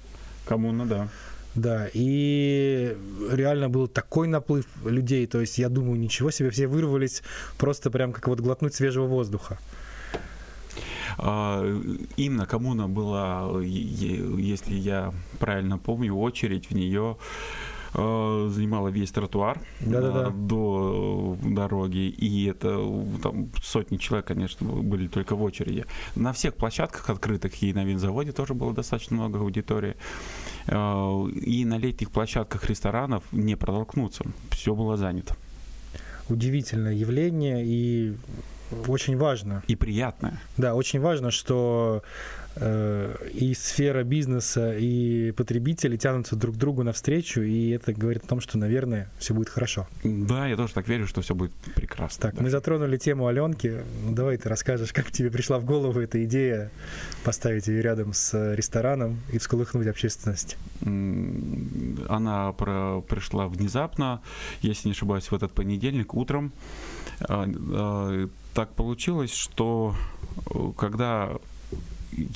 Коммуна, 0.45 0.85
да. 0.85 1.07
Да, 1.55 1.89
и 1.93 2.95
реально 3.31 3.69
был 3.69 3.87
такой 3.87 4.27
наплыв 4.27 4.65
людей, 4.85 5.25
то 5.25 5.41
есть 5.41 5.57
я 5.57 5.67
думаю, 5.67 5.99
ничего 5.99 6.29
себе, 6.29 6.51
все 6.51 6.67
вырвались 6.67 7.23
просто 7.57 7.89
прям 7.89 8.13
как 8.13 8.27
вот 8.27 8.39
глотнуть 8.39 8.75
свежего 8.75 9.07
воздуха. 9.07 9.57
А, 11.17 11.65
именно 12.17 12.45
коммуна 12.45 12.87
была, 12.87 13.61
если 13.63 14.75
я 14.75 15.11
правильно 15.39 15.79
помню, 15.79 16.15
очередь 16.15 16.69
в 16.69 16.75
нее 16.75 17.17
Э, 17.17 17.78
занимала 17.93 18.89
весь 18.89 19.11
тротуар 19.11 19.59
Да-да-да. 19.79 20.29
до 20.29 21.37
дороги, 21.43 22.09
и 22.09 22.45
это 22.45 22.79
там 23.21 23.49
сотни 23.63 23.97
человек, 23.97 24.27
конечно, 24.27 24.67
были 24.67 25.07
только 25.07 25.35
в 25.35 25.41
очереди. 25.41 25.85
На 26.15 26.33
всех 26.33 26.55
площадках 26.55 27.09
открытых 27.09 27.61
и 27.63 27.73
на 27.73 27.83
винзаводе 27.83 28.31
тоже 28.31 28.53
было 28.53 28.73
достаточно 28.73 29.17
много 29.17 29.39
аудитории. 29.39 29.95
Э, 30.67 31.27
и 31.29 31.65
на 31.65 31.77
летних 31.77 32.11
площадках 32.11 32.65
ресторанов 32.65 33.23
не 33.31 33.55
протолкнуться, 33.55 34.23
все 34.51 34.75
было 34.75 34.97
занято. 34.97 35.35
Удивительное 36.29 36.93
явление, 36.93 37.65
и 37.65 38.15
очень 38.87 39.17
важно. 39.17 39.63
И 39.67 39.75
приятное. 39.75 40.39
Да, 40.57 40.75
очень 40.75 40.99
важно, 40.99 41.31
что 41.31 42.03
э, 42.03 42.38
и 42.61 43.53
сфера 43.57 44.03
бизнеса, 44.03 44.75
и 44.77 45.31
потребители 45.31 45.97
тянутся 45.97 46.35
друг 46.35 46.55
к 46.55 46.57
другу 46.57 46.83
навстречу, 46.83 47.41
и 47.41 47.69
это 47.69 47.93
говорит 47.93 48.25
о 48.25 48.27
том, 48.27 48.41
что, 48.41 48.57
наверное, 48.57 49.09
все 49.17 49.33
будет 49.33 49.49
хорошо. 49.49 49.87
Да, 50.03 50.47
я 50.47 50.55
тоже 50.57 50.73
так 50.73 50.87
верю, 50.87 51.07
что 51.07 51.21
все 51.21 51.35
будет 51.35 51.53
прекрасно. 51.75 52.21
Так, 52.21 52.35
да. 52.35 52.43
мы 52.43 52.49
затронули 52.49 52.97
тему 52.97 53.27
Аленки. 53.27 53.81
Ну, 54.03 54.13
давай 54.13 54.37
ты 54.37 54.49
расскажешь, 54.49 54.91
как 54.91 55.11
тебе 55.11 55.31
пришла 55.31 55.59
в 55.59 55.65
голову 55.65 55.99
эта 55.99 56.23
идея 56.25 56.71
поставить 57.23 57.67
ее 57.67 57.81
рядом 57.81 58.13
с 58.13 58.55
рестораном 58.55 59.19
и 59.31 59.37
всколыхнуть 59.37 59.87
общественность? 59.87 60.57
Она 60.81 62.51
про, 62.53 63.01
пришла 63.01 63.47
внезапно, 63.47 64.21
если 64.61 64.89
не 64.89 64.91
ошибаюсь, 64.93 65.31
в 65.31 65.33
этот 65.33 65.51
понедельник 65.53 66.13
утром. 66.13 66.51
А, 67.21 67.45
а, 67.47 68.29
так 68.53 68.69
получилось, 68.73 69.33
что 69.33 69.95
э, 70.53 70.71
когда 70.77 71.37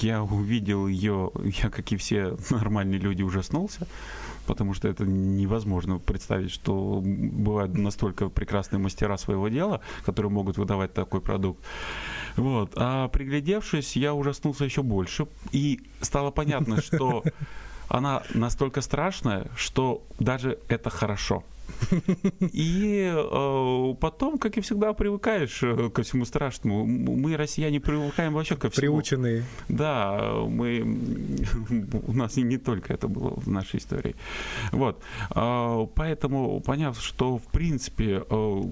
я 0.01 0.23
увидел 0.23 0.87
ее, 0.87 1.31
я, 1.63 1.69
как 1.69 1.91
и 1.91 1.97
все 1.97 2.37
нормальные 2.49 2.99
люди, 2.99 3.23
ужаснулся, 3.23 3.87
потому 4.45 4.73
что 4.73 4.87
это 4.87 5.05
невозможно 5.05 5.99
представить, 5.99 6.51
что 6.51 7.01
бывают 7.03 7.77
настолько 7.77 8.29
прекрасные 8.29 8.79
мастера 8.79 9.17
своего 9.17 9.47
дела, 9.47 9.81
которые 10.05 10.31
могут 10.31 10.57
выдавать 10.57 10.93
такой 10.93 11.21
продукт. 11.21 11.63
Вот. 12.35 12.71
А 12.75 13.07
приглядевшись, 13.07 13.95
я 13.95 14.13
ужаснулся 14.13 14.65
еще 14.65 14.83
больше, 14.83 15.27
и 15.51 15.81
стало 16.01 16.31
понятно, 16.31 16.81
что 16.81 17.23
она 17.89 18.23
настолько 18.33 18.81
страшная, 18.81 19.47
что 19.55 20.03
даже 20.19 20.59
это 20.67 20.89
хорошо. 20.89 21.43
И 22.53 23.11
э, 23.13 23.93
потом, 23.99 24.37
как 24.37 24.57
и 24.57 24.61
всегда, 24.61 24.93
привыкаешь 24.93 25.63
э, 25.63 25.89
ко 25.89 26.03
всему 26.03 26.25
страшному. 26.25 26.85
Мы, 26.85 27.37
россияне, 27.37 27.79
привыкаем 27.79 28.33
вообще 28.33 28.55
ко 28.55 28.69
всему. 28.69 28.93
Приученные. 28.93 29.43
Да, 29.69 30.33
мы... 30.47 30.81
У 32.07 32.13
нас 32.13 32.37
и 32.37 32.43
не 32.43 32.57
только 32.57 32.93
это 32.93 33.07
было 33.07 33.33
в 33.35 33.47
нашей 33.47 33.79
истории. 33.79 34.15
Вот. 34.71 35.01
Э, 35.35 35.87
поэтому, 35.95 36.59
поняв, 36.61 36.99
что, 37.01 37.37
в 37.37 37.45
принципе, 37.45 38.23
э, 38.29 38.63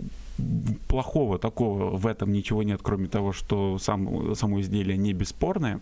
плохого 0.87 1.39
такого 1.39 1.95
в 1.95 2.07
этом 2.07 2.31
ничего 2.31 2.63
нет, 2.63 2.81
кроме 2.83 3.07
того, 3.07 3.31
что 3.31 3.77
сам, 3.77 4.35
само 4.35 4.61
изделие 4.61 4.97
не 4.97 5.13
бесспорное. 5.13 5.79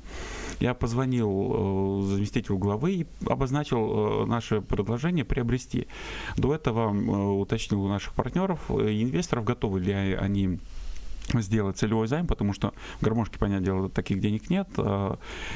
Я 0.59 0.73
позвонил 0.73 1.29
э, 1.29 2.01
заместителю 2.07 2.57
главы 2.57 2.91
и 2.93 3.07
обозначил 3.27 4.23
э, 4.23 4.25
наше 4.25 4.61
предложение 4.61 5.25
приобрести. 5.25 5.87
До 6.37 6.53
этого 6.53 6.93
э, 6.93 7.39
уточнил 7.39 7.83
у 7.83 7.87
наших 7.87 8.13
партнеров, 8.13 8.69
инвесторов, 8.69 9.45
готовы 9.45 9.79
ли 9.79 9.93
они 9.93 10.59
сделать 11.33 11.77
целевой 11.77 12.07
займ, 12.07 12.25
потому 12.25 12.53
что 12.53 12.73
в 12.99 13.03
гармошке, 13.03 13.37
понятное 13.37 13.65
дело, 13.65 13.89
таких 13.89 14.19
денег 14.19 14.49
нет. 14.49 14.67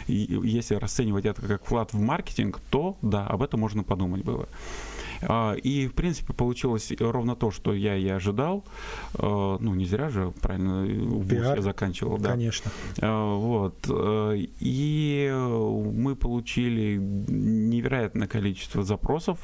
И 0.05 0.39
если 0.43 0.75
расценивать 0.75 1.25
это 1.25 1.41
как 1.41 1.65
вклад 1.65 1.93
в 1.93 1.99
маркетинг, 1.99 2.59
то 2.69 2.95
да, 3.01 3.25
об 3.25 3.41
этом 3.41 3.59
можно 3.59 3.83
подумать 3.83 4.23
было. 4.23 4.47
А, 5.27 5.53
и, 5.53 5.87
в 5.87 5.93
принципе, 5.93 6.33
получилось 6.33 6.91
ровно 6.99 7.35
то, 7.35 7.51
что 7.51 7.73
я 7.73 7.95
и 7.95 8.07
ожидал. 8.07 8.65
А, 9.15 9.57
ну, 9.59 9.73
не 9.75 9.85
зря 9.85 10.09
же, 10.09 10.33
правильно, 10.41 10.83
вуз 10.83 11.31
я 11.31 11.61
заканчивал. 11.61 12.17
Да. 12.17 12.31
Конечно. 12.31 12.71
А, 13.01 13.35
вот. 13.35 13.75
И 14.59 15.31
мы 15.93 16.15
получили 16.15 16.97
невероятное 16.97 18.27
количество 18.27 18.83
запросов. 18.83 19.37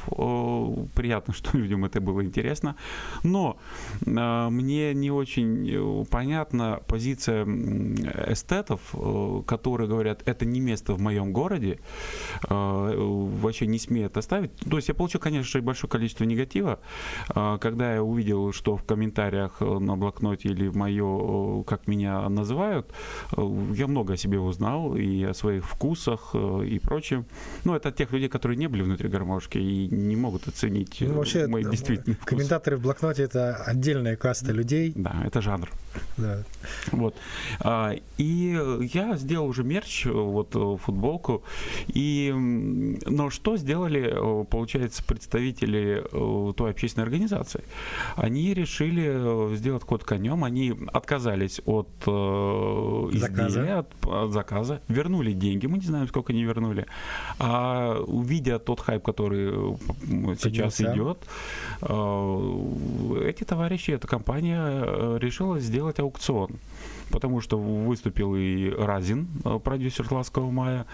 Приятно, 0.96 1.34
что 1.40 1.58
людям 1.58 1.86
это 1.86 2.02
было 2.02 2.24
интересно. 2.24 2.76
Но 3.24 3.58
мне 4.06 4.94
не 4.94 5.12
очень 5.12 6.06
понятна 6.06 6.82
позиция 6.88 7.46
эстетов, 7.46 8.96
которые 9.46 9.88
говорят, 9.88 10.24
это 10.26 10.46
не 10.46 10.60
место 10.60 10.94
в 10.94 11.02
моем 11.02 11.34
городе, 11.34 11.80
вообще 12.50 13.68
не 13.68 13.80
смеют 13.80 14.18
оставить. 14.18 14.56
То 14.58 14.78
есть 14.78 14.88
я 14.88 14.94
получил, 14.94 15.20
конечно, 15.22 15.50
большое 15.70 15.90
количество 15.90 16.26
негатива. 16.26 16.80
А, 17.30 17.58
когда 17.58 17.94
я 17.94 18.04
увидел, 18.04 18.54
что 18.54 18.76
в 18.76 18.84
комментариях 18.84 19.58
э, 19.62 19.80
на 19.80 19.96
блокноте 19.96 20.50
или 20.50 20.68
в 20.68 20.76
мое, 20.76 21.64
как 21.64 21.88
меня 21.88 22.28
называют, 22.30 22.92
э, 23.38 23.42
я 23.76 23.88
много 23.88 24.14
о 24.14 24.18
себе 24.18 24.40
узнал 24.40 24.96
и 24.96 25.24
о 25.24 25.34
своих 25.34 25.64
вкусах 25.66 26.32
э, 26.34 26.66
и 26.66 26.80
прочем. 26.80 27.26
Ну, 27.66 27.76
это 27.76 27.90
от 27.90 27.96
тех 27.96 28.12
людей, 28.12 28.30
которые 28.30 28.58
не 28.58 28.68
были 28.68 28.82
внутри 28.82 29.10
гармошки 29.10 29.60
и 29.60 29.88
не 29.88 30.16
могут 30.16 30.48
оценить 30.48 30.98
ну, 31.02 31.14
вообще, 31.14 31.48
мой 31.48 31.64
действительно 31.64 32.16
вкус. 32.16 32.30
Комментаторы 32.30 32.78
в 32.78 32.82
блокноте 32.82 33.24
это 33.24 33.56
отдельная 33.56 34.16
каста 34.16 34.52
людей. 34.52 34.94
Да, 34.96 35.24
это 35.26 35.42
жанр. 35.42 35.70
Да. 36.18 36.44
Вот. 36.92 37.16
А, 37.62 37.96
и 38.18 38.60
я 38.94 39.16
сделал 39.18 39.48
уже 39.48 39.64
мерч, 39.64 40.06
вот 40.06 40.56
футболку. 40.82 41.44
И, 41.88 42.32
но 42.34 43.30
что 43.30 43.58
сделали, 43.58 44.46
получается, 44.46 45.04
представители 45.04 46.04
э, 46.12 46.54
той 46.54 46.72
общественной 46.72 47.06
организации, 47.06 47.64
они 48.16 48.54
решили 48.54 49.08
э, 49.08 49.56
сделать 49.56 49.84
код 49.84 50.04
конем, 50.04 50.44
они 50.44 50.76
отказались 50.92 51.62
от 51.66 51.88
э, 52.06 52.12
изделия, 52.12 53.80
от, 53.80 54.06
от 54.06 54.32
заказа, 54.32 54.82
вернули 54.88 55.32
деньги, 55.34 55.68
мы 55.68 55.78
не 55.78 55.86
знаем, 55.86 56.08
сколько 56.08 56.34
они 56.34 56.44
вернули, 56.44 56.86
а 57.40 58.00
увидя 58.06 58.60
тот 58.60 58.82
хайп, 58.82 59.04
который 59.04 59.78
сейчас 60.38 60.78
Поднялся. 60.78 60.94
идет, 60.94 61.18
эти 63.24 63.44
товарищи, 63.44 63.92
эта 63.92 64.08
компания 64.08 65.18
решила 65.18 65.60
сделать 65.60 65.79
аукцион, 66.00 66.52
потому 67.12 67.42
что 67.42 67.58
выступил 67.58 68.36
и 68.36 68.70
Разин, 68.70 69.28
продюсер 69.64 70.12
«Ласкового 70.12 70.52
мая», 70.52 70.86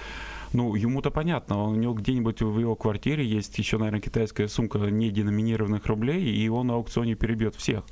ну, 0.56 0.74
ему-то 0.76 1.12
понятно, 1.12 1.64
у 1.64 1.76
него 1.76 1.94
где-нибудь 1.94 2.42
в 2.42 2.60
его 2.60 2.76
квартире 2.76 3.26
есть 3.26 3.58
еще, 3.60 3.78
наверное, 3.78 4.00
китайская 4.00 4.48
сумка 4.48 4.80
неденоминированных 4.80 5.86
рублей, 5.86 6.34
и 6.34 6.48
он 6.48 6.68
на 6.68 6.76
аукционе 6.76 7.16
перебьет 7.16 7.56
всех. 7.56 7.84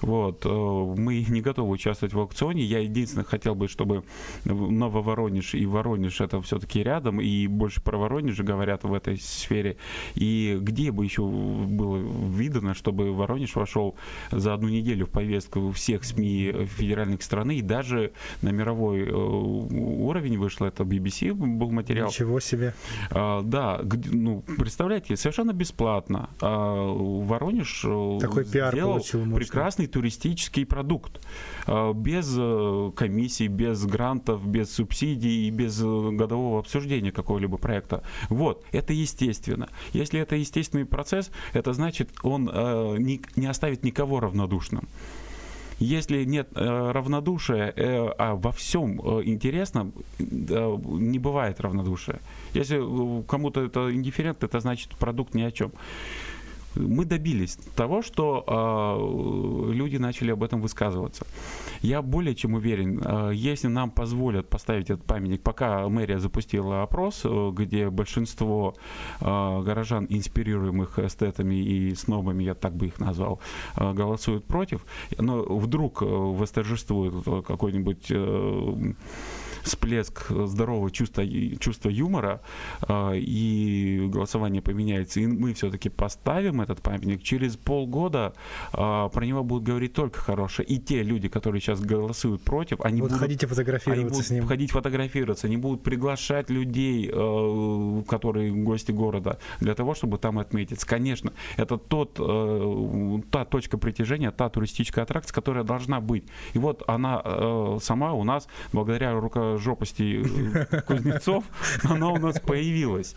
Вот. 0.00 0.46
Э, 0.46 0.48
мы 0.48 1.24
не 1.28 1.42
готовы 1.42 1.70
участвовать 1.70 2.14
в 2.14 2.18
аукционе. 2.18 2.62
Я 2.62 2.78
единственное 2.78 3.24
хотел 3.24 3.54
бы, 3.54 3.68
чтобы 3.68 4.04
Нововоронеж 4.44 5.54
и 5.54 5.66
Воронеж 5.66 6.20
это 6.22 6.40
все-таки 6.40 6.82
рядом, 6.82 7.20
и 7.20 7.46
больше 7.46 7.82
про 7.82 7.98
Воронеж 7.98 8.38
говорят 8.38 8.84
в 8.84 8.94
этой 8.94 9.18
сфере. 9.18 9.76
И 10.14 10.56
где 10.60 10.92
бы 10.92 11.04
еще 11.04 11.26
было 11.26 11.98
видно, 11.98 12.72
чтобы 12.74 13.12
Воронеж 13.12 13.54
вошел 13.54 13.96
за 14.30 14.54
одну 14.54 14.68
неделю 14.68 15.06
в 15.06 15.10
повестку 15.10 15.72
всех 15.72 16.04
СМИ 16.04 16.64
федеральных 16.64 17.22
страны, 17.22 17.58
и 17.58 17.62
даже 17.62 18.12
на 18.40 18.48
мировой 18.48 19.02
э, 19.02 19.12
уровень 19.12 20.38
вышло, 20.38 20.66
это 20.66 20.84
BBC 20.84 21.34
был 21.34 21.70
материал, 21.70 21.97
материал. 21.98 22.08
Ничего 22.08 22.40
себе. 22.40 22.74
А, 23.10 23.42
да, 23.42 23.80
ну, 24.06 24.42
представляете, 24.42 25.16
совершенно 25.16 25.52
бесплатно. 25.52 26.30
А, 26.40 26.92
Воронеж 26.94 27.84
э, 27.84 28.18
Такой 28.20 28.44
пиар 28.44 28.72
сделал 28.72 28.94
получил, 28.94 29.34
прекрасный 29.34 29.86
туристический 29.86 30.66
продукт. 30.66 31.20
А, 31.66 31.92
без 31.92 32.34
э, 32.36 32.92
комиссий, 32.96 33.48
без 33.48 33.84
грантов, 33.84 34.46
без 34.46 34.72
субсидий 34.72 35.48
и 35.48 35.50
без 35.50 35.80
э, 35.80 36.10
годового 36.12 36.60
обсуждения 36.60 37.12
какого-либо 37.12 37.56
проекта. 37.58 38.02
Вот, 38.28 38.64
это 38.72 38.92
естественно. 38.92 39.68
Если 39.92 40.20
это 40.20 40.36
естественный 40.36 40.84
процесс, 40.84 41.30
это 41.52 41.72
значит, 41.72 42.10
он 42.22 42.44
не, 42.44 43.20
не 43.36 43.46
оставит 43.46 43.84
никого 43.84 44.20
равнодушным. 44.20 44.88
Если 45.80 46.24
нет 46.24 46.48
э, 46.54 46.90
равнодушия, 46.92 47.72
э, 47.76 48.08
а 48.18 48.34
во 48.34 48.50
всем 48.50 49.00
э, 49.00 49.22
интересно, 49.24 49.92
э, 50.18 50.78
не 50.84 51.18
бывает 51.18 51.60
равнодушия. 51.60 52.20
Если 52.54 52.80
кому-то 53.26 53.64
это 53.64 53.94
индифферентно, 53.94 54.46
это 54.46 54.60
значит 54.60 54.96
продукт 54.96 55.34
ни 55.34 55.42
о 55.42 55.52
чем 55.52 55.72
мы 56.78 57.04
добились 57.04 57.58
того, 57.76 58.02
что 58.02 58.44
э, 58.46 59.72
люди 59.72 59.96
начали 59.96 60.30
об 60.30 60.42
этом 60.42 60.60
высказываться. 60.60 61.26
Я 61.80 62.02
более 62.02 62.34
чем 62.34 62.54
уверен, 62.54 63.02
э, 63.04 63.32
если 63.34 63.68
нам 63.68 63.90
позволят 63.90 64.48
поставить 64.48 64.90
этот 64.90 65.04
памятник, 65.04 65.42
пока 65.42 65.88
мэрия 65.88 66.18
запустила 66.18 66.82
опрос, 66.82 67.22
э, 67.24 67.50
где 67.54 67.90
большинство 67.90 68.74
э, 69.20 69.62
горожан, 69.62 70.06
инспирируемых 70.08 70.98
эстетами 70.98 71.54
и 71.56 71.94
снобами, 71.94 72.44
я 72.44 72.54
так 72.54 72.74
бы 72.74 72.86
их 72.86 73.00
назвал, 73.00 73.40
э, 73.76 73.92
голосуют 73.92 74.44
против, 74.44 74.84
но 75.18 75.42
вдруг 75.42 76.02
э, 76.02 76.06
восторжествует 76.06 77.24
какой-нибудь 77.24 78.06
э, 78.10 78.92
всплеск 79.62 80.30
здорового 80.30 80.90
чувства, 80.90 81.24
чувства 81.58 81.88
юмора, 81.90 82.40
э, 82.88 83.18
и 83.18 84.08
голосование 84.12 84.62
поменяется, 84.62 85.20
и 85.20 85.26
мы 85.26 85.54
все-таки 85.54 85.88
поставим 85.88 86.60
этот 86.60 86.80
памятник, 86.82 87.22
через 87.22 87.56
полгода 87.56 88.34
э, 88.72 88.76
про 88.76 89.26
него 89.26 89.44
будут 89.44 89.64
говорить 89.64 89.92
только 89.92 90.20
хорошее. 90.20 90.68
И 90.68 90.78
те 90.78 91.02
люди, 91.02 91.28
которые 91.28 91.60
сейчас 91.60 91.80
голосуют 91.80 92.42
против, 92.42 92.80
они 92.80 93.00
вот 93.00 93.10
будут... 93.10 93.22
ходите 93.22 93.46
фотографироваться 93.46 94.00
они 94.00 94.10
будут 94.10 94.26
с 94.26 94.30
ним. 94.30 94.46
ходить 94.46 94.70
фотографироваться, 94.70 95.46
они 95.46 95.56
будут 95.56 95.82
приглашать 95.82 96.50
людей, 96.50 97.10
э, 97.12 98.02
которые 98.08 98.52
гости 98.52 98.92
города, 98.92 99.38
для 99.60 99.74
того, 99.74 99.94
чтобы 99.94 100.18
там 100.18 100.38
отметиться. 100.38 100.86
Конечно, 100.86 101.32
это 101.56 101.78
тот, 101.78 102.16
э, 102.18 103.20
та 103.30 103.44
точка 103.44 103.78
притяжения, 103.78 104.30
та 104.30 104.48
туристическая 104.48 105.04
аттракция, 105.04 105.34
которая 105.34 105.64
должна 105.64 106.00
быть. 106.00 106.24
И 106.54 106.58
вот 106.58 106.82
она 106.86 107.22
э, 107.24 107.78
сама 107.80 108.12
у 108.12 108.24
нас, 108.24 108.48
благодаря 108.72 109.18
рукожопости 109.18 109.57
э, 109.58 110.82
кузнецов, 110.86 111.44
она 111.84 112.08
у 112.08 112.18
нас 112.18 112.40
появилась. 112.40 113.14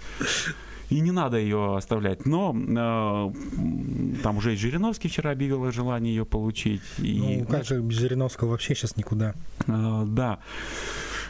И 0.89 0.99
не 0.99 1.11
надо 1.11 1.37
ее 1.37 1.77
оставлять. 1.77 2.25
Но 2.25 2.53
э, 2.53 4.21
там 4.23 4.37
уже 4.37 4.53
и 4.53 4.57
Жириновский 4.57 5.07
вчера 5.07 5.31
объявил 5.31 5.71
желание 5.71 6.13
ее 6.13 6.25
получить. 6.25 6.81
И, 6.97 7.37
ну, 7.39 7.45
как 7.45 7.63
же 7.63 7.79
без 7.79 7.97
Жириновского 7.97 8.49
вообще 8.49 8.75
сейчас 8.75 8.97
никуда. 8.97 9.33
Э, 9.67 10.03
да. 10.05 10.39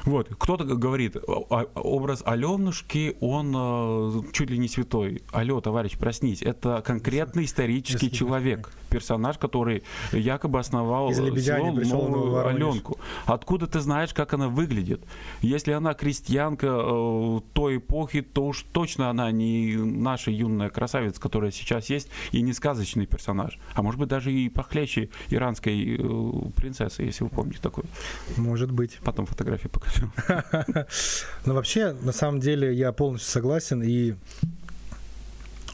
Вот, 0.06 0.30
кто-то 0.38 0.64
говорит, 0.64 1.16
образ 1.28 2.24
Аленушки, 2.26 3.16
он 3.20 3.54
э, 3.56 4.22
чуть 4.32 4.50
ли 4.50 4.58
не 4.58 4.68
святой. 4.68 5.22
Алло, 5.32 5.62
товарищ, 5.62 5.98
проснись. 5.98 6.42
Это 6.42 6.82
конкретный 6.86 7.46
исторический 7.46 8.08
Если 8.08 8.18
человек, 8.18 8.72
персонаж, 8.90 9.38
который 9.38 9.84
якобы 10.12 10.60
основал 10.60 11.14
село 11.14 12.48
Аленку. 12.48 12.98
Откуда 13.26 13.68
ты 13.68 13.80
знаешь, 13.80 14.14
как 14.14 14.34
она 14.34 14.48
выглядит? 14.48 15.04
Если 15.42 15.72
она 15.72 15.94
крестьянка 15.94 16.68
э, 16.68 17.40
той 17.54 17.78
эпохи, 17.78 18.22
то 18.22 18.48
уж 18.48 18.64
точно 18.72 19.10
она 19.10 19.32
не 19.32 19.76
наша 19.76 20.32
юная 20.32 20.70
красавица, 20.70 21.22
которая 21.22 21.52
сейчас 21.52 21.90
есть, 21.90 22.10
и 22.32 22.42
не 22.42 22.54
сказочный 22.54 23.06
персонаж. 23.06 23.60
А 23.74 23.82
может 23.82 24.00
быть, 24.00 24.10
даже 24.10 24.32
и 24.34 24.50
похлеще 24.50 25.10
иранской 25.30 25.98
э, 25.98 26.52
принцессы, 26.56 27.04
если 27.04 27.24
вы 27.24 27.30
помните 27.30 27.60
такое. 27.62 27.86
Может 28.38 28.72
быть. 28.72 29.00
Потом 29.04 29.26
фотографии 29.26 29.68
покажу. 29.68 29.91
Ну, 31.46 31.54
вообще, 31.54 31.94
на 31.94 32.12
самом 32.12 32.40
деле, 32.40 32.74
я 32.74 32.92
полностью 32.92 33.32
согласен. 33.32 33.82
И 33.84 34.16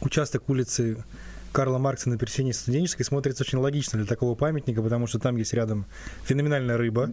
участок 0.02 0.50
улицы 0.50 1.04
Карла 1.52 1.78
Маркса 1.78 2.10
на 2.10 2.18
пересечении 2.18 2.52
студенческой 2.52 3.04
смотрится 3.04 3.44
очень 3.44 3.58
логично 3.58 3.98
для 3.98 4.08
такого 4.08 4.36
памятника, 4.36 4.82
потому 4.82 5.08
что 5.08 5.20
там 5.20 5.38
есть 5.38 5.54
рядом 5.54 5.86
феноменальная 6.24 6.78
рыба, 6.78 7.12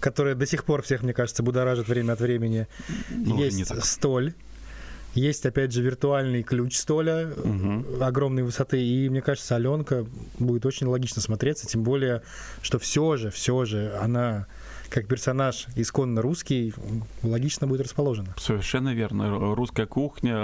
которая 0.00 0.34
до 0.34 0.46
сих 0.46 0.64
пор 0.64 0.82
всех, 0.82 1.02
мне 1.02 1.12
кажется, 1.12 1.42
будоражит 1.42 1.88
время 1.88 2.12
от 2.12 2.20
времени. 2.20 2.68
Ну, 3.10 3.38
есть 3.38 3.84
столь. 3.84 4.34
Есть, 5.14 5.44
опять 5.44 5.72
же, 5.72 5.82
виртуальный 5.82 6.44
ключ 6.44 6.76
столя 6.76 7.32
угу. 7.36 8.00
огромной 8.00 8.44
высоты. 8.44 8.80
И 8.80 9.08
мне 9.08 9.22
кажется, 9.22 9.56
Аленка 9.56 10.06
будет 10.38 10.64
очень 10.66 10.86
логично 10.86 11.20
смотреться, 11.20 11.66
тем 11.66 11.82
более, 11.82 12.22
что 12.62 12.78
все 12.78 13.16
же, 13.16 13.30
все 13.30 13.64
же 13.64 13.92
она 14.00 14.46
как 14.90 15.06
персонаж 15.06 15.66
исконно 15.76 16.20
русский, 16.20 16.74
логично 17.22 17.66
будет 17.66 17.82
расположена. 17.82 18.34
Совершенно 18.36 18.92
верно. 18.92 19.54
Русская 19.54 19.86
кухня, 19.86 20.36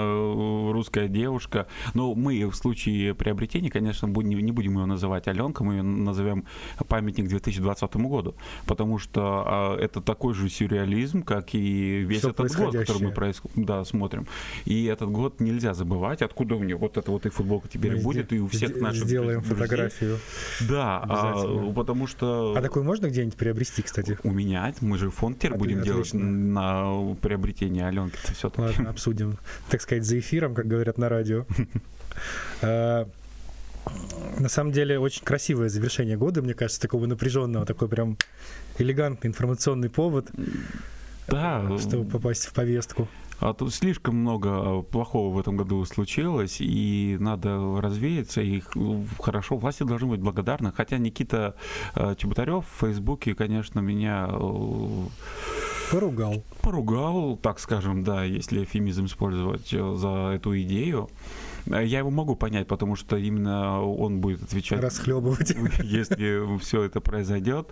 русская 0.72 1.08
девушка. 1.08 1.66
Но 1.94 2.14
мы 2.14 2.46
в 2.46 2.54
случае 2.54 3.14
приобретения, 3.14 3.70
конечно, 3.70 4.06
не 4.06 4.52
будем 4.52 4.78
ее 4.78 4.86
называть 4.86 5.26
Аленка, 5.26 5.64
мы 5.64 5.74
ее 5.74 5.82
назовем 5.82 6.44
памятник 6.88 7.28
2020 7.28 7.96
году, 7.96 8.34
потому 8.66 8.98
что 8.98 9.44
а, 9.46 9.76
это 9.78 10.00
такой 10.00 10.34
же 10.34 10.48
сюрреализм, 10.48 11.22
как 11.22 11.54
и 11.54 12.00
весь 12.00 12.20
Все 12.20 12.30
этот 12.30 12.54
год, 12.54 12.76
который 12.76 13.02
мы 13.02 13.12
проис... 13.12 13.42
да, 13.56 13.84
смотрим. 13.84 14.26
И 14.64 14.84
этот 14.84 15.10
год 15.10 15.40
нельзя 15.40 15.74
забывать, 15.74 16.22
откуда 16.22 16.54
у 16.54 16.62
нее 16.62 16.76
вот 16.76 16.96
эта 16.96 17.10
вот 17.10 17.26
и 17.26 17.30
футболка 17.30 17.68
теперь 17.68 17.96
мы 17.96 18.02
будет, 18.02 18.32
и 18.32 18.38
у 18.38 18.48
всех 18.48 18.76
наших 18.80 19.04
Сделаем 19.06 19.40
друзей. 19.40 19.56
фотографию. 19.56 20.18
Да, 20.68 21.02
а, 21.08 21.72
потому 21.72 22.06
что... 22.06 22.54
А 22.56 22.62
такой 22.62 22.82
можно 22.82 23.06
где-нибудь 23.08 23.36
приобрести, 23.36 23.82
кстати? 23.82 24.18
У 24.22 24.35
менять. 24.36 24.82
Мы 24.82 24.98
же 24.98 25.10
фонд 25.10 25.38
теперь 25.38 25.54
будем 25.54 25.80
Отлично. 25.80 25.94
делать 25.94 26.14
на 26.14 27.14
приобретение 27.20 27.86
Аленки. 27.86 28.18
Все 28.32 28.52
Ладно, 28.56 28.90
обсудим. 28.90 29.38
Так 29.68 29.80
сказать, 29.80 30.04
за 30.04 30.18
эфиром, 30.18 30.54
как 30.54 30.66
говорят 30.66 30.98
на 30.98 31.08
радио. 31.08 31.46
А, 32.62 33.06
на 34.38 34.48
самом 34.48 34.72
деле 34.72 34.98
очень 34.98 35.22
красивое 35.22 35.68
завершение 35.68 36.16
года, 36.16 36.40
мне 36.40 36.54
кажется, 36.54 36.80
такого 36.80 37.04
напряженного, 37.04 37.66
такой 37.66 37.88
прям 37.88 38.16
элегантный 38.78 39.28
информационный 39.28 39.90
повод, 39.90 40.30
да. 41.28 41.76
чтобы 41.78 42.08
попасть 42.10 42.46
в 42.46 42.54
повестку. 42.54 43.06
А 43.40 43.52
тут 43.52 43.74
слишком 43.74 44.16
много 44.16 44.82
плохого 44.82 45.34
в 45.34 45.38
этом 45.38 45.56
году 45.56 45.84
случилось, 45.84 46.56
и 46.60 47.16
надо 47.20 47.80
развеяться, 47.80 48.40
и 48.40 48.62
хорошо, 49.20 49.56
власти 49.56 49.82
должны 49.82 50.08
быть 50.08 50.20
благодарны. 50.20 50.72
Хотя 50.72 50.98
Никита 50.98 51.54
э, 51.94 52.14
Чеботарев 52.16 52.64
в 52.66 52.80
Фейсбуке, 52.80 53.34
конечно, 53.34 53.80
меня 53.80 54.28
э, 54.30 55.06
Поругал. 55.90 56.42
Поругал, 56.62 57.36
так 57.36 57.60
скажем, 57.60 58.02
да, 58.02 58.24
если 58.24 58.64
эфемизм 58.64 59.06
использовать 59.06 59.72
э, 59.72 59.94
за 59.96 60.32
эту 60.34 60.58
идею. 60.62 61.08
Э, 61.66 61.84
я 61.84 61.98
его 61.98 62.10
могу 62.10 62.36
понять, 62.36 62.66
потому 62.66 62.96
что 62.96 63.16
именно 63.16 63.82
он 63.82 64.20
будет 64.20 64.42
отвечать. 64.42 64.80
Расхлебывать. 64.80 65.54
Если 65.82 66.58
все 66.58 66.82
это 66.82 67.00
произойдет. 67.00 67.70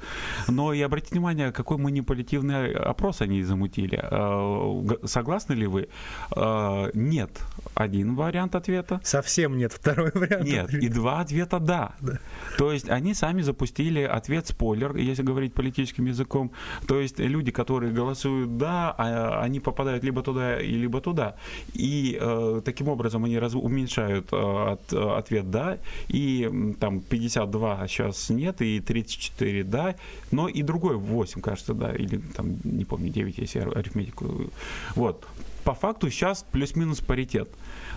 Но 0.48 0.72
и 0.72 0.80
обратите 0.80 1.14
внимание, 1.14 1.52
какой 1.52 1.78
манипулятивный 1.78 2.72
опрос 2.72 3.20
они 3.20 3.42
замутили. 3.42 4.00
Э, 4.02 5.06
согласны 5.06 5.54
ли 5.54 5.66
вы? 5.66 5.88
Э, 6.36 6.90
нет. 6.94 7.30
Один 7.74 8.14
вариант 8.14 8.54
ответа. 8.54 9.00
Совсем 9.04 9.56
нет. 9.56 9.72
Второй 9.72 10.10
вариант. 10.14 10.44
Нет. 10.44 10.64
Ответа. 10.64 10.86
И 10.86 10.88
два 10.88 11.20
ответа 11.20 11.60
да. 11.60 11.94
да. 12.00 12.18
То 12.58 12.72
есть 12.72 12.88
они 12.88 13.14
сами 13.14 13.42
запустили 13.42 14.00
ответ 14.02 14.46
спойлер, 14.46 14.96
если 14.96 15.22
говорить 15.22 15.54
политическим 15.54 16.06
языком. 16.06 16.52
То 16.86 17.00
есть 17.00 17.18
люди, 17.18 17.50
которые 17.50 17.92
голосуют 17.92 18.56
да, 18.56 18.94
а, 18.96 19.40
они 19.42 19.60
попадают 19.60 20.04
либо 20.04 20.22
туда, 20.22 20.58
либо 20.58 21.00
туда. 21.00 21.36
И 21.72 22.20
таким 22.64 22.88
образом 22.88 23.24
они 23.24 23.38
раз, 23.38 23.54
уменьшают 23.84 24.32
э, 24.32 24.36
от, 24.72 24.92
э, 24.92 25.16
ответ 25.16 25.50
«да», 25.50 25.78
и 26.08 26.74
там 26.80 27.00
52 27.00 27.88
сейчас 27.88 28.30
нет, 28.30 28.62
и 28.62 28.80
34 28.80 29.64
«да», 29.64 29.94
но 30.30 30.48
и 30.48 30.62
другой 30.62 30.96
8, 30.96 31.40
кажется, 31.40 31.74
да, 31.74 31.92
или 31.92 32.18
там, 32.36 32.56
не 32.64 32.84
помню, 32.84 33.10
9, 33.10 33.38
если 33.38 33.60
арифметику. 33.60 34.50
Вот. 34.94 35.26
По 35.64 35.74
факту 35.74 36.10
сейчас 36.10 36.44
плюс-минус 36.52 37.00
паритет. 37.00 37.48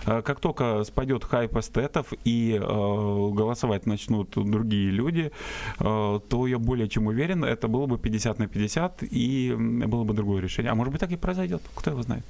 Э, 0.06 0.22
как 0.22 0.40
только 0.40 0.84
спадет 0.84 1.24
хайп 1.24 1.56
эстетов 1.56 2.12
и 2.24 2.58
э, 2.60 3.30
голосовать 3.34 3.86
начнут 3.86 4.30
другие 4.34 4.90
люди, 4.90 5.30
э, 5.78 6.20
то 6.28 6.46
я 6.46 6.58
более 6.58 6.88
чем 6.88 7.06
уверен, 7.06 7.44
это 7.44 7.68
было 7.68 7.86
бы 7.86 7.98
50 7.98 8.38
на 8.38 8.46
50, 8.46 9.02
и 9.02 9.54
было 9.58 10.04
бы 10.04 10.14
другое 10.14 10.42
решение. 10.42 10.72
А 10.72 10.74
может 10.74 10.92
быть 10.92 11.00
так 11.00 11.12
и 11.12 11.16
произойдет, 11.16 11.62
кто 11.74 11.90
его 11.90 12.02
знает. 12.02 12.24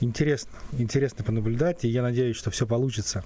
Интересно, 0.00 0.52
интересно 0.78 1.24
понаблюдать, 1.24 1.84
и 1.84 1.88
я 1.88 2.02
надеюсь, 2.02 2.36
что 2.36 2.50
все 2.50 2.66
получится. 2.66 3.24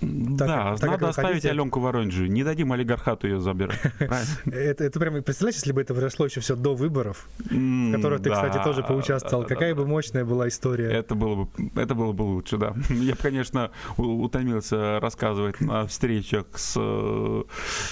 Так, 0.00 0.48
да, 0.48 0.76
так, 0.76 0.90
надо 0.90 1.08
оставить 1.10 1.34
хотите... 1.34 1.50
Аленку 1.50 1.80
Воронежу. 1.80 2.24
Не 2.24 2.42
дадим 2.42 2.72
олигархату 2.72 3.26
ее 3.26 3.40
забирать. 3.40 3.78
это, 4.46 4.84
это 4.84 4.98
прямо, 4.98 5.20
представляешь, 5.20 5.56
если 5.56 5.72
бы 5.72 5.82
это 5.82 5.92
произошло 5.92 6.26
еще 6.26 6.40
все 6.40 6.56
до 6.56 6.74
выборов, 6.74 7.28
в 7.38 7.92
которых 7.92 8.22
ты, 8.22 8.30
кстати, 8.30 8.62
тоже 8.64 8.82
поучаствовал, 8.82 9.44
какая 9.44 9.74
бы 9.74 9.86
мощная 9.86 10.24
была 10.24 10.48
история. 10.48 10.90
Это 10.90 11.14
было 11.14 11.44
бы, 11.44 11.70
это 11.76 11.94
было 11.94 12.12
бы 12.12 12.22
лучше, 12.22 12.56
да. 12.56 12.74
Я, 12.88 13.14
конечно, 13.14 13.70
утомился 13.96 15.00
рассказывать 15.00 15.60
на 15.60 15.86
встречах 15.86 16.46
с 16.54 16.74
э, 16.76 17.42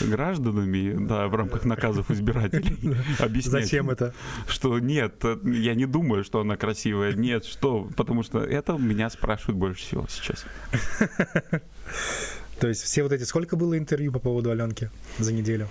гражданами, 0.01 1.07
да, 1.07 1.29
в 1.29 1.35
рамках 1.35 1.65
наказов 1.65 2.11
избирателей. 2.11 2.97
Объяснять. 3.19 3.65
Зачем 3.65 3.91
это? 3.91 4.15
Что 4.47 4.79
нет, 4.79 5.23
я 5.45 5.75
не 5.75 5.85
думаю, 5.85 6.25
что 6.25 6.41
она 6.41 6.57
красивая. 6.57 7.13
Нет, 7.13 7.45
что, 7.45 7.89
потому 7.97 8.23
что 8.23 8.39
это 8.39 8.79
меня 8.79 9.11
спрашивают 9.11 9.59
больше 9.59 9.83
всего 9.83 10.07
сейчас. 10.09 10.47
То 12.59 12.69
есть 12.69 12.83
все 12.83 13.03
вот 13.03 13.13
эти... 13.13 13.23
Сколько 13.23 13.57
было 13.57 13.79
интервью 13.79 14.13
по 14.13 14.19
поводу 14.19 14.51
Аленки 14.51 14.91
за 15.19 15.33
неделю? 15.33 15.69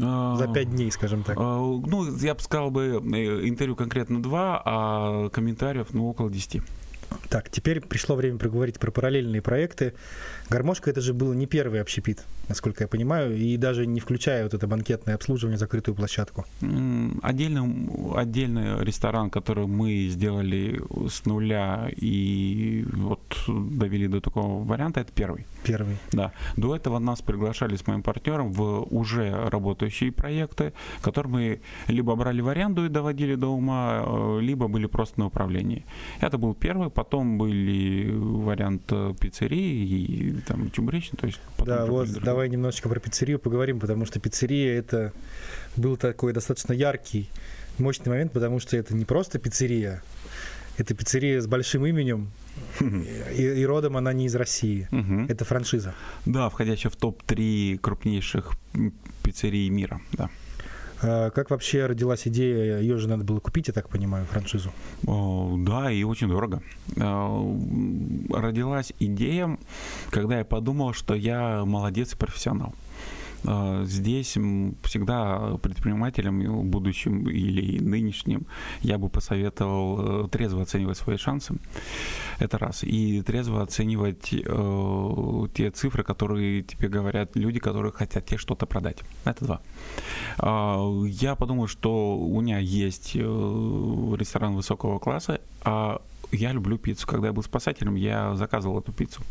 А, 0.00 0.36
за 0.36 0.48
пять 0.48 0.70
дней, 0.70 0.90
скажем 0.90 1.22
так. 1.22 1.36
А, 1.38 1.58
ну, 1.58 2.16
я 2.18 2.34
бы 2.34 2.40
сказал 2.40 2.70
бы, 2.70 3.02
э, 3.02 3.48
интервью 3.48 3.76
конкретно 3.76 4.22
два, 4.22 4.62
а 4.64 5.28
комментариев, 5.30 5.88
ну, 5.92 6.08
около 6.08 6.30
десяти. 6.30 6.62
Так, 7.28 7.48
теперь 7.50 7.80
пришло 7.80 8.16
время 8.16 8.38
проговорить 8.38 8.78
про 8.78 8.90
параллельные 8.90 9.42
проекты. 9.42 9.94
Гармошка 10.48 10.90
это 10.90 11.00
же 11.00 11.14
был 11.14 11.32
не 11.32 11.46
первый 11.46 11.80
общепит, 11.80 12.24
насколько 12.48 12.84
я 12.84 12.88
понимаю, 12.88 13.36
и 13.36 13.56
даже 13.56 13.86
не 13.86 14.00
включая 14.00 14.42
вот 14.42 14.54
это 14.54 14.66
банкетное 14.66 15.14
обслуживание, 15.14 15.56
закрытую 15.56 15.94
площадку. 15.94 16.44
Отдельный, 17.22 18.16
отдельный 18.16 18.84
ресторан, 18.84 19.30
который 19.30 19.66
мы 19.66 20.08
сделали 20.08 20.80
с 21.08 21.24
нуля 21.24 21.88
и 21.96 22.84
вот 22.92 23.20
довели 23.46 24.08
до 24.08 24.20
такого 24.20 24.64
варианта, 24.64 25.00
это 25.00 25.12
первый. 25.12 25.46
Первый. 25.62 25.96
Да. 26.12 26.32
До 26.56 26.74
этого 26.74 26.98
нас 26.98 27.22
приглашали 27.22 27.76
с 27.76 27.86
моим 27.86 28.02
партнером 28.02 28.52
в 28.52 28.86
уже 28.90 29.48
работающие 29.50 30.10
проекты, 30.10 30.72
которые 31.02 31.32
мы 31.32 31.60
либо 31.86 32.16
брали 32.16 32.40
в 32.40 32.48
аренду 32.48 32.86
и 32.86 32.88
доводили 32.88 33.36
до 33.36 33.48
ума, 33.48 34.02
э, 34.04 34.38
либо 34.40 34.68
были 34.68 34.86
просто 34.86 35.20
на 35.20 35.26
управлении. 35.26 35.84
Это 36.20 36.38
был 36.38 36.54
первый, 36.54 36.90
потом 37.00 37.38
были 37.38 38.10
вариант 38.12 38.92
пиццерии 39.18 39.86
и 39.86 40.40
там 40.42 40.70
чебуречный, 40.70 41.16
то 41.18 41.26
есть... 41.26 41.40
Да, 41.64 41.86
вот 41.86 42.10
давай 42.12 42.50
немножечко 42.50 42.90
про 42.90 43.00
пиццерию 43.00 43.38
поговорим, 43.38 43.80
потому 43.80 44.04
что 44.04 44.20
пиццерия 44.20 44.78
это 44.78 45.14
был 45.76 45.96
такой 45.96 46.34
достаточно 46.34 46.74
яркий, 46.74 47.30
мощный 47.78 48.10
момент, 48.10 48.32
потому 48.32 48.60
что 48.60 48.76
это 48.76 48.94
не 48.94 49.06
просто 49.06 49.38
пиццерия, 49.38 50.02
это 50.76 50.94
пиццерия 50.94 51.40
с 51.40 51.46
большим 51.46 51.86
именем, 51.86 52.32
и, 52.80 53.42
и 53.42 53.64
родом 53.64 53.96
она 53.96 54.12
не 54.12 54.26
из 54.26 54.34
России. 54.34 54.86
Угу. 54.92 55.32
Это 55.32 55.46
франшиза. 55.46 55.94
Да, 56.26 56.50
входящая 56.50 56.90
в 56.90 56.96
топ-3 56.96 57.78
крупнейших 57.78 58.52
пиццерий 59.22 59.70
мира, 59.70 60.02
да. 60.12 60.28
А 61.02 61.30
как 61.30 61.50
вообще 61.50 61.86
родилась 61.86 62.26
идея? 62.28 62.80
Ее 62.80 62.98
же 62.98 63.08
надо 63.08 63.24
было 63.24 63.40
купить, 63.40 63.68
я 63.68 63.74
так 63.74 63.88
понимаю, 63.88 64.26
франшизу. 64.26 64.72
Да, 65.02 65.90
и 65.90 66.02
очень 66.02 66.28
дорого. 66.28 66.62
А, 66.98 67.56
родилась 68.30 68.92
идея, 68.98 69.58
когда 70.10 70.38
я 70.38 70.44
подумал, 70.44 70.92
что 70.92 71.14
я 71.14 71.64
молодец 71.64 72.12
и 72.12 72.16
профессионал. 72.16 72.74
А, 73.46 73.84
здесь 73.84 74.36
всегда 74.82 75.56
предпринимателям, 75.62 76.70
будущим 76.70 77.28
или 77.28 77.78
нынешним, 77.80 78.46
я 78.80 78.98
бы 78.98 79.08
посоветовал 79.08 80.24
э, 80.24 80.28
трезво 80.28 80.62
оценивать 80.62 80.98
свои 80.98 81.16
шансы. 81.16 81.54
Это 82.38 82.58
раз. 82.58 82.84
И 82.84 83.22
трезво 83.22 83.62
оценивать 83.62 84.32
э, 84.32 85.46
те 85.54 85.70
цифры, 85.70 86.02
которые 86.02 86.62
тебе 86.62 86.88
говорят 86.88 87.36
люди, 87.36 87.60
которые 87.60 87.92
хотят 87.92 88.26
тебе 88.26 88.38
что-то 88.38 88.66
продать. 88.66 88.98
Это 89.24 89.44
два. 89.44 89.60
Э, 90.38 91.06
я 91.06 91.34
подумал, 91.34 91.66
что 91.66 92.16
у 92.16 92.40
меня 92.40 92.58
есть 92.58 93.12
э, 93.14 93.20
ресторан 93.20 94.54
высокого 94.54 94.98
класса, 94.98 95.40
а 95.62 96.00
я 96.32 96.52
люблю 96.52 96.78
пиццу. 96.78 97.06
Когда 97.06 97.28
я 97.28 97.32
был 97.32 97.42
спасателем, 97.42 97.96
я 97.96 98.34
заказывал 98.34 98.78
эту 98.80 98.92
пиццу. 98.92 99.22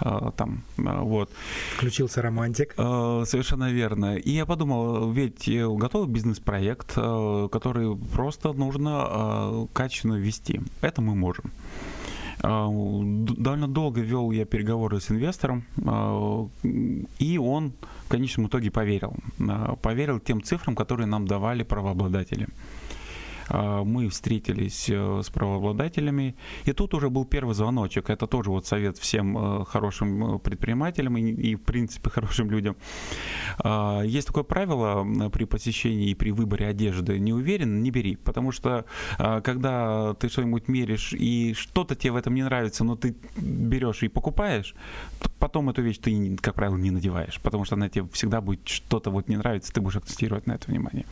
Uh, 0.00 0.32
там, 0.36 0.62
uh, 0.76 1.02
вот. 1.02 1.30
Включился 1.76 2.22
романтик. 2.22 2.74
Uh, 2.76 3.24
совершенно 3.26 3.70
верно. 3.70 4.16
И 4.16 4.30
я 4.30 4.46
подумал, 4.46 5.10
ведь 5.10 5.48
готовый 5.48 6.08
бизнес-проект, 6.08 6.94
который 6.94 7.96
просто 7.96 8.52
нужно 8.52 9.68
качественно 9.72 10.14
вести. 10.14 10.60
Это 10.80 11.02
мы 11.02 11.14
можем. 11.14 11.52
Довольно 12.40 13.66
долго 13.66 14.00
вел 14.00 14.30
я 14.30 14.44
переговоры 14.44 15.00
с 15.00 15.10
инвестором, 15.10 15.64
и 17.18 17.38
он 17.38 17.72
в 18.04 18.08
конечном 18.08 18.46
итоге 18.46 18.70
поверил. 18.70 19.16
Поверил 19.82 20.20
тем 20.20 20.40
цифрам, 20.42 20.76
которые 20.76 21.06
нам 21.06 21.26
давали 21.26 21.64
правообладатели. 21.64 22.46
А, 23.48 23.84
мы 23.84 24.08
встретились 24.08 24.88
э, 24.88 25.20
с 25.22 25.30
правообладателями, 25.30 26.36
и 26.64 26.72
тут 26.72 26.94
уже 26.94 27.08
был 27.10 27.24
первый 27.24 27.54
звоночек. 27.54 28.10
Это 28.10 28.26
тоже 28.26 28.50
вот 28.50 28.66
совет 28.66 28.98
всем 28.98 29.36
э, 29.36 29.64
хорошим 29.64 30.36
э, 30.36 30.38
предпринимателям 30.38 31.16
и, 31.16 31.30
и 31.30 31.54
в 31.54 31.62
принципе, 31.62 32.10
хорошим 32.14 32.50
людям. 32.50 32.76
А, 33.58 34.02
есть 34.02 34.26
такое 34.28 34.44
правило 34.44 35.30
при 35.30 35.44
посещении 35.44 36.10
и 36.10 36.14
при 36.14 36.30
выборе 36.30 36.66
одежды. 36.66 37.18
Не 37.18 37.32
уверен, 37.32 37.82
не 37.82 37.90
бери, 37.90 38.16
потому 38.16 38.52
что 38.52 38.84
а, 39.18 39.40
когда 39.40 40.14
ты 40.14 40.28
что-нибудь 40.28 40.68
меришь 40.68 41.12
и 41.12 41.54
что-то 41.54 41.94
тебе 41.94 42.12
в 42.12 42.16
этом 42.16 42.34
не 42.34 42.42
нравится, 42.42 42.84
но 42.84 42.96
ты 42.96 43.16
берешь 43.36 44.02
и 44.02 44.08
покупаешь, 44.08 44.74
потом 45.38 45.70
эту 45.70 45.82
вещь 45.82 45.98
ты, 45.98 46.36
как 46.36 46.54
правило, 46.54 46.76
не 46.76 46.90
надеваешь, 46.90 47.40
потому 47.40 47.64
что 47.64 47.76
она 47.76 47.88
тебе 47.88 48.06
всегда 48.12 48.40
будет 48.40 48.68
что-то 48.68 49.10
вот 49.10 49.28
не 49.28 49.36
нравится, 49.36 49.72
ты 49.72 49.80
будешь 49.80 49.96
акцентировать 49.96 50.46
на 50.46 50.52
это 50.52 50.70
внимание. 50.70 51.06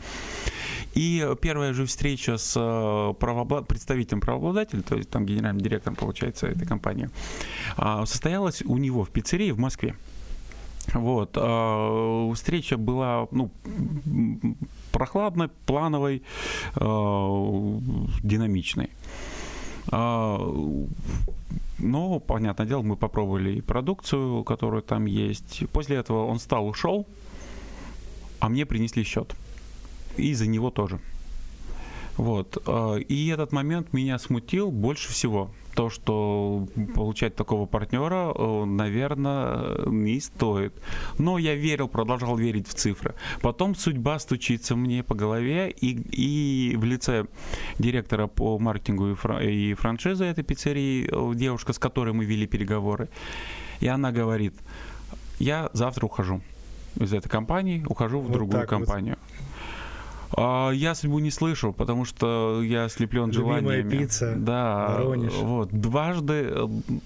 И 0.97 1.23
первая 1.41 1.73
же 1.73 1.85
встреча 1.85 2.37
с 2.37 2.55
э, 2.57 3.13
правоблад... 3.19 3.67
представителем 3.67 4.19
правообладателя, 4.19 4.81
то 4.81 4.95
есть 4.95 5.11
там 5.11 5.27
генеральным 5.27 5.61
директором, 5.61 5.95
получается, 5.95 6.47
этой 6.47 6.65
компании, 6.65 7.11
а, 7.75 8.07
состоялась 8.07 8.63
у 8.63 8.77
него 8.77 9.03
в 9.03 9.11
пиццерии 9.11 9.51
в 9.51 9.59
Москве. 9.59 9.95
Вот. 10.95 11.33
А, 11.35 12.33
встреча 12.33 12.77
была 12.77 13.27
ну, 13.29 13.51
прохладной, 14.91 15.49
плановой, 15.67 16.23
а, 16.75 17.79
динамичной. 18.23 18.89
Но, 21.79 22.19
понятное 22.19 22.65
дело, 22.65 22.81
мы 22.81 22.95
попробовали 22.95 23.57
и 23.57 23.61
продукцию, 23.61 24.43
которая 24.43 24.81
там 24.81 25.05
есть. 25.05 25.63
После 25.71 25.97
этого 25.97 26.25
он 26.25 26.39
встал, 26.39 26.67
ушел, 26.67 27.05
а 28.39 28.49
мне 28.49 28.65
принесли 28.65 29.03
счет 29.03 29.35
и 30.17 30.33
за 30.33 30.47
него 30.47 30.69
тоже. 30.69 30.99
Вот. 32.17 32.57
Э, 32.65 32.99
и 32.99 33.27
этот 33.27 33.51
момент 33.51 33.93
меня 33.93 34.19
смутил 34.19 34.71
больше 34.71 35.09
всего. 35.09 35.51
То, 35.75 35.91
что 35.91 36.67
получать 36.95 37.35
такого 37.35 37.67
партнера, 37.67 38.33
э, 38.35 38.65
наверное, 38.65 39.85
не 39.85 40.19
стоит. 40.19 40.73
Но 41.19 41.37
я 41.37 41.53
верил, 41.53 41.87
продолжал 41.87 42.35
верить 42.35 42.67
в 42.67 42.73
цифры. 42.73 43.13
Потом 43.41 43.75
судьба 43.75 44.17
стучится 44.17 44.75
мне 44.75 45.03
по 45.03 45.13
голове, 45.13 45.69
и, 45.69 46.71
и 46.71 46.75
в 46.75 46.83
лице 46.83 47.27
директора 47.77 48.25
по 48.25 48.57
маркетингу 48.57 49.11
и, 49.11 49.13
фра- 49.13 49.43
и 49.43 49.75
франшизы 49.75 50.25
этой 50.25 50.43
пиццерии, 50.43 51.07
э, 51.11 51.35
девушка, 51.35 51.73
с 51.73 51.79
которой 51.79 52.13
мы 52.13 52.25
вели 52.25 52.47
переговоры, 52.47 53.07
и 53.79 53.87
она 53.87 54.11
говорит, 54.11 54.55
я 55.37 55.69
завтра 55.73 56.07
ухожу 56.07 56.41
из 56.95 57.13
этой 57.13 57.29
компании, 57.29 57.85
ухожу 57.87 58.19
в 58.19 58.23
вот 58.23 58.31
другую 58.31 58.67
компанию. 58.67 59.17
Вот. 59.19 59.46
А, 60.31 60.71
я 60.71 60.95
судьбу 60.95 61.19
не 61.19 61.31
слышу, 61.31 61.73
потому 61.73 62.05
что 62.05 62.61
я 62.61 62.85
ослеплен 62.85 63.29
Любимая 63.29 63.61
желаниями. 63.61 63.89
пицца, 63.89 64.35
да, 64.37 64.87
Воронеж. 64.89 65.33
Вот, 65.33 65.69
дважды, 65.71 66.53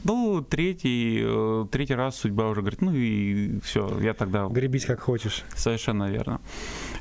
ну, 0.04 0.46
третий, 0.48 1.22
э, 1.24 1.66
третий 1.72 1.96
раз 1.96 2.16
судьба 2.16 2.48
уже 2.48 2.62
говорит, 2.62 2.82
ну 2.82 2.94
и 2.94 3.60
все, 3.62 4.00
я 4.00 4.14
тогда... 4.14 4.48
Гребись 4.48 4.86
как 4.86 5.02
хочешь. 5.02 5.44
Совершенно 5.56 6.10
верно. 6.10 6.42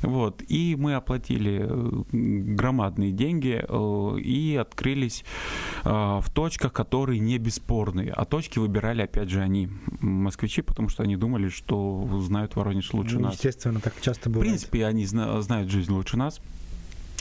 Вот, 0.01 0.41
и 0.47 0.75
мы 0.77 0.93
оплатили 0.93 1.65
э, 1.67 2.01
громадные 2.11 3.11
деньги 3.11 3.63
э, 3.67 4.19
и 4.19 4.55
открылись 4.55 5.23
в 5.83 6.25
точках, 6.33 6.73
которые 6.73 7.19
не 7.19 7.37
бесспорные. 7.37 8.11
А 8.11 8.25
точки 8.25 8.59
выбирали, 8.59 9.01
опять 9.01 9.29
же, 9.29 9.41
они, 9.41 9.69
москвичи, 9.99 10.61
потому 10.61 10.89
что 10.89 11.03
они 11.03 11.15
думали, 11.15 11.49
что 11.49 12.07
знают 12.21 12.55
Воронеж 12.55 12.93
лучше 12.93 13.15
ну, 13.15 13.25
нас. 13.25 13.33
Естественно, 13.33 13.79
так 13.79 13.93
часто 14.01 14.29
бывает. 14.29 14.47
В 14.47 14.49
принципе, 14.49 14.85
они 14.85 15.05
знают 15.05 15.69
жизнь 15.69 15.91
лучше 15.91 16.10
нас. 16.17 16.41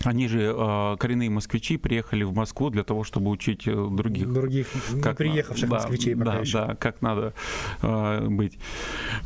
Они 0.05 0.28
же 0.28 0.55
э, 0.57 0.97
коренные 0.99 1.28
москвичи 1.28 1.76
приехали 1.76 2.24
в 2.24 2.32
Москву 2.32 2.70
для 2.70 2.84
того, 2.84 3.05
чтобы 3.05 3.30
учить 3.30 3.66
э, 3.66 3.88
других. 3.91 4.32
Других 4.32 4.68
как 5.03 5.18
приехавших 5.18 5.68
на... 5.68 5.74
москвичей 5.76 6.14
да, 6.14 6.24
пока 6.24 6.32
да, 6.36 6.41
еще. 6.41 6.59
Да, 6.59 6.74
как 6.76 7.03
надо 7.03 7.34
э, 7.82 8.26
быть. 8.28 8.59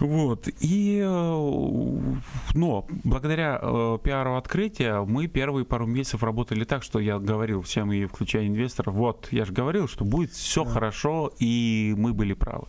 Вот. 0.00 0.48
И, 0.60 1.00
э, 1.00 1.06
но 2.54 2.86
благодаря 3.04 3.60
э, 3.62 3.98
пиару 4.02 4.36
открытия 4.36 5.00
мы 5.04 5.28
первые 5.28 5.64
пару 5.64 5.86
месяцев 5.86 6.24
работали 6.24 6.64
так, 6.64 6.82
что 6.82 6.98
я 6.98 7.20
говорил 7.20 7.62
всем, 7.62 7.92
и 7.92 8.06
включая 8.06 8.48
инвесторов, 8.48 8.94
вот, 8.94 9.28
я 9.30 9.44
же 9.44 9.52
говорил, 9.52 9.86
что 9.86 10.04
будет 10.04 10.32
все 10.32 10.64
да. 10.64 10.70
хорошо, 10.70 11.32
и 11.38 11.94
мы 11.96 12.12
были 12.12 12.32
правы. 12.32 12.66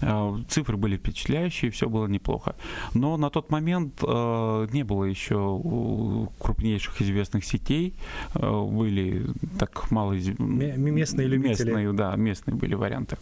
Э, 0.00 0.36
цифры 0.48 0.76
были 0.76 0.96
впечатляющие, 0.96 1.70
все 1.70 1.88
было 1.88 2.06
неплохо. 2.06 2.54
Но 2.94 3.16
на 3.16 3.30
тот 3.30 3.50
момент 3.50 4.02
э, 4.02 4.66
не 4.72 4.84
было 4.84 5.04
еще 5.04 6.28
крупнейших 6.38 7.02
известных 7.02 7.44
сетей. 7.44 7.94
Э, 8.34 8.64
были 8.64 9.26
так 9.58 9.90
мало... 9.90 10.12
Местные 10.12 11.28
любители. 11.28 11.70
Местные, 11.70 11.92
да, 11.92 12.16
местные 12.16 12.54
были 12.54 12.74
варианты. 12.74 13.16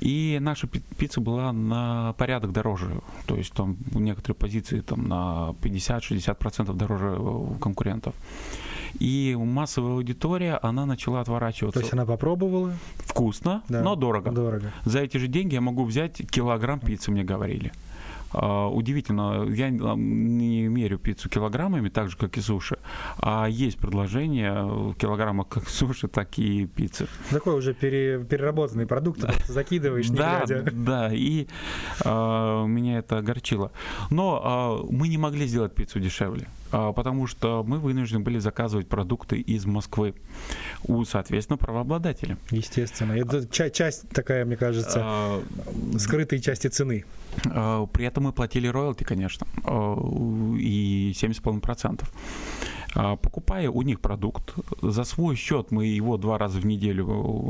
И 0.00 0.38
наша 0.40 0.66
пицца 0.66 1.20
была 1.20 1.52
на 1.52 2.12
порядок 2.18 2.52
дороже. 2.52 3.00
То 3.26 3.36
есть 3.36 3.52
там 3.52 3.76
некоторые 3.94 4.36
позиции 4.36 4.80
там 4.80 5.08
на 5.08 5.54
50-60% 5.62 6.74
дороже 6.74 7.18
конкурентов. 7.60 8.14
И 8.98 9.36
массовая 9.38 9.92
аудитория, 9.92 10.58
она 10.62 10.86
начала 10.86 11.20
отворачиваться. 11.20 11.80
То 11.80 11.84
есть 11.84 11.92
она 11.92 12.06
попробовала? 12.06 12.72
Вкусно, 12.98 13.62
да. 13.68 13.82
но 13.82 13.96
дорого. 13.96 14.30
Дорого. 14.30 14.72
За 14.84 15.00
эти 15.00 15.16
же 15.16 15.28
деньги 15.28 15.54
я 15.54 15.60
могу 15.60 15.84
взять 15.84 16.16
килограмм 16.30 16.80
пиццы, 16.80 17.10
мне 17.10 17.24
говорили. 17.24 17.72
А, 18.32 18.68
удивительно, 18.68 19.46
я 19.48 19.70
не 19.70 20.68
мерю 20.68 20.98
пиццу 20.98 21.28
килограммами, 21.28 21.88
так 21.88 22.10
же, 22.10 22.16
как 22.16 22.36
и 22.36 22.40
суши, 22.40 22.78
а 23.18 23.46
есть 23.46 23.78
предложение 23.78 24.64
в 24.64 24.94
килограммах 24.94 25.48
как 25.48 25.68
суши, 25.68 26.08
так 26.08 26.38
и 26.38 26.66
пиццы. 26.66 27.06
Такой 27.30 27.56
уже 27.56 27.72
пере, 27.72 28.22
переработанный 28.24 28.86
продукт, 28.86 29.24
закидываешь, 29.48 30.10
не 30.10 30.16
да, 30.16 30.44
глядя. 30.44 30.70
Да, 30.72 31.10
и 31.12 31.46
а, 32.04 32.66
меня 32.66 32.98
это 32.98 33.18
огорчило. 33.18 33.72
Но 34.10 34.40
а, 34.44 34.86
мы 34.90 35.08
не 35.08 35.18
могли 35.18 35.46
сделать 35.46 35.74
пиццу 35.74 36.00
дешевле. 36.00 36.48
А, 36.70 36.92
потому 36.92 37.26
что 37.26 37.64
мы 37.66 37.78
вынуждены 37.78 38.20
были 38.20 38.38
заказывать 38.38 38.88
продукты 38.88 39.40
из 39.40 39.64
Москвы 39.66 40.14
у, 40.84 41.04
соответственно, 41.04 41.56
правообладателя. 41.56 42.36
Естественно. 42.50 43.12
Это 43.12 43.46
ча- 43.48 43.70
часть 43.70 44.08
такая, 44.10 44.44
мне 44.44 44.56
кажется, 44.56 45.00
а, 45.02 45.42
скрытой 45.98 46.40
части 46.40 46.68
цены. 46.68 47.04
А, 47.46 47.86
при 47.86 48.04
этом 48.06 48.24
мы 48.24 48.32
платили 48.32 48.66
роялти, 48.66 49.04
конечно, 49.04 49.46
и 50.58 51.12
7,5%. 51.14 52.04
А, 52.94 53.16
покупая 53.16 53.70
у 53.70 53.82
них 53.82 54.00
продукт, 54.00 54.54
за 54.82 55.04
свой 55.04 55.36
счет 55.36 55.70
мы 55.70 55.86
его 55.86 56.16
два 56.16 56.38
раза 56.38 56.58
в 56.58 56.66
неделю 56.66 57.06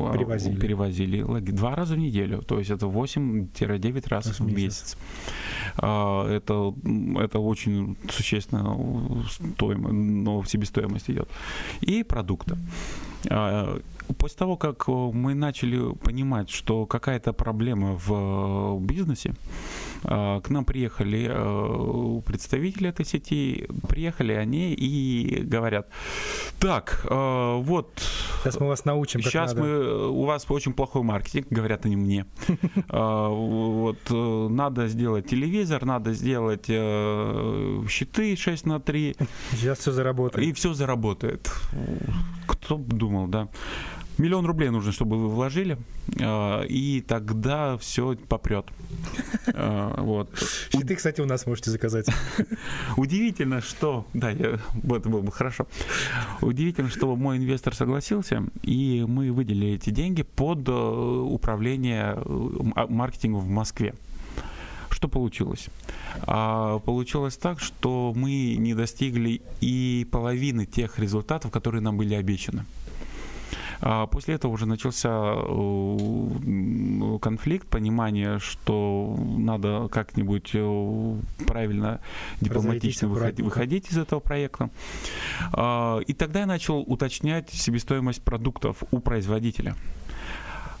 а, 0.09 0.13
перевозили. 0.13 0.59
перевозили. 0.59 1.51
Два 1.51 1.75
раза 1.75 1.95
в 1.95 1.97
неделю, 1.97 2.41
то 2.41 2.59
есть 2.59 2.71
это 2.71 2.85
8-9 2.87 4.09
раз 4.09 4.39
в 4.39 4.45
месяц. 4.45 4.97
А, 5.77 6.27
это, 6.27 6.73
это 7.19 7.39
очень 7.39 7.97
существенно 8.09 8.77
стоимость, 9.29 9.93
но 9.93 10.41
в 10.41 10.49
себестоимость 10.49 11.09
идет. 11.09 11.29
И 11.81 12.03
продукты. 12.03 12.57
После 14.17 14.37
того, 14.37 14.57
как 14.57 14.87
мы 14.87 15.33
начали 15.33 15.93
понимать, 15.95 16.49
что 16.49 16.85
какая-то 16.85 17.33
проблема 17.33 17.93
в 17.93 18.79
бизнесе, 18.81 19.33
а, 20.03 20.39
к 20.41 20.49
нам 20.49 20.65
приехали 20.65 21.27
э, 21.29 22.21
представители 22.21 22.89
этой 22.89 23.05
сети, 23.05 23.67
приехали 23.87 24.33
они 24.33 24.73
и 24.73 25.41
говорят, 25.43 25.89
так, 26.59 27.05
э, 27.09 27.57
вот... 27.61 28.01
Сейчас 28.41 28.59
мы 28.59 28.67
вас 28.67 28.85
научим, 28.85 29.21
Сейчас 29.21 29.53
надо. 29.53 29.67
мы, 29.67 30.09
у 30.09 30.23
вас 30.23 30.45
очень 30.49 30.73
плохой 30.73 31.03
маркетинг, 31.03 31.47
говорят 31.49 31.85
они 31.85 31.95
мне. 31.95 32.25
Вот, 33.29 33.99
э, 34.09 34.47
надо 34.49 34.87
сделать 34.87 35.27
телевизор, 35.27 35.85
надо 35.85 36.13
сделать 36.13 36.65
щиты 36.65 38.35
6 38.35 38.65
на 38.65 38.79
3. 38.79 39.15
Сейчас 39.51 39.79
все 39.79 39.91
заработает. 39.91 40.47
И 40.47 40.53
все 40.53 40.73
заработает. 40.73 41.51
Кто 42.47 42.77
бы 42.77 42.95
думал, 42.95 43.27
да. 43.27 43.49
Миллион 44.19 44.45
рублей 44.45 44.69
нужно, 44.69 44.91
чтобы 44.91 45.17
вы 45.17 45.29
вложили, 45.29 45.77
а, 46.19 46.63
и 46.63 46.99
тогда 46.99 47.77
все 47.77 48.17
попрет. 48.27 48.65
А, 49.53 50.01
вот. 50.01 50.29
Щиты, 50.73 50.95
кстати, 50.95 51.21
у 51.21 51.25
нас 51.25 51.45
можете 51.45 51.71
заказать. 51.71 52.07
Удивительно, 52.97 53.61
что... 53.61 54.05
Да, 54.13 54.29
я... 54.29 54.59
это 54.83 55.09
было 55.09 55.21
бы 55.21 55.31
хорошо. 55.31 55.67
Удивительно, 56.41 56.89
что 56.89 57.15
мой 57.15 57.37
инвестор 57.37 57.73
согласился, 57.73 58.43
и 58.61 59.05
мы 59.07 59.31
выделили 59.31 59.75
эти 59.75 59.89
деньги 59.89 60.23
под 60.23 60.67
э, 60.67 60.71
управление 60.71 62.17
э, 62.17 62.85
маркетингом 62.89 63.41
в 63.41 63.49
Москве. 63.49 63.95
Что 64.89 65.07
получилось? 65.07 65.69
А, 66.23 66.79
получилось 66.79 67.37
так, 67.37 67.61
что 67.61 68.11
мы 68.13 68.55
не 68.55 68.73
достигли 68.73 69.41
и 69.61 70.05
половины 70.11 70.65
тех 70.65 70.99
результатов, 70.99 71.51
которые 71.51 71.81
нам 71.81 71.95
были 71.95 72.15
обещаны. 72.15 72.65
А 73.81 74.07
после 74.07 74.35
этого 74.35 74.51
уже 74.51 74.65
начался 74.65 75.09
э, 75.35 77.17
конфликт, 77.21 77.67
понимание, 77.67 78.39
что 78.39 79.15
надо 79.17 79.87
как-нибудь 79.89 80.51
э, 80.53 81.15
правильно, 81.47 82.01
дипломатично 82.41 83.07
выходить, 83.07 83.39
выходить 83.39 83.91
из 83.91 83.97
этого 83.97 84.19
проекта. 84.19 84.69
А, 85.53 85.99
и 85.99 86.13
тогда 86.13 86.41
я 86.41 86.45
начал 86.45 86.79
уточнять 86.79 87.49
себестоимость 87.51 88.21
продуктов 88.21 88.83
у 88.91 88.99
производителя. 88.99 89.75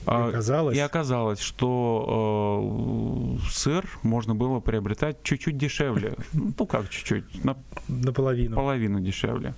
И 0.01 0.11
а, 0.11 0.27
оказалось, 0.27 0.77
и 0.77 0.79
оказалось 0.79 1.39
что 1.39 3.37
э, 3.37 3.49
сыр 3.49 3.85
можно 4.01 4.33
было 4.33 4.59
приобретать 4.59 5.23
чуть-чуть 5.23 5.57
дешевле. 5.57 6.15
Ну 6.33 6.65
как 6.65 6.89
чуть-чуть? 6.89 7.43
На, 7.43 7.57
Наполовину. 7.87 8.55
Половину 8.55 8.99
дешевле. 8.99 9.53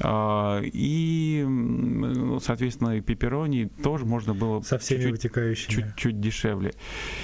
А, 0.00 0.60
и, 0.62 1.44
ну, 1.46 2.38
соответственно, 2.40 2.96
и 2.96 3.00
пепперони 3.00 3.70
тоже 3.82 4.04
можно 4.04 4.34
было 4.34 4.60
со 4.62 4.78
всеми 4.78 4.98
чуть-чуть, 4.98 5.12
вытекающими 5.12 5.74
чуть-чуть 5.74 6.20
дешевле. 6.20 6.74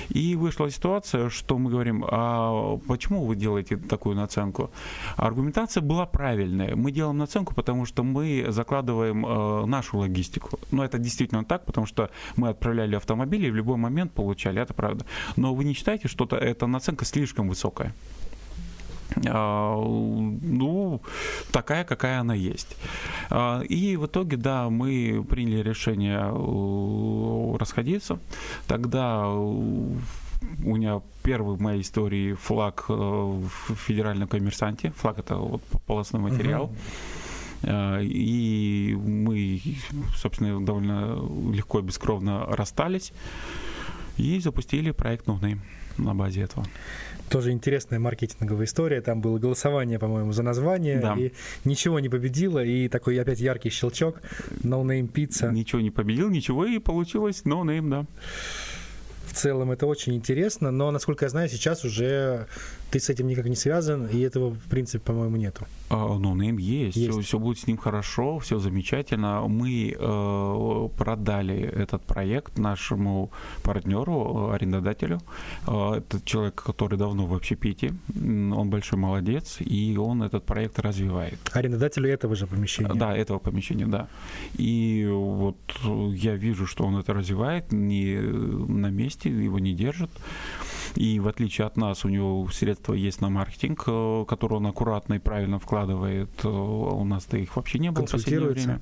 И 0.08 0.36
вышла 0.36 0.70
ситуация, 0.70 1.28
что 1.28 1.58
мы 1.58 1.70
говорим, 1.70 2.04
а 2.08 2.78
почему 2.88 3.24
вы 3.24 3.36
делаете 3.36 3.76
такую 3.76 4.16
наценку? 4.16 4.70
Аргументация 5.16 5.82
была 5.82 6.06
правильная. 6.06 6.74
Мы 6.74 6.92
делаем 6.92 7.18
наценку, 7.18 7.54
потому 7.54 7.84
что 7.84 8.02
мы 8.02 8.46
закладываем 8.48 9.26
э, 9.26 9.66
нашу 9.66 9.98
логистику. 9.98 10.58
Но 10.70 10.84
это 10.84 10.98
действительно 10.98 11.44
так, 11.44 11.66
потому 11.66 11.86
что 11.86 12.10
мы 12.36 12.48
отправляли 12.48 12.96
автомобили 12.96 13.48
и 13.48 13.50
в 13.50 13.56
любой 13.56 13.76
момент 13.76 14.12
получали, 14.12 14.60
это 14.60 14.74
правда. 14.74 15.04
Но 15.36 15.54
вы 15.54 15.64
не 15.64 15.74
считаете, 15.74 16.08
что 16.08 16.24
эта 16.24 16.66
наценка 16.66 17.04
слишком 17.04 17.48
высокая? 17.48 17.94
А, 19.26 19.76
ну, 19.76 21.00
такая, 21.50 21.84
какая 21.84 22.20
она 22.20 22.34
есть. 22.34 22.76
А, 23.30 23.60
и 23.60 23.96
в 23.96 24.06
итоге, 24.06 24.36
да, 24.36 24.68
мы 24.68 25.24
приняли 25.28 25.62
решение 25.62 26.20
э, 26.20 27.56
расходиться. 27.58 28.18
Тогда 28.66 29.28
у 29.28 29.96
меня 30.64 31.00
первый 31.22 31.56
в 31.56 31.60
моей 31.60 31.82
истории 31.82 32.34
флаг 32.34 32.86
э, 32.88 32.92
в 32.92 33.74
федеральном 33.74 34.28
коммерсанте. 34.28 34.92
Флаг 34.96 35.18
это 35.18 35.36
вот 35.36 35.62
полосной 35.86 36.20
материал. 36.20 36.70
Uh-huh. 37.62 38.04
И 38.04 38.98
мы, 39.00 39.62
собственно, 40.16 40.64
довольно 40.66 41.14
легко 41.52 41.78
и 41.78 41.82
бескровно 41.82 42.44
расстались 42.46 43.12
и 44.16 44.40
запустили 44.40 44.90
проект 44.90 45.26
No 45.26 45.58
на 45.98 46.14
базе 46.14 46.42
этого. 46.42 46.66
Тоже 47.32 47.50
интересная 47.50 47.98
маркетинговая 47.98 48.66
история. 48.66 49.00
Там 49.00 49.22
было 49.22 49.38
голосование, 49.38 49.98
по-моему, 49.98 50.32
за 50.32 50.42
название. 50.42 51.00
Да. 51.00 51.14
И 51.16 51.32
ничего 51.64 51.98
не 51.98 52.10
победило. 52.10 52.62
И 52.62 52.88
такой 52.88 53.18
опять 53.18 53.40
яркий 53.40 53.70
щелчок. 53.70 54.20
No 54.62 54.82
Name 54.84 55.10
Pizza. 55.10 55.50
Ничего 55.50 55.80
не 55.80 55.90
победил, 55.90 56.28
ничего 56.28 56.66
и 56.66 56.78
получилось 56.78 57.42
No 57.44 57.62
Name, 57.62 57.88
да. 57.88 58.06
В 59.26 59.34
целом 59.34 59.72
это 59.72 59.86
очень 59.86 60.14
интересно, 60.14 60.70
но, 60.70 60.90
насколько 60.90 61.24
я 61.24 61.30
знаю, 61.30 61.48
сейчас 61.48 61.86
уже 61.86 62.48
ты 62.93 63.01
с 63.01 63.09
этим 63.09 63.26
никак 63.26 63.47
не 63.47 63.57
связан, 63.57 64.07
и 64.07 64.20
этого, 64.20 64.51
в 64.51 64.68
принципе, 64.68 64.99
по-моему, 64.99 65.36
нету. 65.36 65.66
Uh, 65.88 66.18
no 66.18 66.34
name 66.34 66.61
есть, 66.61 66.97
есть. 66.97 67.11
Все, 67.11 67.20
все 67.20 67.38
будет 67.38 67.59
с 67.59 67.66
ним 67.66 67.78
хорошо, 67.78 68.38
все 68.38 68.59
замечательно. 68.59 69.49
Мы 69.49 69.97
э, 69.99 70.88
продали 70.99 71.57
этот 71.57 72.03
проект 72.03 72.59
нашему 72.59 73.30
партнеру, 73.62 74.51
арендодателю. 74.51 75.20
Э, 75.66 75.95
это 75.99 76.20
человек, 76.24 76.62
который 76.66 76.99
давно 76.99 77.26
в 77.26 77.34
общепите, 77.34 77.95
он 78.14 78.68
большой 78.70 78.99
молодец, 78.99 79.57
и 79.61 79.97
он 79.97 80.22
этот 80.22 80.45
проект 80.45 80.78
развивает. 80.78 81.38
Арендодателю 81.55 82.11
этого 82.11 82.36
же 82.36 82.47
помещения? 82.47 82.95
Да, 82.95 83.16
этого 83.16 83.38
помещения, 83.38 83.86
да. 83.86 84.09
И 84.59 85.09
вот 85.11 85.57
я 86.14 86.36
вижу, 86.36 86.66
что 86.66 86.84
он 86.84 86.97
это 86.97 87.14
развивает 87.14 87.72
не 87.72 88.20
на 88.68 88.90
месте, 88.90 89.30
его 89.30 89.59
не 89.59 89.74
держит. 89.74 90.11
И 90.95 91.20
в 91.20 91.28
отличие 91.28 91.66
от 91.66 91.76
нас, 91.76 92.05
у 92.05 92.09
него 92.09 92.49
средства 92.51 92.95
есть 92.95 93.20
на 93.20 93.30
маркетинг, 93.30 93.84
э, 93.86 94.24
который 94.28 94.55
он 94.55 94.66
аккуратно 94.66 95.14
и 95.14 95.18
правильно 95.18 95.59
вкладывает. 95.59 96.30
Э, 96.45 96.49
у 96.49 97.05
нас-то 97.05 97.36
их 97.36 97.57
вообще 97.57 97.78
не 97.78 97.90
было 97.90 98.07
в 98.07 98.11
последнее 98.11 98.51
время. 98.51 98.80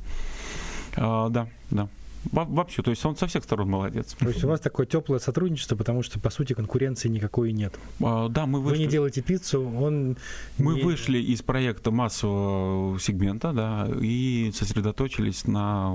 А, 0.96 1.28
да, 1.28 1.48
да. 1.70 1.88
Вообще, 2.32 2.82
то 2.82 2.90
есть 2.90 3.04
он 3.04 3.16
со 3.16 3.26
всех 3.26 3.44
сторон 3.44 3.70
молодец. 3.70 4.14
То 4.18 4.28
есть 4.28 4.44
у 4.44 4.48
вас 4.48 4.60
такое 4.60 4.86
теплое 4.86 5.18
сотрудничество, 5.18 5.74
потому 5.74 6.02
что, 6.02 6.20
по 6.20 6.30
сути, 6.30 6.52
конкуренции 6.52 7.08
никакой 7.08 7.52
нет. 7.52 7.78
А, 8.02 8.28
да, 8.28 8.46
мы 8.46 8.60
вышли... 8.60 8.76
Вы 8.76 8.84
не 8.84 8.90
делаете 8.90 9.22
пиццу, 9.22 9.62
он... 9.62 10.16
Мы 10.58 10.74
не... 10.74 10.82
вышли 10.82 11.18
из 11.18 11.42
проекта 11.42 11.90
массового 11.90 12.98
сегмента, 13.00 13.52
да, 13.52 13.88
и 14.00 14.52
сосредоточились 14.54 15.46
на 15.46 15.94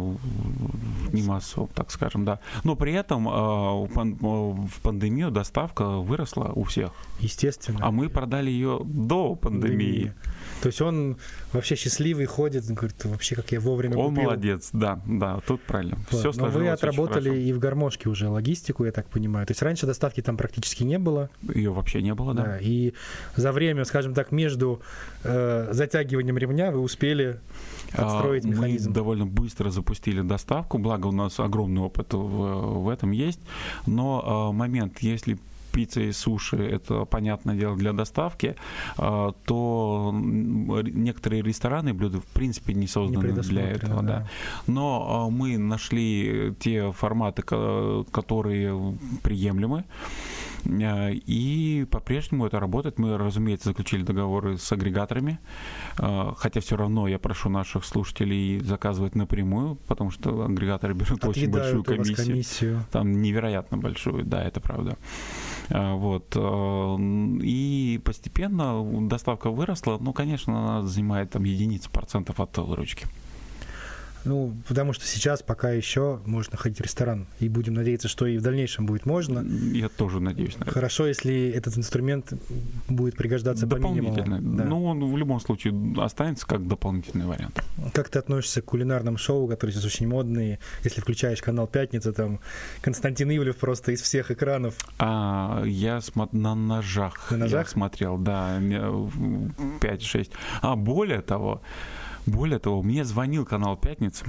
не 1.11 1.21
массовом, 1.21 1.69
так 1.73 1.91
скажем, 1.91 2.25
да. 2.25 2.39
Но 2.63 2.75
при 2.75 2.93
этом 2.93 3.27
а, 3.29 3.73
в 3.73 4.81
пандемию 4.81 5.31
доставка 5.31 5.87
выросла 5.97 6.51
у 6.55 6.63
всех. 6.63 6.91
Естественно. 7.19 7.79
А 7.81 7.91
мы 7.91 8.09
продали 8.09 8.49
ее 8.49 8.81
до 8.83 9.35
пандемии. 9.35 9.75
пандемии. 9.75 10.13
То 10.61 10.67
есть 10.67 10.81
он 10.81 11.17
вообще 11.55 11.75
счастливый 11.75 12.25
ходит, 12.25 12.65
говорит, 12.65 13.03
вообще 13.05 13.35
как 13.35 13.51
я 13.51 13.59
вовремя 13.59 13.97
Он 13.97 14.09
купил. 14.09 14.23
молодец, 14.23 14.69
да, 14.73 14.99
да, 15.05 15.39
тут 15.45 15.61
правильно. 15.61 15.97
Вот. 16.11 16.19
Все 16.19 16.31
Но 16.41 16.47
вы 16.47 16.67
отработали 16.69 17.37
и 17.37 17.53
в 17.53 17.59
гармошке 17.59 18.09
уже 18.09 18.27
логистику, 18.27 18.85
я 18.85 18.91
так 18.91 19.07
понимаю. 19.07 19.45
То 19.47 19.51
есть 19.51 19.61
раньше 19.61 19.85
доставки 19.85 20.21
там 20.21 20.37
практически 20.37 20.83
не 20.83 20.99
было. 20.99 21.29
Ее 21.53 21.71
вообще 21.71 22.01
не 22.01 22.13
было, 22.13 22.33
да. 22.33 22.43
да 22.43 22.59
и 22.59 22.93
за 23.35 23.51
время, 23.51 23.85
скажем 23.85 24.13
так, 24.13 24.31
между 24.31 24.81
э, 25.23 25.69
затягиванием 25.71 26.37
ремня 26.37 26.71
вы 26.71 26.79
успели 26.79 27.39
отстроить 27.91 28.45
а, 28.45 28.47
механизм. 28.47 28.89
Мы 28.89 28.95
довольно 28.95 29.25
быстро 29.25 29.69
запустили 29.69 30.21
доставку, 30.21 30.77
благо 30.77 31.07
у 31.07 31.11
нас 31.11 31.39
огромный 31.39 31.81
опыт 31.81 32.13
в, 32.13 32.83
в 32.83 32.89
этом 32.89 33.11
есть. 33.11 33.39
Но 33.85 34.51
э, 34.51 34.55
момент, 34.55 34.99
если 34.99 35.37
пицца 35.75 36.01
и 36.01 36.13
суши 36.13 36.55
это 36.55 37.05
понятное 37.05 37.55
дело 37.55 37.75
для 37.75 37.91
доставки, 37.91 38.55
а, 38.97 39.33
то 39.45 40.11
некоторые 40.13 41.41
рестораны 41.41 41.93
блюда 41.93 42.21
в 42.21 42.27
принципе 42.27 42.73
не 42.73 42.87
созданы 42.87 43.27
не 43.27 43.41
для 43.41 43.69
этого, 43.71 44.01
да. 44.01 44.07
да. 44.07 44.29
Но 44.67 45.29
мы 45.29 45.57
нашли 45.57 46.55
те 46.59 46.91
форматы, 46.91 47.41
которые 47.41 48.97
приемлемы. 49.21 49.83
Э, 50.65 51.11
и 51.13 51.85
по-прежнему 51.89 52.45
это 52.45 52.59
работает. 52.59 52.99
Мы, 52.99 53.17
разумеется, 53.17 53.69
заключили 53.69 54.03
договоры 54.03 54.57
с 54.57 54.71
агрегаторами, 54.71 55.39
э, 55.99 56.33
хотя 56.37 56.61
все 56.61 56.75
равно 56.75 57.07
я 57.07 57.19
прошу 57.19 57.49
наших 57.49 57.85
слушателей 57.85 58.59
заказывать 58.59 59.15
напрямую, 59.15 59.75
потому 59.87 60.11
что 60.11 60.45
агрегаторы 60.45 60.93
берут 60.93 61.23
Отъедают 61.23 61.37
очень 61.37 61.51
большую 61.51 61.83
комиссию. 61.83 62.27
комиссию. 62.27 62.85
Там 62.91 63.21
невероятно 63.21 63.77
большую, 63.77 64.25
да, 64.25 64.43
это 64.43 64.59
правда. 64.59 64.97
Э, 65.69 65.93
вот. 65.93 66.35
И 67.41 68.01
постепенно 68.03 68.83
доставка 69.07 69.49
выросла. 69.49 69.97
Ну, 69.99 70.13
конечно, 70.13 70.57
она 70.57 70.81
занимает 70.83 71.31
там 71.31 71.43
единицу 71.43 71.89
процентов 71.89 72.39
от 72.39 72.57
выручки. 72.57 73.07
Ну, 74.25 74.55
потому 74.67 74.93
что 74.93 75.05
сейчас 75.05 75.41
пока 75.43 75.71
еще 75.71 76.19
можно 76.25 76.57
ходить 76.57 76.79
в 76.79 76.81
ресторан. 76.81 77.27
И 77.39 77.47
будем 77.47 77.75
надеяться, 77.75 78.07
что 78.07 78.25
и 78.25 78.37
в 78.37 78.41
дальнейшем 78.41 78.85
будет 78.85 79.05
можно. 79.05 79.39
Я 79.73 79.89
тоже 79.89 80.19
надеюсь 80.19 80.57
на 80.57 80.63
это. 80.63 80.71
Хорошо, 80.71 81.07
если 81.07 81.49
этот 81.49 81.77
инструмент 81.77 82.33
будет 82.89 83.15
пригождаться 83.15 83.67
по 83.67 83.75
минимуму. 83.75 84.15
Да. 84.15 84.63
Ну, 84.63 84.85
он 84.85 85.05
в 85.11 85.17
любом 85.17 85.39
случае 85.39 85.73
останется 86.01 86.45
как 86.45 86.67
дополнительный 86.67 87.25
вариант. 87.25 87.63
Как 87.93 88.09
ты 88.09 88.19
относишься 88.19 88.61
к 88.61 88.65
кулинарным 88.65 89.17
шоу, 89.17 89.47
которые 89.47 89.73
сейчас 89.73 89.85
очень 89.85 90.07
модные? 90.07 90.59
Если 90.83 91.01
включаешь 91.01 91.41
канал 91.41 91.67
«Пятница», 91.67 92.11
там 92.13 92.39
Константин 92.81 93.29
Ивлев 93.29 93.57
просто 93.57 93.91
из 93.91 94.01
всех 94.01 94.31
экранов. 94.31 94.75
А, 94.99 95.63
я 95.65 95.97
смо- 95.97 96.29
на 96.31 96.55
ножах. 96.55 97.31
На 97.31 97.37
ножах? 97.37 97.67
Я 97.67 97.71
смотрел, 97.71 98.17
да, 98.17 98.59
5-6. 98.59 100.31
А 100.61 100.75
более 100.75 101.21
того, 101.21 101.61
более 102.25 102.59
того, 102.59 102.81
мне 102.81 103.05
звонил 103.05 103.45
канал 103.45 103.77
«Пятница», 103.77 104.25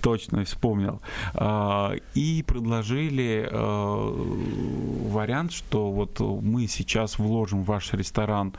точно 0.00 0.44
вспомнил, 0.44 1.00
а, 1.34 1.94
и 2.14 2.42
предложили 2.46 3.48
а, 3.50 5.10
вариант, 5.10 5.52
что 5.52 5.90
вот 5.90 6.20
мы 6.20 6.66
сейчас 6.66 7.18
вложим 7.18 7.62
в 7.62 7.66
ваш 7.66 7.92
ресторан, 7.92 8.54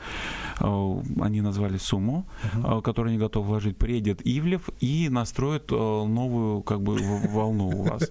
а, 0.58 1.02
они 1.20 1.40
назвали 1.40 1.78
сумму, 1.78 2.26
uh-huh. 2.42 2.82
которую 2.82 3.10
они 3.10 3.18
готовы 3.18 3.48
вложить, 3.48 3.76
приедет 3.76 4.20
Ивлев 4.24 4.68
и 4.80 5.08
настроит 5.10 5.70
новую 5.70 6.62
как 6.62 6.82
бы 6.82 6.96
волну 7.28 7.68
у 7.68 7.82
вас. 7.82 8.10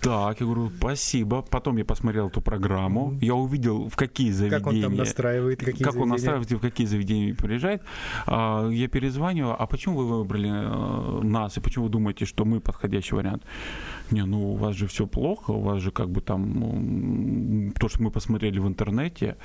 Так, 0.00 0.40
я 0.40 0.46
говорю, 0.46 0.70
спасибо. 0.76 1.42
Потом 1.42 1.76
я 1.76 1.84
посмотрел 1.84 2.28
эту 2.28 2.40
программу, 2.40 3.18
я 3.20 3.34
увидел, 3.34 3.88
в 3.88 3.96
какие 3.96 4.30
заведения... 4.30 4.58
Как 4.60 4.72
он 4.72 4.80
там 4.82 4.96
настраивает, 4.96 5.58
какие 5.58 5.84
Как 5.84 5.96
он 5.96 6.08
настраивает 6.08 6.52
и 6.52 6.54
в 6.54 6.60
какие 6.60 6.86
заведения 6.86 7.34
приезжает. 7.34 7.82
Я 8.26 8.88
перезваниваю, 8.88 9.60
а 9.60 9.66
почему 9.66 9.77
вы 9.86 10.06
выбрали 10.06 10.50
э, 10.50 11.22
нас, 11.22 11.56
и 11.56 11.60
почему 11.60 11.84
вы 11.84 11.90
думаете, 11.90 12.24
что 12.24 12.44
мы 12.44 12.60
подходящий 12.60 13.14
вариант? 13.14 13.42
Не, 14.10 14.24
ну 14.24 14.52
у 14.52 14.56
вас 14.56 14.74
же 14.74 14.86
все 14.86 15.06
плохо, 15.06 15.50
у 15.50 15.60
вас 15.60 15.82
же 15.82 15.90
как 15.90 16.10
бы 16.10 16.20
там 16.20 17.72
то, 17.78 17.88
что 17.88 18.02
мы 18.02 18.10
посмотрели 18.10 18.58
в 18.58 18.66
интернете, 18.66 19.36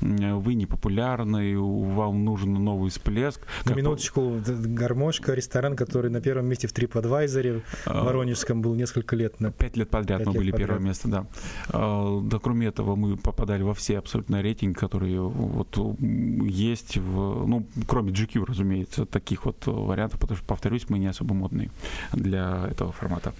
вы 0.00 0.54
не 0.54 0.66
популярны, 0.66 1.58
вам 1.58 2.24
нужен 2.24 2.52
новый 2.52 2.90
всплеск. 2.90 3.40
На 3.64 3.74
минуточку, 3.74 4.40
гармошка, 4.46 5.34
ресторан, 5.34 5.76
который 5.76 6.10
на 6.10 6.20
первом 6.20 6.46
месте 6.46 6.68
в 6.68 6.72
TripAdvisor 6.72 7.62
а, 7.86 8.04
Воронежском 8.04 8.62
был 8.62 8.74
несколько 8.74 9.16
лет. 9.16 9.40
На... 9.40 9.50
Пять 9.50 9.76
лет 9.76 9.90
подряд 9.90 10.18
Пять 10.18 10.26
мы 10.26 10.32
лет 10.34 10.40
были 10.40 10.50
подряд. 10.50 10.68
первое 10.68 10.86
место, 10.86 11.08
да. 11.08 11.26
А, 11.68 12.20
да, 12.22 12.38
кроме 12.38 12.68
этого, 12.68 12.96
мы 12.96 13.16
попадали 13.16 13.62
во 13.62 13.74
все 13.74 13.98
абсолютно 13.98 14.42
рейтинги, 14.42 14.74
которые 14.74 15.20
вот 15.20 15.78
есть, 15.98 16.96
в, 16.96 17.46
ну, 17.46 17.66
кроме 17.86 18.12
GQ, 18.12 18.44
разумеется, 18.46 19.06
таких 19.06 19.44
вот 19.46 19.66
вариантов, 19.66 20.20
потому 20.20 20.36
что, 20.36 20.46
повторюсь, 20.46 20.88
мы 20.88 20.98
не 20.98 21.06
особо 21.06 21.34
модные 21.34 21.70
для 22.12 22.68
этого 22.70 22.92
формата. 22.92 23.32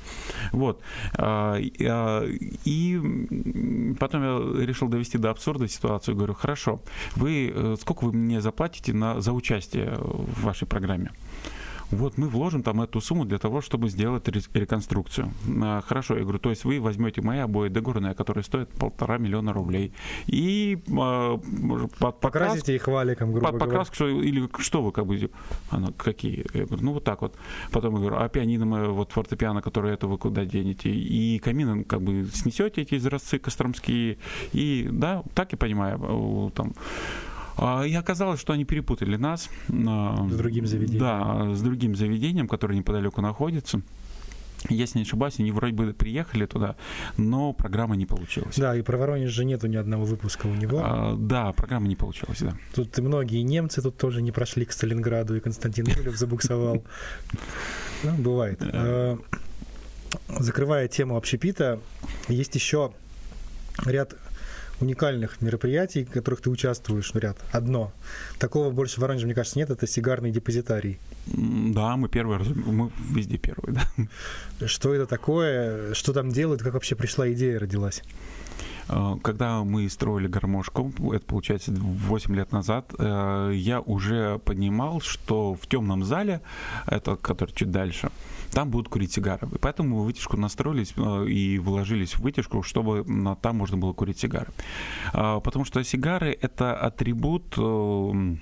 Вот. 0.52 0.71
А, 1.14 1.58
а, 1.58 2.24
и 2.64 3.00
потом 3.98 4.22
я 4.22 4.66
решил 4.66 4.88
довести 4.88 5.18
до 5.18 5.30
абсурда 5.30 5.68
ситуацию. 5.68 6.16
Говорю, 6.16 6.34
хорошо, 6.34 6.80
вы 7.16 7.52
э, 7.54 7.76
сколько 7.80 8.04
вы 8.04 8.12
мне 8.12 8.40
заплатите 8.40 8.92
на, 8.92 9.20
за 9.20 9.32
участие 9.32 9.96
в 9.98 10.42
вашей 10.42 10.66
программе? 10.66 11.10
Вот 11.92 12.18
мы 12.18 12.28
вложим 12.28 12.62
там 12.62 12.80
эту 12.80 13.00
сумму 13.00 13.24
для 13.24 13.38
того, 13.38 13.60
чтобы 13.60 13.88
сделать 13.88 14.26
реконструкцию. 14.28 15.32
А, 15.62 15.80
хорошо, 15.82 16.16
я 16.16 16.22
говорю, 16.22 16.38
то 16.38 16.50
есть 16.50 16.64
вы 16.64 16.80
возьмете 16.80 17.20
мои 17.22 17.38
обои 17.38 17.68
дегорные, 17.68 18.14
которые 18.14 18.44
стоят 18.44 18.70
полтора 18.70 19.18
миллиона 19.18 19.52
рублей, 19.52 19.92
и 20.26 20.82
а, 20.98 21.38
под, 21.98 22.20
покрасите 22.20 22.74
их 22.74 22.88
валиком, 22.88 23.32
грубо 23.32 23.50
под, 23.50 23.60
покраску, 23.60 23.94
что, 23.94 24.08
или 24.08 24.48
что 24.58 24.82
вы 24.82 24.92
как 24.92 25.06
бы, 25.06 25.30
она, 25.70 25.92
какие? 25.96 26.46
Я 26.54 26.66
говорю, 26.66 26.84
ну 26.84 26.92
вот 26.92 27.04
так 27.04 27.22
вот. 27.22 27.36
Потом 27.70 27.94
я 27.94 28.00
говорю, 28.00 28.16
а 28.16 28.28
пианино 28.28 28.66
мое, 28.66 28.88
вот 28.88 29.12
фортепиано, 29.12 29.62
которое 29.62 29.94
это 29.94 30.06
вы 30.06 30.18
куда 30.18 30.44
денете? 30.44 30.90
И 30.90 31.38
камин 31.38 31.84
как 31.84 32.00
бы 32.00 32.26
снесете 32.32 32.82
эти 32.82 32.94
изразцы 32.94 33.38
костромские, 33.38 34.18
и 34.52 34.88
да, 34.90 35.22
так 35.34 35.52
и 35.52 35.56
понимаю, 35.56 36.50
там 36.54 36.72
а, 36.72 37.31
и 37.58 37.94
оказалось, 37.94 38.40
что 38.40 38.52
они 38.52 38.64
перепутали 38.64 39.16
нас. 39.16 39.48
А, 39.68 40.26
с 40.30 40.36
другим 40.36 40.66
заведением. 40.66 41.00
Да, 41.00 41.54
с 41.54 41.62
другим 41.62 41.94
заведением, 41.94 42.48
которое 42.48 42.76
неподалеку 42.76 43.20
находится. 43.20 43.82
Если 44.68 44.98
не 44.98 45.04
ошибаюсь, 45.04 45.34
они 45.38 45.50
вроде 45.50 45.74
бы 45.74 45.92
приехали 45.92 46.46
туда, 46.46 46.76
но 47.16 47.52
программа 47.52 47.96
не 47.96 48.06
получилась. 48.06 48.56
Да, 48.56 48.76
и 48.76 48.82
про 48.82 48.96
Воронеж 48.96 49.30
же 49.30 49.44
нету 49.44 49.66
ни 49.66 49.76
одного 49.76 50.04
выпуска 50.04 50.46
у 50.46 50.54
него. 50.54 50.80
А, 50.82 51.16
да, 51.16 51.52
программа 51.52 51.88
не 51.88 51.96
получилась, 51.96 52.40
да. 52.40 52.56
Тут 52.74 52.96
и 52.96 53.02
многие 53.02 53.42
немцы 53.42 53.82
тут 53.82 53.96
тоже 53.96 54.22
не 54.22 54.30
прошли 54.30 54.64
к 54.64 54.72
Сталинграду, 54.72 55.36
и 55.36 55.40
Константин 55.40 55.86
Юлев 55.86 56.16
забуксовал. 56.16 56.84
Ну, 58.04 58.16
бывает. 58.16 58.60
А, 58.60 59.16
закрывая 60.40 60.88
тему 60.88 61.16
общепита, 61.16 61.78
есть 62.26 62.52
еще 62.56 62.92
ряд 63.86 64.16
уникальных 64.82 65.40
мероприятий, 65.40 66.04
в 66.04 66.10
которых 66.10 66.40
ты 66.42 66.50
участвуешь, 66.50 67.12
ну, 67.14 67.20
ряд, 67.20 67.38
одно. 67.52 67.92
Такого 68.38 68.70
больше 68.70 68.96
в 68.96 68.98
Воронеже, 68.98 69.26
мне 69.26 69.34
кажется, 69.34 69.58
нет, 69.58 69.70
это 69.70 69.86
сигарный 69.86 70.30
депозитарий. 70.30 70.98
Да, 71.26 71.96
мы 71.96 72.08
первые, 72.08 72.40
мы 72.40 72.90
везде 73.10 73.38
первые, 73.38 73.76
да. 74.58 74.66
Что 74.66 74.94
это 74.94 75.06
такое, 75.06 75.94
что 75.94 76.12
там 76.12 76.30
делают, 76.30 76.62
как 76.62 76.74
вообще 76.74 76.94
пришла 76.94 77.30
идея, 77.32 77.58
родилась? 77.58 78.02
А, 78.88 79.16
когда 79.22 79.62
мы 79.64 79.88
строили 79.88 80.26
гармошку, 80.26 80.92
это 81.12 81.24
получается 81.24 81.72
8 81.72 82.34
лет 82.34 82.52
назад, 82.52 82.92
э, 82.98 83.52
я 83.54 83.80
уже 83.80 84.38
понимал, 84.44 85.00
что 85.00 85.54
в 85.54 85.66
темном 85.66 86.04
зале, 86.04 86.40
это 86.86 87.16
который 87.16 87.52
чуть 87.54 87.70
дальше, 87.70 88.10
там 88.52 88.70
будут 88.70 88.88
курить 88.88 89.12
сигары. 89.12 89.48
Поэтому 89.60 89.96
мы 89.96 90.04
вытяжку 90.04 90.36
настроились 90.36 90.92
э, 90.96 91.26
и 91.26 91.58
вложились 91.58 92.12
в 92.12 92.20
вытяжку, 92.20 92.62
чтобы 92.62 93.04
там 93.40 93.56
можно 93.56 93.76
было 93.78 93.92
курить 93.92 94.18
сигары. 94.18 94.52
А, 95.12 95.40
потому 95.40 95.64
что 95.64 95.82
сигары 95.82 96.36
это 96.40 96.76
атрибут 96.76 97.54
э, 97.56 98.36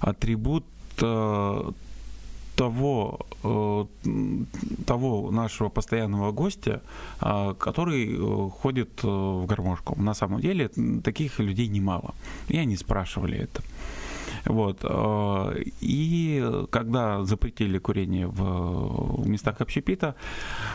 атрибут 0.00 0.64
э, 1.00 1.72
того, 2.56 3.28
того 4.86 5.30
нашего 5.30 5.68
постоянного 5.68 6.32
гостя, 6.32 6.80
который 7.18 8.16
ходит 8.48 9.02
в 9.02 9.44
гармошку. 9.44 9.94
На 10.00 10.14
самом 10.14 10.40
деле 10.40 10.70
таких 11.04 11.38
людей 11.38 11.68
немало. 11.68 12.14
И 12.48 12.56
они 12.56 12.78
спрашивали 12.78 13.36
это. 13.36 13.62
Вот. 14.46 14.78
Э, 14.82 15.62
и 15.80 16.64
когда 16.70 17.24
запретили 17.24 17.78
курение 17.78 18.26
в 18.26 19.26
местах 19.26 19.60
общепита... 19.60 20.14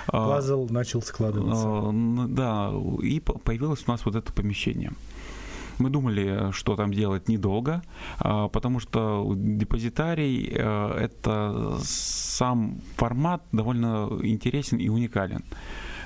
Э, 0.07 0.11
Пазл 0.11 0.67
начал 0.69 1.01
складываться. 1.01 1.67
Э, 1.67 2.27
да, 2.27 2.71
и 3.01 3.19
появилось 3.19 3.83
у 3.87 3.91
нас 3.91 4.05
вот 4.05 4.15
это 4.15 4.31
помещение. 4.33 4.91
Мы 5.77 5.89
думали, 5.89 6.51
что 6.51 6.75
там 6.75 6.93
делать 6.93 7.27
недолго, 7.27 7.81
потому 8.19 8.79
что 8.79 9.33
депозитарий– 9.35 10.45
это 10.45 11.79
сам 11.81 12.81
формат 12.97 13.41
довольно 13.51 14.07
интересен 14.21 14.77
и 14.77 14.89
уникален. 14.89 15.43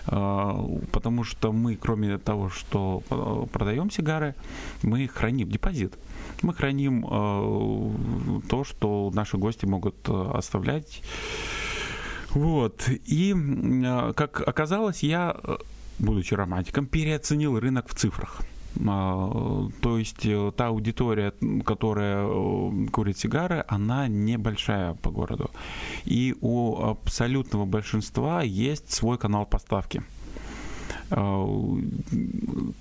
Потому 0.06 1.24
что 1.26 1.52
мы, 1.52 1.76
кроме 1.76 2.18
того, 2.20 2.50
что 2.50 3.04
продаем 3.52 3.92
сигары, 3.92 4.36
мы 4.82 5.08
храним 5.10 5.50
депозит 5.50 5.98
мы 6.44 6.54
храним 6.54 7.06
э, 7.06 8.42
то, 8.50 8.64
что 8.64 9.12
наши 9.14 9.38
гости 9.38 9.66
могут 9.66 9.96
э, 10.08 10.32
оставлять. 10.34 11.02
Вот. 12.32 12.90
И, 13.06 13.34
э, 13.34 14.14
как 14.16 14.48
оказалось, 14.48 15.04
я, 15.04 15.36
будучи 16.00 16.34
романтиком, 16.34 16.86
переоценил 16.86 17.60
рынок 17.60 17.88
в 17.90 17.96
цифрах. 17.96 18.42
То 18.78 19.98
есть 19.98 20.28
та 20.58 20.68
аудитория, 20.68 21.34
которая 21.64 22.28
курит 22.92 23.18
сигары, 23.18 23.64
она 23.70 24.10
небольшая 24.10 24.96
по 24.96 25.12
городу. 25.12 25.50
И 26.04 26.36
у 26.42 26.84
абсолютного 26.84 27.64
большинства 27.64 28.42
есть 28.42 28.92
свой 28.92 29.18
канал 29.18 29.46
поставки. 29.46 30.04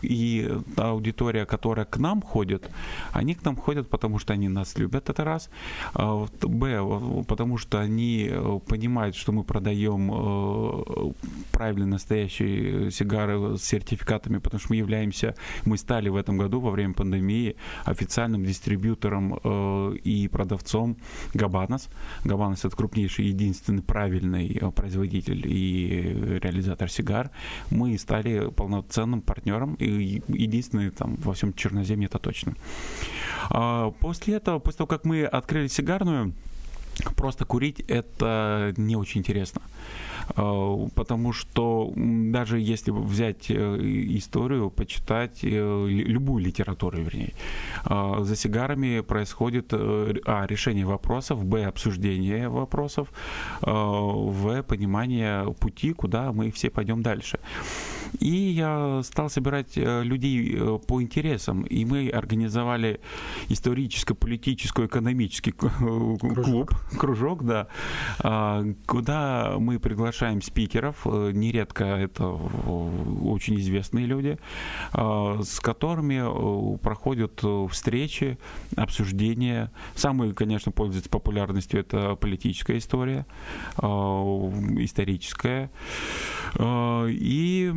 И 0.03 0.51
аудитория, 0.77 1.45
которая 1.47 1.85
к 1.85 1.99
нам 1.99 2.23
ходит, 2.23 2.71
они 3.13 3.35
к 3.35 3.45
нам 3.45 3.57
ходят, 3.57 3.89
потому 3.89 4.19
что 4.19 4.33
они 4.33 4.49
нас 4.49 4.79
любят, 4.79 5.11
это 5.11 5.25
раз. 5.25 5.51
Б, 5.95 7.25
потому 7.29 7.59
что 7.59 7.81
они 7.81 8.31
понимают, 8.67 9.15
что 9.17 9.33
мы 9.33 9.45
продаем 9.45 11.15
правильно 11.53 11.87
настоящие 11.87 12.91
сигары 12.91 13.59
с 13.59 13.63
сертификатами, 13.63 14.39
потому 14.39 14.61
что 14.61 14.69
мы 14.71 14.77
являемся, 14.77 15.35
мы 15.67 15.77
стали 15.77 16.09
в 16.09 16.17
этом 16.17 16.39
году 16.39 16.61
во 16.61 16.71
время 16.71 16.95
пандемии 16.95 17.57
официальным 17.85 18.45
дистрибьютором 18.45 19.35
и 19.93 20.29
продавцом 20.29 20.97
Габанас. 21.35 21.89
Габанас 22.25 22.65
это 22.65 22.75
крупнейший, 22.77 23.27
единственный 23.27 23.83
правильный 23.83 24.61
производитель 24.75 25.47
и 25.47 26.39
реализатор 26.43 26.89
сигар. 26.89 27.31
Мы 27.71 27.99
стали 27.99 28.14
полноценным 28.57 29.23
партнером 29.23 29.75
и 29.75 30.23
единственный 30.29 30.91
там 30.91 31.17
во 31.17 31.33
всем 31.33 31.53
Черноземье 31.53 32.07
это 32.07 32.19
точно. 32.19 32.55
А 33.51 33.91
после 33.91 34.35
этого, 34.35 34.59
после 34.59 34.79
того, 34.79 34.89
как 34.89 35.05
мы 35.05 35.25
открыли 35.25 35.69
сигарную, 35.69 36.35
просто 37.17 37.45
курить 37.45 37.81
это 37.89 38.73
не 38.77 38.97
очень 38.97 39.21
интересно. 39.21 39.63
Э, 40.37 40.89
потому 40.95 41.33
что 41.33 41.93
даже 41.97 42.59
если 42.61 42.91
взять 42.91 43.51
э, 43.51 43.55
историю, 44.17 44.71
почитать 44.71 45.41
э, 45.43 45.87
любую 45.89 46.45
литературу, 46.45 46.99
вернее, 46.99 47.35
за 47.85 48.37
сигарами 48.37 49.01
происходит 49.01 49.73
а, 49.73 50.47
решение 50.47 50.87
вопросов, 50.87 51.45
б, 51.45 51.65
обсуждение 51.65 52.49
вопросов, 52.49 53.09
в, 53.61 54.63
понимание 54.63 55.53
пути, 55.55 55.93
куда 55.93 56.33
мы 56.33 56.51
все 56.51 56.71
пойдем 56.71 57.03
дальше. 57.03 57.39
И 58.21 58.29
я 58.29 59.01
стал 59.03 59.29
собирать 59.29 59.77
людей 59.77 60.59
по 60.87 61.03
интересам, 61.03 61.63
и 61.63 61.85
мы 61.85 62.09
организовали 62.09 63.01
историческо-политический, 63.49 64.87
экономический 64.87 65.53
клуб, 65.53 66.71
кружок, 66.97 67.45
да, 67.45 67.69
куда 68.87 69.57
мы 69.59 69.79
приглашаем 69.79 70.14
приглашаем 70.15 70.43
спикеров, 70.43 71.07
э, 71.07 71.33
нередко 71.35 71.85
это 71.85 72.29
очень 72.29 73.59
известные 73.61 74.07
люди, 74.07 74.39
э, 74.93 75.41
с 75.43 75.61
которыми 75.61 76.75
э, 76.75 76.79
проходят 76.79 77.43
встречи, 77.71 78.39
обсуждения. 78.77 79.73
Самые, 79.95 80.33
конечно, 80.35 80.73
пользуются 80.73 81.11
популярностью 81.11 81.81
это 81.81 82.15
политическая 82.17 82.79
история, 82.79 83.27
историческая. 83.77 85.71
И 86.61 87.73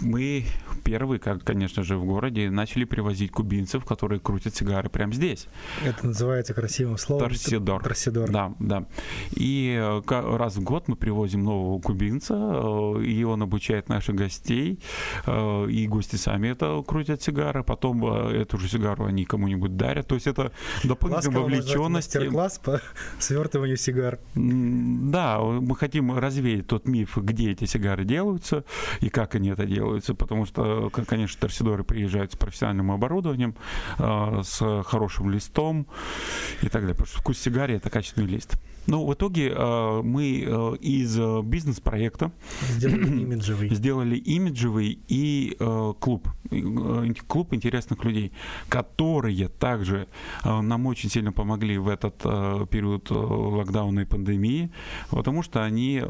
мы 0.00 0.44
первые, 0.84 1.18
как, 1.18 1.42
конечно 1.42 1.82
же, 1.82 1.96
в 1.96 2.04
городе 2.04 2.50
начали 2.50 2.84
привозить 2.84 3.32
кубинцев, 3.32 3.84
которые 3.84 4.20
крутят 4.20 4.54
сигары 4.54 4.88
прямо 4.88 5.12
здесь. 5.12 5.48
Это 5.84 6.06
называется 6.06 6.54
красивым 6.54 6.98
словом. 6.98 7.28
Торсидор. 7.28 7.82
Торсидор. 7.82 8.30
Да, 8.30 8.52
да. 8.60 8.86
И 9.34 10.00
раз 10.10 10.56
в 10.56 10.62
год 10.62 10.88
мы 10.88 10.96
привозим 10.96 11.44
нового 11.44 11.80
кубинца, 11.80 12.34
э, 12.34 13.02
и 13.04 13.24
он 13.24 13.42
обучает 13.42 13.88
наших 13.88 14.14
гостей, 14.14 14.80
э, 15.26 15.66
и 15.70 15.86
гости 15.86 16.16
сами 16.16 16.48
это 16.48 16.82
крутят 16.86 17.22
сигары, 17.22 17.62
потом 17.62 18.04
э, 18.04 18.42
эту 18.42 18.58
же 18.58 18.68
сигару 18.68 19.04
они 19.04 19.24
кому-нибудь 19.24 19.76
дарят. 19.76 20.08
То 20.08 20.14
есть 20.14 20.26
это 20.26 20.52
дополнительная 20.82 21.40
вовлеченность. 21.40 22.14
Мастер-класс 22.14 22.58
по 22.58 22.80
свертыванию 23.18 23.76
сигар. 23.76 24.18
Да, 24.34 25.40
мы 25.40 25.76
хотим 25.76 26.16
развеять 26.16 26.66
тот 26.66 26.86
миф, 26.86 27.16
где 27.16 27.52
эти 27.52 27.64
сигары 27.64 28.04
делаются 28.04 28.64
и 29.00 29.08
как 29.08 29.34
они 29.34 29.50
это 29.50 29.66
делаются, 29.66 30.14
потому 30.14 30.46
что, 30.46 30.90
конечно, 30.90 31.40
торсидоры 31.40 31.84
приезжают 31.84 32.32
с 32.32 32.36
профессиональным 32.36 32.90
оборудованием, 32.90 33.54
с 33.98 34.82
хорошим 34.84 35.30
листом 35.30 35.86
и 36.62 36.68
так 36.68 36.82
далее, 36.82 36.94
потому 36.94 37.06
что 37.06 37.18
вкус 37.18 37.38
сигаре– 37.38 37.74
это 37.76 37.90
качественный 37.90 38.26
лист. 38.26 38.56
Ну, 38.86 39.06
в 39.06 39.14
итоге 39.14 39.54
мы 40.02 40.44
э, 40.46 40.76
из 40.80 41.18
э, 41.18 41.42
бизнес-проекта 41.42 42.32
сделали 42.70 43.20
имиджевый, 43.22 43.74
сделали 43.74 44.16
имиджевый 44.16 44.98
и 45.08 45.56
клуб, 46.00 46.28
клуб 47.26 47.54
интересных 47.54 48.04
людей, 48.04 48.32
которые 48.68 49.48
также 49.48 50.08
нам 50.44 50.86
очень 50.86 51.10
сильно 51.10 51.32
помогли 51.32 51.78
в 51.78 51.88
этот 51.88 52.18
период 52.68 53.10
локдауна 53.10 54.00
и 54.00 54.04
пандемии, 54.04 54.70
потому 55.10 55.42
что 55.42 55.64
они 55.64 56.02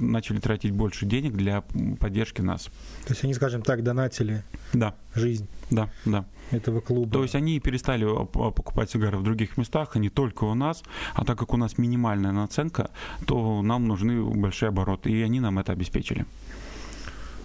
начали 0.00 0.38
тратить 0.38 0.72
больше 0.72 1.06
денег 1.06 1.34
для 1.34 1.62
поддержки 2.00 2.40
нас. 2.40 2.64
То 3.06 3.12
есть 3.12 3.24
они, 3.24 3.34
скажем 3.34 3.62
так, 3.62 3.82
донатили 3.82 4.44
да. 4.72 4.94
жизнь. 5.14 5.48
Да, 5.70 5.88
да 6.04 6.24
этого 6.50 6.80
клуба. 6.80 7.10
То 7.10 7.22
есть 7.22 7.34
они 7.34 7.60
перестали 7.60 8.04
а, 8.04 8.24
покупать 8.24 8.90
сигары 8.90 9.18
в 9.18 9.22
других 9.22 9.56
местах, 9.56 9.90
а 9.94 9.98
не 9.98 10.08
только 10.08 10.44
у 10.44 10.54
нас. 10.54 10.82
А 11.14 11.24
так 11.24 11.38
как 11.38 11.54
у 11.54 11.56
нас 11.56 11.78
минимальная 11.78 12.32
наценка, 12.32 12.90
то 13.26 13.62
нам 13.62 13.86
нужны 13.86 14.22
большие 14.22 14.68
обороты, 14.68 15.10
и 15.10 15.22
они 15.22 15.40
нам 15.40 15.58
это 15.58 15.72
обеспечили. 15.72 16.26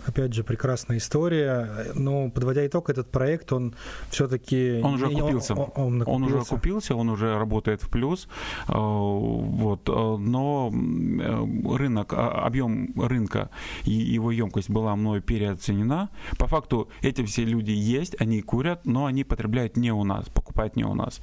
Опять 0.05 0.33
же, 0.33 0.43
прекрасная 0.43 0.97
история. 0.97 1.93
Но 1.95 2.29
подводя 2.29 2.65
итог, 2.65 2.89
этот 2.89 3.09
проект, 3.11 3.53
он 3.53 3.73
все-таки... 4.09 4.81
Он 4.83 4.95
уже 4.95 5.05
окупился. 5.07 5.53
Он, 5.53 5.71
он, 5.75 6.01
он, 6.01 6.07
он 6.07 6.23
уже 6.23 6.39
окупился, 6.39 6.95
он 6.95 7.09
уже 7.09 7.37
работает 7.37 7.83
в 7.83 7.89
плюс. 7.89 8.27
Э, 8.67 8.73
вот. 8.75 9.87
Э, 9.87 10.17
но 10.17 10.71
э, 10.73 11.77
рынок, 11.77 12.13
а, 12.13 12.45
объем 12.45 12.93
рынка 12.99 13.49
и 13.85 13.91
его 13.91 14.31
емкость 14.31 14.69
была 14.69 14.95
мной 14.95 15.21
переоценена. 15.21 16.09
По 16.37 16.47
факту 16.47 16.89
эти 17.01 17.23
все 17.23 17.45
люди 17.45 17.71
есть, 17.71 18.19
они 18.19 18.41
курят, 18.41 18.85
но 18.85 19.05
они 19.05 19.23
потребляют 19.23 19.77
не 19.77 19.91
у 19.91 20.03
нас, 20.03 20.27
покупают 20.29 20.75
не 20.75 20.83
у 20.83 20.93
нас. 20.93 21.21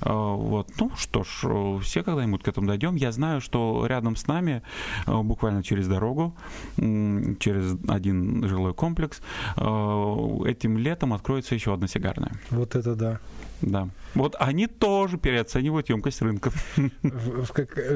Вот. 0.00 0.68
Ну 0.78 0.90
что 0.96 1.24
ж, 1.24 1.80
все 1.82 2.02
когда-нибудь 2.02 2.42
к 2.42 2.48
этому 2.48 2.66
дойдем. 2.66 2.96
Я 2.96 3.12
знаю, 3.12 3.40
что 3.40 3.86
рядом 3.86 4.16
с 4.16 4.26
нами, 4.26 4.62
буквально 5.06 5.62
через 5.62 5.88
дорогу, 5.88 6.34
через 6.76 7.76
один 7.88 8.11
один 8.12 8.48
жилой 8.48 8.74
комплекс. 8.74 9.20
Э, 9.56 9.62
этим 10.46 10.78
летом 10.78 11.12
откроется 11.12 11.54
еще 11.54 11.74
одна 11.74 11.88
сигарная. 11.88 12.32
Вот 12.50 12.74
это 12.74 12.94
да. 12.94 13.20
Да. 13.62 13.88
Вот 14.14 14.36
они 14.38 14.66
тоже 14.66 15.16
переоценивают 15.16 15.88
емкость 15.88 16.20
рынка. 16.22 16.50
В, 17.02 17.52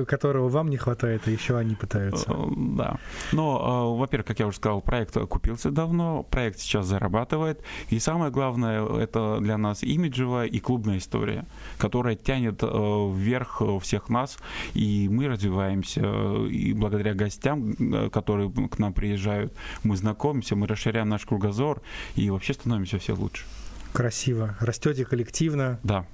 которого 0.07 0.49
вам 0.49 0.71
не 0.71 0.77
хватает, 0.77 1.23
а 1.27 1.31
еще 1.31 1.57
они 1.57 1.75
пытаются. 1.75 2.31
Э, 2.31 2.47
да. 2.57 2.99
Но, 3.33 3.95
э, 3.95 3.99
во-первых, 3.99 4.27
как 4.27 4.39
я 4.39 4.47
уже 4.47 4.57
сказал, 4.57 4.81
проект 4.81 5.17
купился 5.29 5.71
давно, 5.71 6.23
проект 6.23 6.59
сейчас 6.59 6.87
зарабатывает. 6.87 7.63
И 7.91 7.99
самое 7.99 8.31
главное, 8.31 8.87
это 8.87 9.39
для 9.41 9.59
нас 9.59 9.83
имиджевая 9.83 10.47
и 10.47 10.59
клубная 10.61 10.99
история, 10.99 11.47
которая 11.79 12.15
тянет 12.17 12.63
э, 12.63 13.13
вверх 13.15 13.61
всех 13.83 14.09
нас, 14.09 14.39
и 14.75 15.09
мы 15.11 15.29
развиваемся. 15.29 16.03
И 16.47 16.73
благодаря 16.73 17.15
гостям, 17.15 18.11
которые 18.11 18.51
к 18.51 18.79
нам 18.79 18.93
приезжают, 18.93 19.53
мы 19.83 19.97
знакомимся, 19.97 20.57
мы 20.57 20.67
расширяем 20.67 21.09
наш 21.09 21.27
кругозор 21.27 21.83
и 22.15 22.31
вообще 22.31 22.55
становимся 22.55 22.99
все 22.99 23.15
лучше. 23.15 23.45
Красиво. 23.97 24.55
Растете 24.61 25.07
коллективно. 25.07 25.81
Да. 25.83 26.05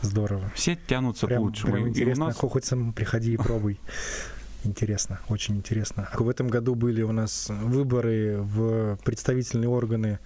Здорово. 0.00 0.52
Все 0.54 0.78
тянутся 0.86 1.26
прям, 1.26 1.42
к 1.42 1.44
лучшему. 1.46 1.72
Прям 1.72 1.88
интересно. 1.88 2.26
нас... 2.26 2.36
Хоть 2.36 2.64
сам 2.64 2.92
приходи 2.92 3.32
и 3.32 3.36
пробуй. 3.36 3.80
Интересно, 4.62 5.18
очень 5.28 5.56
интересно. 5.56 6.08
В 6.14 6.28
этом 6.28 6.46
году 6.46 6.76
были 6.76 7.02
у 7.02 7.10
нас 7.10 7.48
выборы 7.48 8.36
в 8.38 8.96
представительные 9.04 9.68
органы 9.68 10.20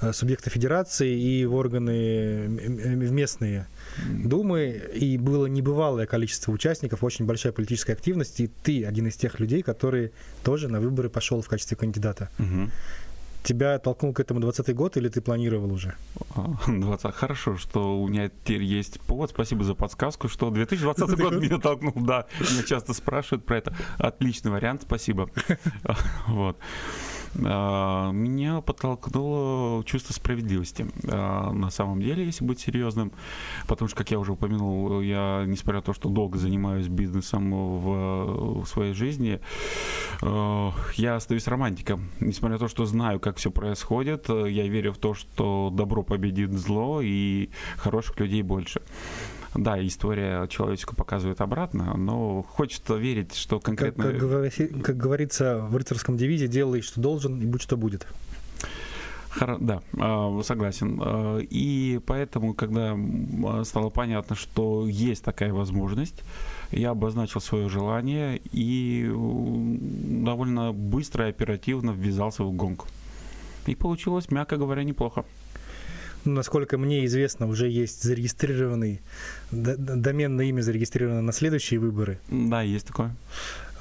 э, 0.00 0.14
субъекта 0.14 0.48
федерации 0.48 1.14
и 1.14 1.44
в 1.44 1.54
органы 1.54 2.46
в 2.48 3.12
местные 3.12 3.66
думы, 4.08 4.82
и 4.94 5.18
было 5.18 5.44
небывалое 5.44 6.06
количество 6.06 6.52
участников, 6.52 7.04
очень 7.04 7.26
большая 7.26 7.52
политическая 7.52 7.92
активность, 7.92 8.40
и 8.40 8.48
ты 8.62 8.86
один 8.86 9.08
из 9.08 9.16
тех 9.16 9.38
людей, 9.38 9.62
который 9.62 10.12
тоже 10.42 10.68
на 10.68 10.80
выборы 10.80 11.10
пошел 11.10 11.42
в 11.42 11.48
качестве 11.48 11.76
кандидата. 11.76 12.30
Угу. 12.38 12.70
Тебя 13.42 13.78
толкнул 13.78 14.12
к 14.12 14.20
этому 14.20 14.40
20 14.40 14.74
год 14.74 14.96
или 14.96 15.08
ты 15.08 15.20
планировал 15.20 15.72
уже? 15.72 15.96
20. 16.66 17.14
Хорошо, 17.14 17.56
что 17.56 18.00
у 18.00 18.08
меня 18.08 18.28
теперь 18.28 18.62
есть 18.62 19.00
повод. 19.00 19.30
Спасибо 19.30 19.64
за 19.64 19.74
подсказку, 19.74 20.28
что 20.28 20.50
2020 20.50 21.18
год 21.18 21.32
меня 21.40 21.58
толкнул. 21.58 21.94
Да, 21.96 22.26
меня 22.38 22.62
часто 22.62 22.94
спрашивают 22.94 23.44
про 23.44 23.58
это. 23.58 23.74
Отличный 23.98 24.50
вариант, 24.50 24.82
спасибо. 24.82 25.28
Вот. 26.28 26.56
А, 27.44 28.10
меня 28.12 28.60
подтолкнуло 28.60 29.84
чувство 29.84 30.12
справедливости. 30.12 30.86
А, 31.08 31.52
на 31.52 31.70
самом 31.70 32.00
деле, 32.00 32.24
если 32.24 32.44
быть 32.44 32.60
серьезным, 32.60 33.12
потому 33.66 33.88
что, 33.88 33.96
как 33.96 34.10
я 34.10 34.18
уже 34.18 34.32
упомянул, 34.32 35.00
я, 35.00 35.44
несмотря 35.46 35.76
на 35.76 35.82
то, 35.82 35.92
что 35.92 36.08
долго 36.08 36.38
занимаюсь 36.38 36.88
бизнесом 36.88 37.50
в, 37.52 38.62
в 38.62 38.66
своей 38.66 38.94
жизни, 38.94 39.40
а, 40.22 40.72
я 40.94 41.16
остаюсь 41.16 41.46
романтиком. 41.46 42.10
Несмотря 42.20 42.54
на 42.54 42.60
то, 42.60 42.68
что 42.68 42.84
знаю, 42.84 43.20
как 43.20 43.36
все 43.36 43.50
происходит, 43.50 44.28
я 44.28 44.68
верю 44.68 44.92
в 44.92 44.98
то, 44.98 45.14
что 45.14 45.70
добро 45.72 46.02
победит 46.02 46.52
зло 46.52 47.00
и 47.02 47.50
хороших 47.76 48.18
людей 48.20 48.42
больше. 48.42 48.82
Да, 49.54 49.84
история 49.86 50.46
человеческую 50.48 50.96
показывает 50.96 51.40
обратно, 51.40 51.94
но 51.96 52.42
хочется 52.42 52.94
верить, 52.94 53.34
что 53.34 53.60
конкретно... 53.60 54.12
Как, 54.12 54.52
как, 54.54 54.82
как 54.82 54.96
говорится 54.96 55.58
в 55.58 55.76
рыцарском 55.76 56.16
девизе, 56.16 56.48
делай, 56.48 56.80
что 56.80 57.00
должен, 57.00 57.40
и 57.40 57.46
будь 57.46 57.62
что 57.62 57.76
будет. 57.76 58.06
Хоро- 59.38 59.58
Да, 59.60 59.82
а, 59.98 60.40
согласен. 60.42 60.98
А, 61.02 61.38
И 61.38 62.00
поэтому, 62.06 62.54
когда 62.54 62.96
стало 63.64 63.90
понятно, 63.90 64.36
что 64.36 64.86
есть 64.86 65.24
такая 65.24 65.52
возможность, 65.52 66.22
я 66.70 66.90
обозначил 66.90 67.40
свое 67.40 67.68
желание 67.68 68.40
и 68.52 69.10
довольно 69.12 70.72
быстро 70.72 71.26
и 71.26 71.30
оперативно 71.30 71.90
ввязался 71.90 72.44
в 72.44 72.52
гонку. 72.52 72.86
И 73.66 73.74
получилось, 73.74 74.30
мягко 74.30 74.56
говоря, 74.56 74.82
неплохо. 74.82 75.24
Насколько 76.24 76.78
мне 76.78 77.04
известно, 77.06 77.46
уже 77.48 77.68
есть 77.68 78.02
зарегистрированный, 78.02 79.00
доменное 79.50 80.46
имя 80.46 80.60
зарегистрировано 80.60 81.22
на 81.22 81.32
следующие 81.32 81.80
выборы. 81.80 82.18
Да, 82.28 82.62
есть 82.62 82.86
такое. 82.86 83.14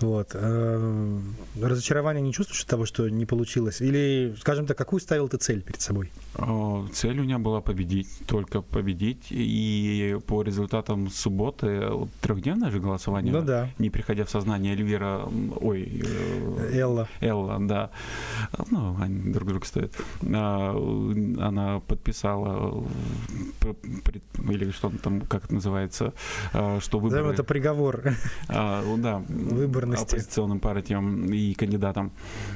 Вот. 0.01 0.31
э, 0.33 1.19
Разочарования 1.61 2.21
не 2.21 2.33
чувствуешь 2.33 2.61
от 2.61 2.67
того, 2.67 2.85
что 2.85 3.07
не 3.09 3.25
получилось? 3.25 3.81
Или, 3.81 4.35
скажем 4.39 4.65
так, 4.65 4.77
какую 4.77 4.99
ставил 4.99 5.27
ты 5.29 5.37
цель 5.37 5.61
перед 5.61 5.81
собой? 5.81 6.11
А, 6.35 6.85
Цель 6.93 7.19
у 7.19 7.23
меня 7.23 7.37
была 7.39 7.61
победить, 7.61 8.07
только 8.27 8.61
победить. 8.61 9.27
И 9.29 10.17
по 10.27 10.41
результатам 10.41 11.09
субботы, 11.09 11.83
трехдневное 12.21 12.71
же 12.71 12.79
голосование, 12.79 13.33
Ну 13.33 13.41
да. 13.41 13.69
не 13.79 13.89
приходя 13.89 14.25
в 14.25 14.29
сознание, 14.29 14.73
Эльвира, 14.73 15.27
ой, 15.59 16.01
э, 16.03 16.79
Элла. 16.79 17.07
Элла, 17.19 17.57
да. 17.59 17.89
Ну, 18.69 18.97
они 18.99 19.31
друг 19.33 19.49
друга 19.49 19.65
стоят. 19.65 19.91
Она 20.23 21.79
подписала, 21.87 22.83
э, 23.63 23.73
или 24.49 24.71
что 24.71 24.91
там, 25.03 25.21
как 25.21 25.45
это 25.45 25.53
называется, 25.53 26.13
что 26.51 26.99
Назовем 27.01 27.01
выборы... 27.01 27.33
это 27.33 27.43
приговор. 27.43 28.01
а, 28.47 28.83
да, 28.97 29.21
Выборности. 29.91 30.15
оппозиционным 30.15 30.59
партиям 30.59 31.25
и 31.25 31.53
кандидатам, 31.53 32.11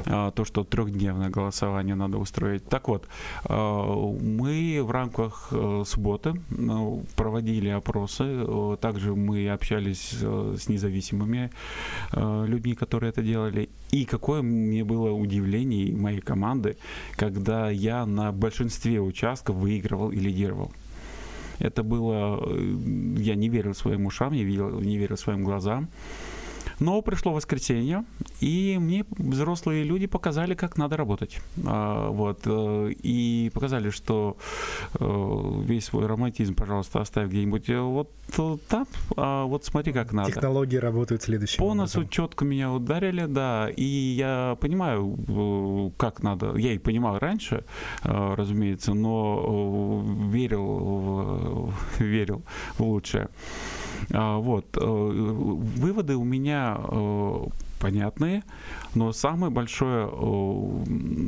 а, 0.05 0.31
то, 0.31 0.45
что 0.45 0.63
трехдневное 0.63 1.29
голосование 1.29 1.95
надо 1.95 2.17
устроить. 2.17 2.67
Так 2.67 2.87
вот, 2.87 3.07
а, 3.45 3.85
мы 4.21 4.79
в 4.83 4.91
рамках 4.91 5.49
э, 5.51 5.83
субботы 5.85 6.33
ну, 6.49 7.03
проводили 7.15 7.69
опросы, 7.69 8.23
э, 8.23 8.77
также 8.79 9.15
мы 9.15 9.49
общались 9.49 10.15
э, 10.21 10.55
с 10.59 10.69
независимыми 10.69 11.51
людьми, 12.13 12.75
которые 12.75 13.09
это 13.09 13.21
делали. 13.21 13.69
И 13.91 14.05
какое 14.05 14.41
мне 14.41 14.83
было 14.83 15.11
удивление 15.11 15.95
моей 15.95 16.21
команды, 16.21 16.77
когда 17.15 17.69
я 17.69 18.05
на 18.05 18.31
большинстве 18.31 18.99
участков 18.99 19.55
выигрывал 19.55 20.11
и 20.11 20.17
лидировал. 20.17 20.71
Это 21.59 21.83
было... 21.83 22.41
Я 23.17 23.35
не 23.35 23.49
верил 23.49 23.73
своим 23.73 24.05
ушам, 24.05 24.33
видел, 24.33 24.79
не 24.79 24.97
верил 24.97 25.17
своим 25.17 25.43
глазам. 25.43 25.87
Но 26.79 27.01
пришло 27.01 27.33
воскресенье, 27.33 28.05
и 28.41 28.77
мне 28.79 29.05
взрослые 29.09 29.83
люди 29.83 30.07
показали, 30.07 30.55
как 30.55 30.77
надо 30.77 30.97
работать. 30.97 31.39
А, 31.65 32.09
вот, 32.09 32.41
э, 32.45 32.91
и 32.91 33.49
показали, 33.53 33.89
что 33.89 34.37
э, 34.99 35.61
весь 35.63 35.85
свой 35.85 36.05
романтизм, 36.05 36.55
пожалуйста, 36.55 37.01
оставь 37.01 37.29
где-нибудь 37.29 37.69
э, 37.69 37.79
вот 37.79 38.11
там, 38.67 38.87
а 39.15 39.45
вот 39.45 39.65
смотри, 39.65 39.93
как 39.93 40.11
надо. 40.11 40.31
Технологии 40.31 40.77
работают 40.77 41.23
следующим 41.23 41.59
По 41.59 41.73
носу 41.73 41.99
образом. 41.99 42.09
четко 42.09 42.45
меня 42.45 42.71
ударили, 42.71 43.25
да, 43.25 43.69
и 43.69 43.83
я 43.83 44.57
понимаю, 44.59 45.93
как 45.97 46.23
надо. 46.23 46.55
Я 46.55 46.73
и 46.73 46.77
понимал 46.77 47.19
раньше, 47.19 47.63
разумеется, 48.03 48.93
но 48.93 50.03
верил, 50.29 51.71
верил 51.99 52.43
в 52.77 52.83
лучшее. 52.83 53.29
А, 54.11 54.37
Вот. 54.37 54.65
э, 54.77 54.79
Выводы 54.79 56.15
у 56.15 56.23
меня 56.23 56.77
э, 56.79 57.45
понятные, 57.85 58.41
но 58.95 59.11
самое 59.11 59.51
большое, 59.51 60.09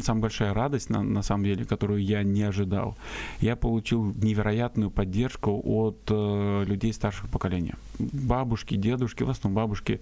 самая 0.02 0.22
большая 0.24 0.54
радость, 0.56 0.90
на, 0.90 1.04
на 1.04 1.22
самом 1.22 1.44
деле, 1.44 1.66
которую 1.66 2.04
я 2.04 2.24
не 2.24 2.42
ожидал, 2.42 2.98
я 3.42 3.56
получил 3.56 4.06
невероятную 4.06 4.90
поддержку 4.90 5.62
от 5.64 6.00
э, 6.10 6.64
людей 6.66 6.94
старшего 6.94 7.28
поколения. 7.28 7.76
Бабушки, 8.00 8.74
дедушки, 8.76 9.22
в 9.22 9.30
основном 9.30 9.56
бабушки, 9.64 10.00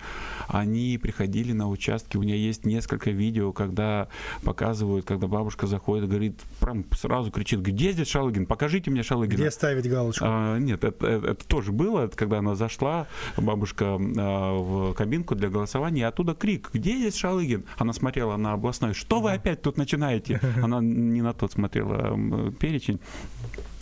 они 0.48 0.98
приходили 0.98 1.52
на 1.52 1.68
участки. 1.70 2.16
У 2.16 2.22
меня 2.22 2.36
есть 2.36 2.66
несколько 2.66 3.12
видео, 3.12 3.52
когда 3.52 4.08
показывают, 4.44 5.06
когда 5.06 5.28
бабушка 5.28 5.68
заходит 5.68 6.08
говорит, 6.10 6.40
прям 6.62 6.86
сразу 6.98 7.32
кричит, 7.32 7.60
где 7.60 7.92
здесь 7.92 8.08
Шалыгин? 8.08 8.46
Покажите 8.46 8.92
мне 8.92 9.04
Шалыгина. 9.04 9.36
Где 9.42 9.52
ставить 9.52 9.90
галочку? 9.90 10.24
А, 10.26 10.58
нет, 10.58 10.86
это, 10.86 11.06
это- 11.06 11.28
это 11.32 11.48
тоже 11.48 11.74
было, 11.74 12.06
это 12.06 12.16
когда 12.16 12.38
она 12.38 12.56
зашла, 12.56 13.08
бабушка 13.36 13.98
а, 14.18 14.58
в 14.58 14.94
кабинку 14.94 15.36
для 15.36 15.50
голосования, 15.50 16.02
и 16.02 16.04
оттуда 16.04 16.34
крик, 16.46 16.70
где 16.74 16.96
здесь 16.96 17.16
Шалыгин? 17.16 17.66
Она 17.80 17.92
смотрела 17.92 18.38
на 18.38 18.54
областной, 18.54 18.94
что 18.94 19.20
вы 19.20 19.32
опять 19.32 19.64
тут 19.64 19.78
начинаете? 19.78 20.40
Она 20.62 20.80
не 20.80 21.24
на 21.24 21.34
тот 21.34 21.54
смотрела 21.54 22.52
перечень. 22.52 23.00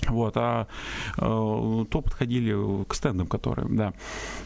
Вот, 0.10 0.34
а 0.38 0.68
э, 1.18 1.22
то 1.22 2.02
подходили 2.02 2.84
к 2.86 2.94
стендам, 2.94 3.28
которые, 3.28 3.68
да. 3.70 3.94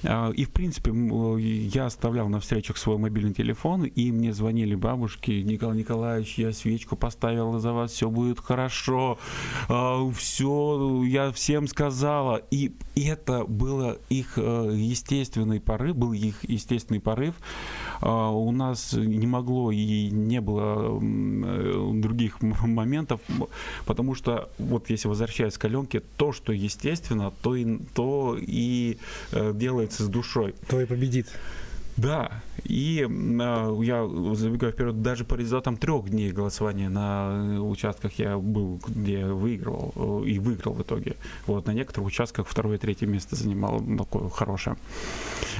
А, 0.04 0.32
И, 0.32 0.46
в 0.46 0.52
принципе, 0.52 0.92
м, 0.92 1.38
я 1.38 1.86
оставлял 1.86 2.30
на 2.30 2.40
встречах 2.40 2.78
свой 2.78 2.98
мобильный 2.98 3.34
телефон, 3.34 3.84
и 3.84 4.12
мне 4.12 4.34
звонили 4.34 4.76
бабушки, 4.76 5.32
Николай 5.32 5.78
Николаевич, 5.78 6.38
я 6.38 6.54
свечку 6.54 6.96
поставила 6.96 7.60
за 7.60 7.74
вас, 7.74 7.92
все 7.92 8.10
будет 8.10 8.40
хорошо, 8.40 9.18
все, 9.68 11.04
я 11.06 11.32
всем 11.32 11.68
сказала. 11.68 12.42
И, 12.52 12.72
это 12.96 13.46
было 13.46 13.98
их 14.10 14.34
э, 14.38 14.72
естественный 14.74 15.60
порыв, 15.60 15.96
был 15.96 16.14
их 16.14 16.44
естественный 16.44 17.00
порыв. 17.00 17.36
А, 18.02 18.30
У 18.30 18.52
нас 18.52 18.94
не 18.94 19.28
могло 19.28 19.72
и 19.72 20.10
не 20.10 20.42
было 20.42 21.00
э, 21.02 21.92
других 21.94 22.42
моментов, 22.42 23.22
потому 23.86 24.16
что, 24.16 24.50
вот 24.58 24.90
если 24.90 25.08
возвращаясь 25.08 25.47
к 25.56 25.66
Аленке, 25.66 26.02
то, 26.18 26.32
что 26.32 26.52
естественно, 26.52 27.32
то 27.42 27.56
и, 27.56 27.78
то 27.94 28.38
и 28.40 28.98
э, 29.32 29.54
делается 29.54 30.04
с 30.04 30.08
душой. 30.08 30.56
Твой 30.68 30.86
победит. 30.86 31.28
Да, 31.98 32.32
и 32.64 33.08
а, 33.42 33.82
я 33.82 34.08
забегаю 34.36 34.72
вперед, 34.72 35.02
даже 35.02 35.26
по 35.26 35.34
результатам 35.36 35.78
трех 35.78 36.10
дней 36.10 36.32
голосования 36.32 36.90
на 36.90 37.56
э, 37.56 37.60
участках 37.60 38.14
я 38.20 38.38
был, 38.38 38.80
где 38.88 39.26
выигрывал 39.26 39.94
э, 40.24 40.30
и 40.30 40.40
выиграл 40.40 40.74
в 40.74 40.82
итоге. 40.82 41.16
Вот 41.48 41.66
на 41.66 41.72
некоторых 41.72 42.08
участках 42.08 42.48
второе 42.48 42.76
и 42.76 42.80
третье 42.80 43.08
место 43.08 43.36
занимал 43.36 43.82
такое 43.98 44.30
хорошее. 44.30 44.78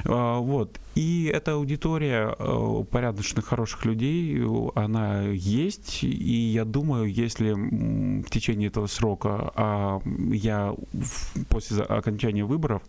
А, 0.06 0.38
Вот. 0.40 0.78
И 0.98 1.32
эта 1.32 1.54
аудитория 1.54 2.36
э, 2.40 2.84
порядочных, 2.90 3.46
хороших 3.46 3.86
людей, 3.86 4.40
э, 4.40 4.70
она 4.74 5.26
есть. 5.26 6.04
И 6.04 6.34
я 6.52 6.66
думаю, 6.66 7.06
если 7.06 7.52
в 7.54 8.30
течение 8.32 8.70
этого 8.70 8.88
срока 8.88 9.52
а 9.56 10.02
я 10.32 10.76
после 11.50 11.84
окончания 11.84 12.44
выборов, 12.44 12.82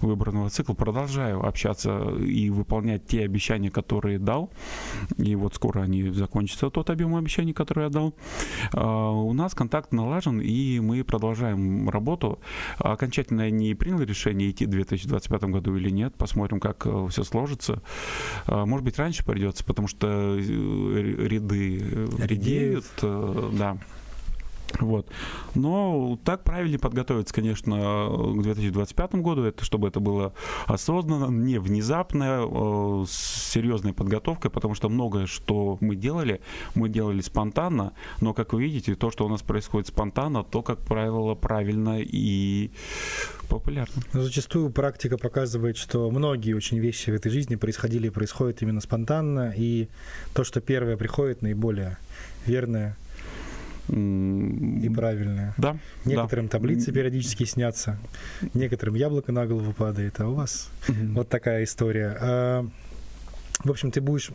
выборного 0.00 0.50
цикла 0.50 0.74
продолжаю 0.74 1.46
общаться 1.46 2.10
и 2.18 2.50
выполнять 2.50 2.91
те 2.98 3.24
обещания, 3.24 3.70
которые 3.70 4.18
дал, 4.18 4.50
и 5.18 5.34
вот 5.34 5.54
скоро 5.54 5.80
они 5.82 6.10
закончатся, 6.10 6.70
тот 6.70 6.90
объем 6.90 7.16
обещаний, 7.16 7.52
который 7.52 7.84
я 7.84 7.90
дал, 7.90 8.14
а, 8.72 9.10
у 9.10 9.32
нас 9.32 9.54
контакт 9.54 9.92
налажен, 9.92 10.40
и 10.40 10.80
мы 10.80 11.04
продолжаем 11.04 11.88
работу. 11.88 12.38
Окончательно 12.78 13.42
я 13.42 13.50
не 13.50 13.74
принял 13.74 14.00
решение 14.00 14.50
идти 14.50 14.66
в 14.66 14.70
2025 14.70 15.42
году 15.44 15.76
или 15.76 15.90
нет, 15.90 16.14
посмотрим, 16.16 16.60
как 16.60 16.86
все 17.10 17.24
сложится. 17.24 17.82
А, 18.46 18.66
Может 18.66 18.84
быть, 18.84 18.98
раньше 18.98 19.24
придется, 19.24 19.64
потому 19.64 19.88
что 19.88 20.06
э, 20.38 20.40
ряды 20.40 21.80
э, 21.82 22.06
Редеют. 22.26 22.86
э, 23.02 23.50
да. 23.58 23.78
Вот. 24.80 25.08
Но 25.54 26.18
так 26.24 26.44
правильнее 26.44 26.78
подготовиться, 26.78 27.34
конечно, 27.34 28.08
к 28.36 28.42
2025 28.42 29.14
году, 29.16 29.44
это, 29.44 29.64
чтобы 29.64 29.88
это 29.88 30.00
было 30.00 30.32
осознанно, 30.66 31.26
не 31.26 31.58
внезапно, 31.58 32.44
э, 32.44 33.04
с 33.08 33.52
серьезной 33.52 33.92
подготовкой, 33.92 34.50
потому 34.50 34.74
что 34.74 34.88
многое, 34.88 35.26
что 35.26 35.78
мы 35.80 35.96
делали, 35.96 36.40
мы 36.74 36.88
делали 36.88 37.20
спонтанно, 37.20 37.92
но, 38.20 38.34
как 38.34 38.52
вы 38.52 38.62
видите, 38.62 38.94
то, 38.94 39.10
что 39.10 39.26
у 39.26 39.28
нас 39.28 39.42
происходит 39.42 39.88
спонтанно, 39.88 40.42
то, 40.44 40.62
как 40.62 40.78
правило, 40.80 41.34
правильно 41.34 41.98
и 42.00 42.70
популярно. 43.48 44.02
Но 44.12 44.22
зачастую 44.22 44.70
практика 44.70 45.18
показывает, 45.18 45.76
что 45.76 46.10
многие 46.10 46.54
очень 46.54 46.78
вещи 46.78 47.10
в 47.10 47.14
этой 47.14 47.30
жизни 47.30 47.56
происходили 47.56 48.06
и 48.06 48.10
происходят 48.10 48.62
именно 48.62 48.80
спонтанно, 48.80 49.52
и 49.56 49.88
то, 50.34 50.44
что 50.44 50.60
первое 50.60 50.96
приходит, 50.96 51.42
наиболее 51.42 51.98
верное 52.46 52.96
и 53.88 54.88
правильное. 54.94 55.54
Да, 55.58 55.76
Некоторым 56.04 56.46
да. 56.46 56.52
таблицы 56.52 56.92
периодически 56.92 57.44
снятся, 57.44 57.98
некоторым 58.54 58.94
яблоко 58.94 59.32
на 59.32 59.46
голову 59.46 59.72
падает, 59.72 60.20
а 60.20 60.28
у 60.28 60.34
вас 60.34 60.70
Мгм. 60.88 61.14
вот 61.14 61.28
такая 61.28 61.64
история. 61.64 62.16
А, 62.20 62.66
В 63.64 63.70
общем, 63.70 63.90
ты 63.92 64.00
будешь 64.00 64.30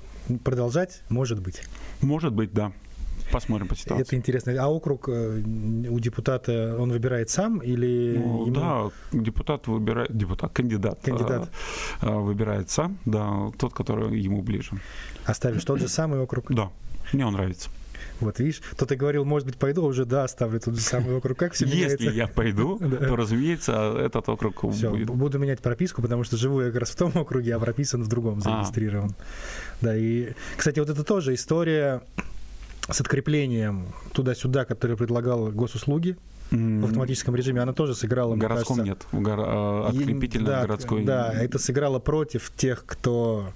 продолжать, 0.45 1.01
может 1.09 1.41
быть. 1.41 1.61
Может 2.01 2.31
быть, 2.33 2.53
да. 2.53 2.71
посмотрим 3.31 3.67
по 3.67 3.75
ситуации. 3.75 4.03
Это 4.03 4.15
интересно. 4.15 4.53
А 4.57 4.67
округ 4.67 5.09
э, 5.09 5.41
у 5.89 5.99
депутата 5.99 6.77
он 6.79 6.91
выбирает 6.91 7.29
сам 7.29 7.57
или 7.59 8.15
Ну, 8.17 8.45
ему- 8.45 8.55
Да, 8.55 8.89
депутат 9.11 9.67
выбирает, 9.67 10.15
депутат, 10.17 10.53
кандидат, 10.53 10.99
Кандидат. 11.03 11.49
э, 12.01 12.07
э, 12.07 12.15
выбирает 12.19 12.69
сам, 12.69 12.97
да, 13.05 13.49
тот, 13.57 13.73
который 13.73 14.17
ему 14.17 14.41
ближе. 14.43 14.71
оставишь 15.25 15.65
тот 15.65 15.79
же 15.81 15.89
самый 15.89 16.21
округ? 16.21 16.53
Да, 16.55 16.69
мне 17.11 17.25
он 17.25 17.33
нравится. 17.33 17.69
Вот 18.19 18.39
видишь, 18.39 18.61
то 18.75 18.85
ты 18.85 18.95
говорил, 18.95 19.25
может 19.25 19.47
быть, 19.47 19.57
пойду, 19.57 19.83
а 19.83 19.87
уже 19.87 20.05
да, 20.05 20.23
оставлю 20.23 20.59
тот 20.59 20.75
же 20.75 20.81
самый 20.81 21.15
округ. 21.15 21.37
Как 21.37 21.53
все 21.53 21.65
меняется? 21.65 22.03
Если 22.03 22.17
я 22.17 22.27
пойду, 22.27 22.79
то, 23.07 23.15
разумеется, 23.15 23.95
этот 23.99 24.27
округ 24.29 24.63
будет. 24.63 25.07
буду 25.07 25.39
менять 25.39 25.59
прописку, 25.61 26.01
потому 26.01 26.23
что 26.23 26.37
живу 26.37 26.61
я 26.61 26.67
как 26.71 26.81
раз 26.81 26.89
в 26.91 26.95
том 26.95 27.11
округе, 27.15 27.55
а 27.55 27.59
прописан 27.59 28.03
в 28.03 28.07
другом, 28.07 28.41
зарегистрирован. 28.41 29.15
Да, 29.81 29.95
и, 29.95 30.33
кстати, 30.55 30.79
вот 30.79 30.89
это 30.89 31.03
тоже 31.03 31.33
история 31.33 32.01
с 32.89 33.01
откреплением 33.01 33.87
туда-сюда, 34.13 34.65
которую 34.65 34.97
предлагал 34.97 35.47
госуслуги 35.51 36.17
в 36.51 36.85
автоматическом 36.85 37.35
режиме, 37.35 37.61
она 37.61 37.73
тоже 37.73 37.93
сыграла, 37.93 38.35
В 38.35 38.37
городском 38.37 38.77
кажется, 38.77 39.05
нет. 39.05 39.07
В 39.11 39.21
гор- 39.21 39.39
э, 39.39 39.87
Открепительно 39.89 40.47
да, 40.47 40.61
городской. 40.61 41.03
Да, 41.03 41.33
это 41.33 41.59
сыграло 41.59 41.99
против 41.99 42.51
тех, 42.55 42.85
кто 42.85 43.51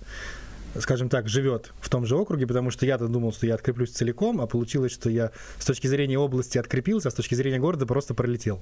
скажем 0.79 1.09
так, 1.09 1.27
живет 1.27 1.73
в 1.79 1.89
том 1.89 2.05
же 2.05 2.15
округе, 2.15 2.47
потому 2.47 2.71
что 2.71 2.85
я-то 2.85 3.07
думал, 3.07 3.31
что 3.33 3.47
я 3.47 3.55
откреплюсь 3.55 3.91
целиком, 3.91 4.41
а 4.41 4.47
получилось, 4.47 4.91
что 4.91 5.09
я 5.09 5.31
с 5.57 5.65
точки 5.65 5.87
зрения 5.87 6.17
области 6.17 6.57
открепился, 6.57 7.09
а 7.09 7.11
с 7.11 7.13
точки 7.13 7.35
зрения 7.35 7.59
города 7.59 7.85
просто 7.85 8.13
пролетел. 8.13 8.61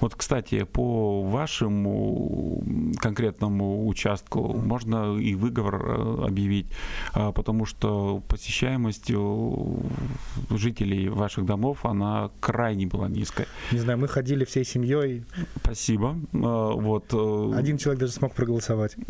Вот, 0.00 0.14
кстати, 0.14 0.64
по 0.64 1.22
вашему 1.22 2.62
конкретному 2.98 3.86
участку 3.86 4.54
можно 4.54 5.16
и 5.16 5.34
выговор 5.34 5.82
э, 5.84 6.26
объявить, 6.26 6.66
а, 7.12 7.32
потому 7.32 7.66
что 7.66 8.22
посещаемость 8.28 9.10
у 9.10 9.82
жителей 10.50 11.08
ваших 11.08 11.44
домов, 11.44 11.84
она 11.84 12.30
крайне 12.40 12.86
была 12.86 13.08
низкая. 13.08 13.46
Не 13.72 13.78
знаю, 13.78 13.98
мы 13.98 14.08
ходили 14.08 14.44
всей 14.44 14.64
семьей, 14.64 15.24
Спасибо. 15.62 16.16
А, 16.32 16.72
Вот. 16.72 17.06
э, 17.12 17.52
один 17.56 17.78
человек 17.78 18.00
даже 18.00 18.12
смог 18.12 18.34
проголосовать. 18.34 18.96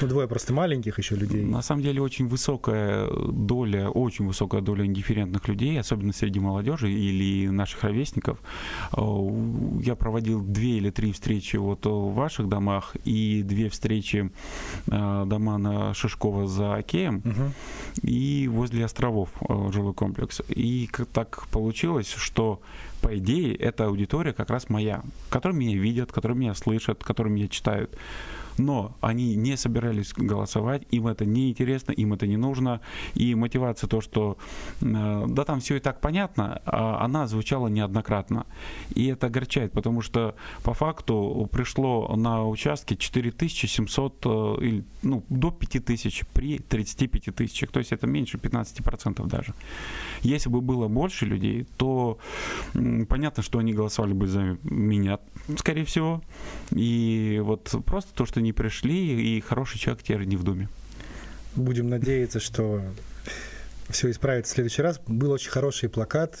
Ну, 0.00 0.08
двое 0.08 0.28
просто 0.28 0.52
маленьких 0.90 0.98
еще 0.98 1.16
людей. 1.16 1.44
На 1.44 1.62
самом 1.62 1.82
деле 1.82 2.00
очень 2.02 2.28
высокая 2.28 3.08
доля, 3.32 3.88
очень 3.88 4.26
высокая 4.26 4.60
доля 4.60 4.84
индифферентных 4.84 5.48
людей, 5.48 5.78
особенно 5.80 6.12
среди 6.12 6.40
молодежи 6.40 6.90
или 6.90 7.48
наших 7.48 7.84
ровесников. 7.84 8.38
Э, 8.96 9.00
Я 9.82 9.94
проводил 9.94 10.40
две 10.42 10.78
или 10.78 10.90
три 10.90 11.12
встречи 11.12 11.56
вот 11.56 11.86
в 11.86 12.14
ваших 12.14 12.48
домах 12.48 12.96
и 13.04 13.42
две 13.42 13.68
встречи 13.68 14.30
э, 14.86 15.24
дома 15.26 15.58
на 15.58 15.94
Шишкова 15.94 16.46
за 16.46 16.74
Океем 16.76 17.22
Мгм. 17.24 17.52
и 18.02 18.48
возле 18.48 18.84
островов 18.84 19.28
э, 19.48 19.70
жилой 19.72 19.94
комплекс. 19.94 20.42
И 20.48 20.88
так 21.12 21.46
получилось, 21.50 22.14
что 22.16 22.60
по 23.02 23.08
идее 23.16 23.54
эта 23.54 23.86
аудитория 23.86 24.32
как 24.32 24.50
раз 24.50 24.68
моя, 24.68 25.02
которые 25.30 25.58
меня 25.58 25.76
видят, 25.78 26.12
которые 26.12 26.36
меня 26.38 26.54
слышат, 26.54 27.02
которые 27.04 27.32
меня 27.34 27.48
читают. 27.48 27.90
Но 28.60 28.96
они 29.00 29.36
не 29.36 29.56
собирались 29.56 30.12
голосовать, 30.12 30.82
им 30.90 31.06
это 31.06 31.24
не 31.24 31.50
интересно, 31.50 31.92
им 31.92 32.12
это 32.12 32.26
не 32.26 32.36
нужно. 32.36 32.80
И 33.14 33.34
мотивация 33.34 33.88
то, 33.88 34.00
что 34.00 34.36
э, 34.82 35.24
да 35.28 35.44
там 35.44 35.60
все 35.60 35.76
и 35.76 35.80
так 35.80 36.00
понятно, 36.00 36.60
а 36.66 37.02
она 37.04 37.26
звучала 37.26 37.68
неоднократно. 37.68 38.46
И 38.94 39.06
это 39.06 39.28
огорчает, 39.28 39.72
потому 39.72 40.02
что 40.02 40.34
по 40.62 40.74
факту 40.74 41.48
пришло 41.50 42.14
на 42.16 42.46
участке 42.46 42.96
4700 42.96 44.26
э, 44.26 44.82
ну, 45.02 45.24
до 45.30 45.50
5000 45.50 46.24
при 46.32 46.58
35 46.58 47.34
тысячах. 47.34 47.70
То 47.70 47.78
есть 47.78 47.92
это 47.92 48.06
меньше 48.06 48.36
15% 48.36 49.26
даже. 49.26 49.54
Если 50.20 50.50
бы 50.50 50.60
было 50.60 50.88
больше 50.88 51.24
людей, 51.24 51.66
то 51.78 52.18
понятно, 53.08 53.42
что 53.42 53.58
они 53.58 53.72
голосовали 53.72 54.12
бы 54.12 54.26
за 54.26 54.58
меня, 54.64 55.18
скорее 55.56 55.84
всего. 55.84 56.22
И 56.72 57.40
вот 57.42 57.74
просто 57.86 58.14
то, 58.14 58.26
что 58.26 58.40
не 58.40 58.49
пришли, 58.52 59.36
и 59.36 59.40
хороший 59.40 59.78
человек 59.78 60.02
теперь 60.02 60.24
не 60.24 60.36
в 60.36 60.42
Думе. 60.42 60.68
Будем 61.56 61.88
надеяться, 61.88 62.40
что 62.40 62.82
все 63.88 64.10
исправится 64.10 64.52
в 64.52 64.54
следующий 64.54 64.82
раз. 64.82 65.00
Был 65.06 65.32
очень 65.32 65.50
хороший 65.50 65.88
плакат 65.88 66.38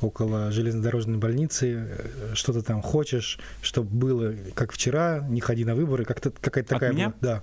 около 0.00 0.50
железнодорожной 0.52 1.18
больницы. 1.18 1.88
Что 2.34 2.52
ты 2.52 2.62
там 2.62 2.82
хочешь, 2.82 3.38
чтобы 3.62 3.90
было 3.90 4.34
как 4.54 4.72
вчера, 4.72 5.26
не 5.28 5.40
ходи 5.40 5.64
на 5.64 5.74
выборы. 5.74 6.04
Как-то 6.04 6.30
какая-то 6.30 6.76
От 6.76 6.80
такая 6.80 6.92
меня? 6.92 7.12
была. 7.20 7.42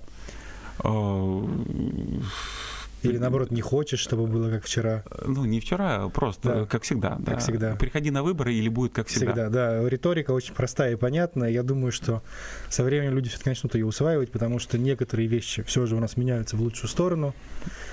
Или 3.10 3.18
наоборот, 3.18 3.50
не 3.50 3.60
хочешь, 3.60 4.00
чтобы 4.00 4.26
было 4.26 4.50
как 4.50 4.64
вчера. 4.64 5.02
Ну, 5.24 5.44
не 5.44 5.60
вчера, 5.60 6.04
а 6.04 6.08
просто, 6.08 6.48
Да. 6.48 6.66
как 6.66 6.82
всегда. 6.82 7.16
да. 7.18 7.38
всегда. 7.38 7.76
Приходи 7.76 8.10
на 8.10 8.22
выборы 8.22 8.54
или 8.54 8.68
будет 8.68 8.92
как 8.92 9.08
всегда. 9.08 9.32
Всегда, 9.32 9.48
да. 9.48 9.88
Риторика 9.88 10.32
очень 10.32 10.54
простая 10.54 10.92
и 10.92 10.96
понятная. 10.96 11.50
Я 11.50 11.62
думаю, 11.62 11.92
что 11.92 12.22
со 12.68 12.84
временем 12.84 13.14
люди 13.14 13.28
все-таки 13.28 13.50
начнут 13.50 13.74
ее 13.74 13.86
усваивать, 13.86 14.30
потому 14.30 14.58
что 14.58 14.78
некоторые 14.78 15.28
вещи 15.28 15.62
все 15.62 15.86
же 15.86 15.96
у 15.96 16.00
нас 16.00 16.16
меняются 16.16 16.56
в 16.56 16.60
лучшую 16.60 16.88
сторону, 16.88 17.34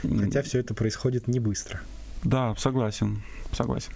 хотя 0.01 0.41
все 0.41 0.59
это 0.59 0.73
происходит 0.73 1.27
не 1.27 1.39
быстро. 1.39 1.81
Да, 2.23 2.55
согласен, 2.57 3.21
согласен. 3.51 3.91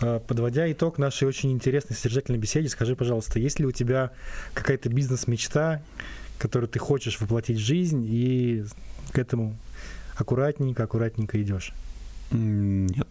А, 0.00 0.18
Подводя 0.18 0.70
итог 0.72 0.98
нашей 0.98 1.28
очень 1.28 1.52
интересной 1.52 1.94
содержательной 1.96 2.38
беседе, 2.38 2.68
скажи, 2.68 2.96
пожалуйста, 2.96 3.38
есть 3.38 3.60
ли 3.60 3.66
у 3.66 3.72
тебя 3.72 4.12
какая-то 4.54 4.88
бизнес-мечта, 4.88 5.82
которую 6.38 6.68
ты 6.68 6.78
хочешь 6.78 7.20
воплотить 7.20 7.58
в 7.58 7.60
жизнь, 7.60 8.06
и 8.08 8.64
к 9.12 9.18
этому 9.18 9.56
аккуратненько, 10.20 10.84
аккуратненько 10.84 11.40
идешь? 11.42 11.72
Нет. 12.30 13.08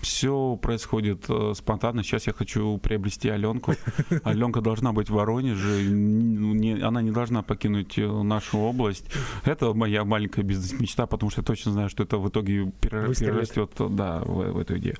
Все 0.00 0.56
происходит 0.56 1.26
э, 1.28 1.52
спонтанно. 1.54 2.02
Сейчас 2.02 2.26
я 2.26 2.32
хочу 2.32 2.78
приобрести 2.78 3.28
Аленку. 3.28 3.74
Аленка 4.24 4.60
должна 4.60 4.92
быть 4.92 5.10
в 5.10 5.14
Воронеже. 5.14 5.86
Н- 5.90 6.56
не- 6.56 6.80
она 6.80 7.02
не 7.02 7.10
должна 7.10 7.42
покинуть 7.42 7.98
э, 7.98 8.06
нашу 8.06 8.58
область. 8.58 9.04
Это 9.44 9.74
моя 9.74 10.04
маленькая 10.04 10.42
бизнес-мечта, 10.42 11.06
потому 11.06 11.30
что 11.30 11.40
я 11.40 11.44
точно 11.44 11.72
знаю, 11.72 11.88
что 11.90 12.02
это 12.02 12.18
в 12.18 12.28
итоге 12.28 12.72
перерастет 12.80 13.70
да, 13.78 14.20
в, 14.20 14.52
в 14.52 14.58
эту 14.58 14.78
идею. 14.78 14.96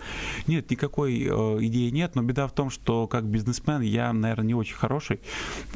Нет, 0.47 0.70
никакой 0.70 1.22
э, 1.22 1.28
идеи 1.60 1.90
нет, 1.90 2.14
но 2.14 2.22
беда 2.22 2.47
в 2.47 2.52
том, 2.52 2.70
что 2.70 3.06
как 3.06 3.24
бизнесмен 3.24 3.81
я, 3.81 4.12
наверное, 4.12 4.47
не 4.47 4.55
очень 4.55 4.77
хороший, 4.77 5.20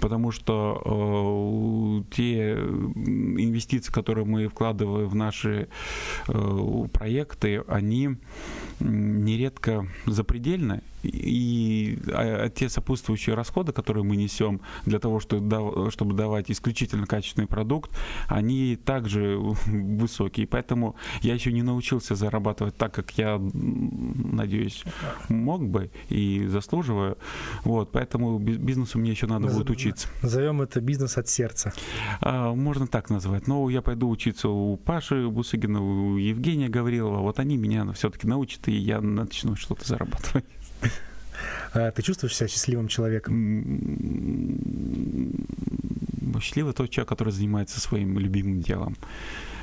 потому 0.01 0.33
что 0.33 2.03
э, 2.09 2.15
те 2.15 2.53
инвестиции, 2.55 3.93
которые 3.93 4.25
мы 4.25 4.49
вкладываем 4.49 5.09
в 5.09 5.15
наши 5.15 5.69
э, 6.29 6.87
проекты, 6.93 7.63
они 7.69 8.17
нередко 8.81 9.87
запредельны, 10.07 10.83
и 11.05 11.99
а, 12.13 12.49
те 12.49 12.69
сопутствующие 12.69 13.35
расходы, 13.35 13.73
которые 13.73 14.05
мы 14.05 14.17
несем 14.17 14.61
для 14.87 14.99
того, 14.99 15.21
чтобы, 15.21 15.91
чтобы 15.91 16.15
давать 16.15 16.51
исключительно 16.51 17.07
качественный 17.07 17.47
продукт, 17.47 17.91
они 18.29 18.77
также 18.77 19.39
высокие. 19.67 20.47
Поэтому 20.47 20.97
я 21.23 21.35
еще 21.35 21.53
не 21.53 21.63
научился 21.63 22.15
зарабатывать 22.15 22.77
так, 22.77 22.95
как 22.95 23.11
я, 23.19 23.39
надеюсь, 23.39 24.85
мог 25.29 25.67
бы 25.67 25.91
и 26.09 26.47
заслуживаю. 26.47 27.19
Вот, 27.65 27.93
поэтому 27.93 28.39
би- 28.39 28.57
бизнесу 28.57 28.99
мне 28.99 29.11
еще 29.11 29.27
надо 29.27 29.49
Наз- 29.49 29.55
будет 29.55 29.71
учиться. 29.71 30.09
Назовем 30.23 30.63
это 30.63 30.81
бизнес 30.81 31.19
от 31.19 31.29
сердца. 31.29 31.73
А, 32.21 32.55
можно 32.55 32.87
так 32.87 33.11
назвать. 33.11 33.47
Но 33.47 33.69
я 33.71 33.83
пойду 33.83 34.09
учиться 34.09 34.49
у 34.49 34.77
Паши 34.77 35.29
Бусыгина, 35.29 35.81
у 35.83 36.17
Евгения 36.17 36.69
Гаврилова. 36.69 37.21
Вот 37.21 37.39
они 37.39 37.57
меня 37.57 37.91
все-таки 37.93 38.27
научат, 38.27 38.69
и 38.69 38.73
я 38.73 39.01
начну 39.01 39.57
что-то 39.57 39.87
зарабатывать. 39.87 40.45
А 41.73 41.91
Ты 41.91 42.03
чувствуешь 42.03 42.37
себя 42.37 42.49
счастливым 42.49 42.89
человеком? 42.89 43.35
Счастливый 46.41 46.73
тот 46.73 46.91
человек, 46.91 47.09
который 47.09 47.33
занимается 47.33 47.81
своим 47.81 48.19
любимым 48.19 48.61
делом. 48.61 48.97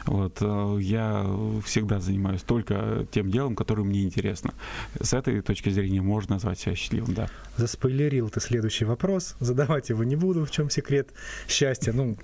Вот, 0.05 0.37
э, 0.41 0.77
я 0.81 1.25
всегда 1.63 1.99
занимаюсь 1.99 2.41
только 2.41 3.05
тем 3.11 3.29
делом, 3.29 3.55
которое 3.55 3.83
мне 3.83 4.03
интересно. 4.03 4.53
С 4.99 5.13
этой 5.13 5.41
точки 5.41 5.69
зрения 5.69 6.01
можно 6.01 6.35
назвать 6.35 6.59
себя 6.59 6.75
счастливым, 6.75 7.13
да. 7.13 7.29
Заспойлерил 7.57 8.29
ты 8.29 8.39
следующий 8.39 8.85
вопрос. 8.85 9.35
Задавать 9.39 9.89
его 9.89 10.03
не 10.03 10.15
буду, 10.15 10.45
в 10.45 10.51
чем 10.51 10.69
секрет 10.69 11.09
счастья. 11.47 11.93
Ну, 11.93 12.17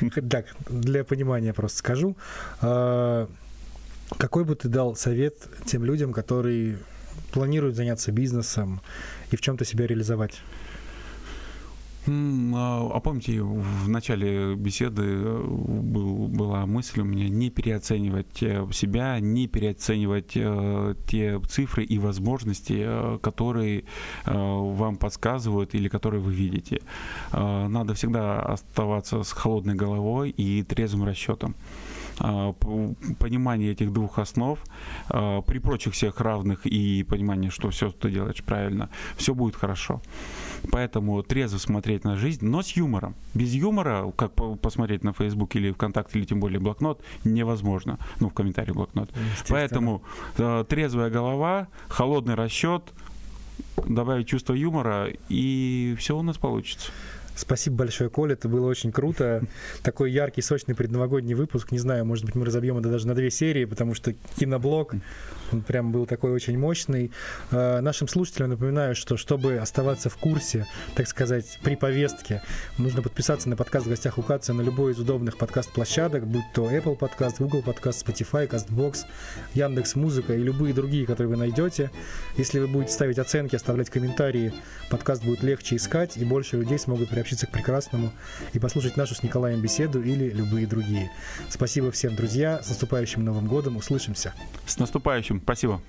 так, 0.30 0.46
для 0.68 1.04
понимания 1.04 1.52
просто 1.52 1.78
скажу. 1.78 2.16
А, 2.60 3.28
Какой 4.18 4.44
бы 4.44 4.56
ты 4.56 4.68
дал 4.68 4.96
совет 4.96 5.36
тем 5.66 5.84
людям, 5.84 6.12
которые 6.12 6.78
планируют 7.32 7.76
заняться 7.76 8.12
бизнесом 8.12 8.80
и 9.30 9.36
в 9.36 9.40
чем-то 9.40 9.64
себя 9.64 9.86
реализовать? 9.86 10.40
А 12.06 12.90
а 12.94 13.00
помните, 13.00 13.42
в 13.42 13.88
начале 13.88 14.54
беседы 14.54 15.02
э, 15.04 15.44
был, 15.46 16.28
была 16.28 16.64
мысль 16.64 17.00
у 17.00 17.04
меня 17.04 17.28
не 17.28 17.50
переоценивать 17.50 18.42
э, 18.42 18.66
себя, 18.72 19.20
не 19.20 19.46
переоценивать 19.46 20.32
э, 20.34 20.94
те 21.06 21.38
цифры 21.48 21.84
и 21.84 21.98
возможности, 21.98 22.82
э, 22.86 23.18
которые 23.22 23.80
э, 23.80 24.32
вам 24.32 24.96
подсказывают 24.96 25.74
или 25.74 25.88
которые 25.88 26.22
вы 26.22 26.32
видите. 26.32 26.80
Э, 27.32 27.68
Надо 27.68 27.92
всегда 27.92 28.40
оставаться 28.40 29.22
с 29.22 29.32
холодной 29.32 29.74
головой 29.74 30.30
и 30.30 30.62
трезвым 30.62 31.04
расчетом. 31.04 31.54
А, 32.20 32.52
понимание 33.18 33.72
этих 33.72 33.92
двух 33.92 34.18
основ, 34.18 34.58
а, 35.08 35.40
при 35.42 35.58
прочих 35.58 35.94
всех 35.94 36.20
равных 36.20 36.66
и 36.66 37.02
понимание, 37.02 37.50
что 37.50 37.70
все, 37.70 37.88
что 37.88 37.98
ты 37.98 38.10
делаешь 38.10 38.42
правильно, 38.44 38.90
все 39.16 39.34
будет 39.34 39.56
хорошо. 39.56 40.02
Поэтому 40.70 41.22
трезво 41.22 41.58
смотреть 41.58 42.04
на 42.04 42.16
жизнь, 42.16 42.46
но 42.46 42.62
с 42.62 42.72
юмором. 42.72 43.14
Без 43.34 43.54
юмора, 43.54 44.12
как 44.16 44.32
посмотреть 44.60 45.02
на 45.02 45.12
Facebook 45.12 45.56
или 45.56 45.72
ВКонтакте, 45.72 46.18
или 46.18 46.26
тем 46.26 46.40
более 46.40 46.60
блокнот, 46.60 47.02
невозможно. 47.24 47.98
Ну, 48.20 48.28
в 48.28 48.34
комментарии 48.34 48.72
блокнот. 48.72 49.10
Поэтому 49.48 50.02
э, 50.36 50.64
трезвая 50.68 51.08
голова, 51.08 51.68
холодный 51.88 52.34
расчет, 52.34 52.92
добавить 53.86 54.28
чувство 54.28 54.52
юмора, 54.52 55.08
и 55.30 55.94
все 55.98 56.18
у 56.18 56.22
нас 56.22 56.36
получится. 56.36 56.92
Спасибо 57.40 57.76
большое, 57.76 58.10
Коля, 58.10 58.34
это 58.34 58.50
было 58.50 58.66
очень 58.66 58.92
круто. 58.92 59.42
Такой 59.82 60.12
яркий, 60.12 60.42
сочный 60.42 60.74
предновогодний 60.74 61.32
выпуск. 61.32 61.72
Не 61.72 61.78
знаю, 61.78 62.04
может 62.04 62.26
быть, 62.26 62.34
мы 62.34 62.44
разобьем 62.44 62.76
это 62.76 62.90
даже 62.90 63.06
на 63.06 63.14
две 63.14 63.30
серии, 63.30 63.64
потому 63.64 63.94
что 63.94 64.12
киноблог, 64.38 64.92
он 65.50 65.62
прям 65.62 65.90
был 65.90 66.04
такой 66.04 66.32
очень 66.32 66.58
мощный. 66.58 67.10
Э, 67.50 67.80
нашим 67.80 68.08
слушателям 68.08 68.50
напоминаю, 68.50 68.94
что 68.94 69.16
чтобы 69.16 69.56
оставаться 69.56 70.10
в 70.10 70.18
курсе, 70.18 70.66
так 70.94 71.08
сказать, 71.08 71.58
при 71.62 71.76
повестке, 71.76 72.42
нужно 72.76 73.00
подписаться 73.00 73.48
на 73.48 73.56
подкаст 73.56 73.86
в 73.86 73.88
гостях 73.88 74.18
у 74.18 74.22
Каца 74.22 74.52
на 74.52 74.60
любой 74.60 74.92
из 74.92 74.98
удобных 74.98 75.38
подкаст-площадок, 75.38 76.26
будь 76.26 76.44
то 76.54 76.70
Apple 76.70 76.96
подкаст, 76.96 77.40
Google 77.40 77.62
подкаст, 77.62 78.06
Spotify, 78.06 78.48
CastBox, 78.48 79.06
Яндекс 79.54 79.94
Музыка 79.96 80.34
и 80.34 80.42
любые 80.42 80.74
другие, 80.74 81.06
которые 81.06 81.30
вы 81.30 81.36
найдете. 81.38 81.90
Если 82.36 82.58
вы 82.58 82.68
будете 82.68 82.92
ставить 82.92 83.18
оценки, 83.18 83.56
оставлять 83.56 83.88
комментарии, 83.88 84.52
подкаст 84.90 85.24
будет 85.24 85.42
легче 85.42 85.76
искать, 85.76 86.18
и 86.18 86.24
больше 86.26 86.58
людей 86.58 86.78
смогут 86.78 87.08
приобщиться 87.08 87.29
приобщиться 87.30 87.46
к 87.46 87.50
прекрасному 87.50 88.10
и 88.52 88.58
послушать 88.58 88.96
нашу 88.96 89.14
с 89.14 89.22
Николаем 89.22 89.60
беседу 89.60 90.02
или 90.02 90.30
любые 90.30 90.66
другие. 90.66 91.10
Спасибо 91.48 91.90
всем, 91.90 92.16
друзья. 92.16 92.60
С 92.62 92.68
наступающим 92.68 93.24
Новым 93.24 93.46
годом. 93.46 93.76
Услышимся. 93.76 94.34
С 94.66 94.78
наступающим. 94.78 95.40
Спасибо. 95.40 95.80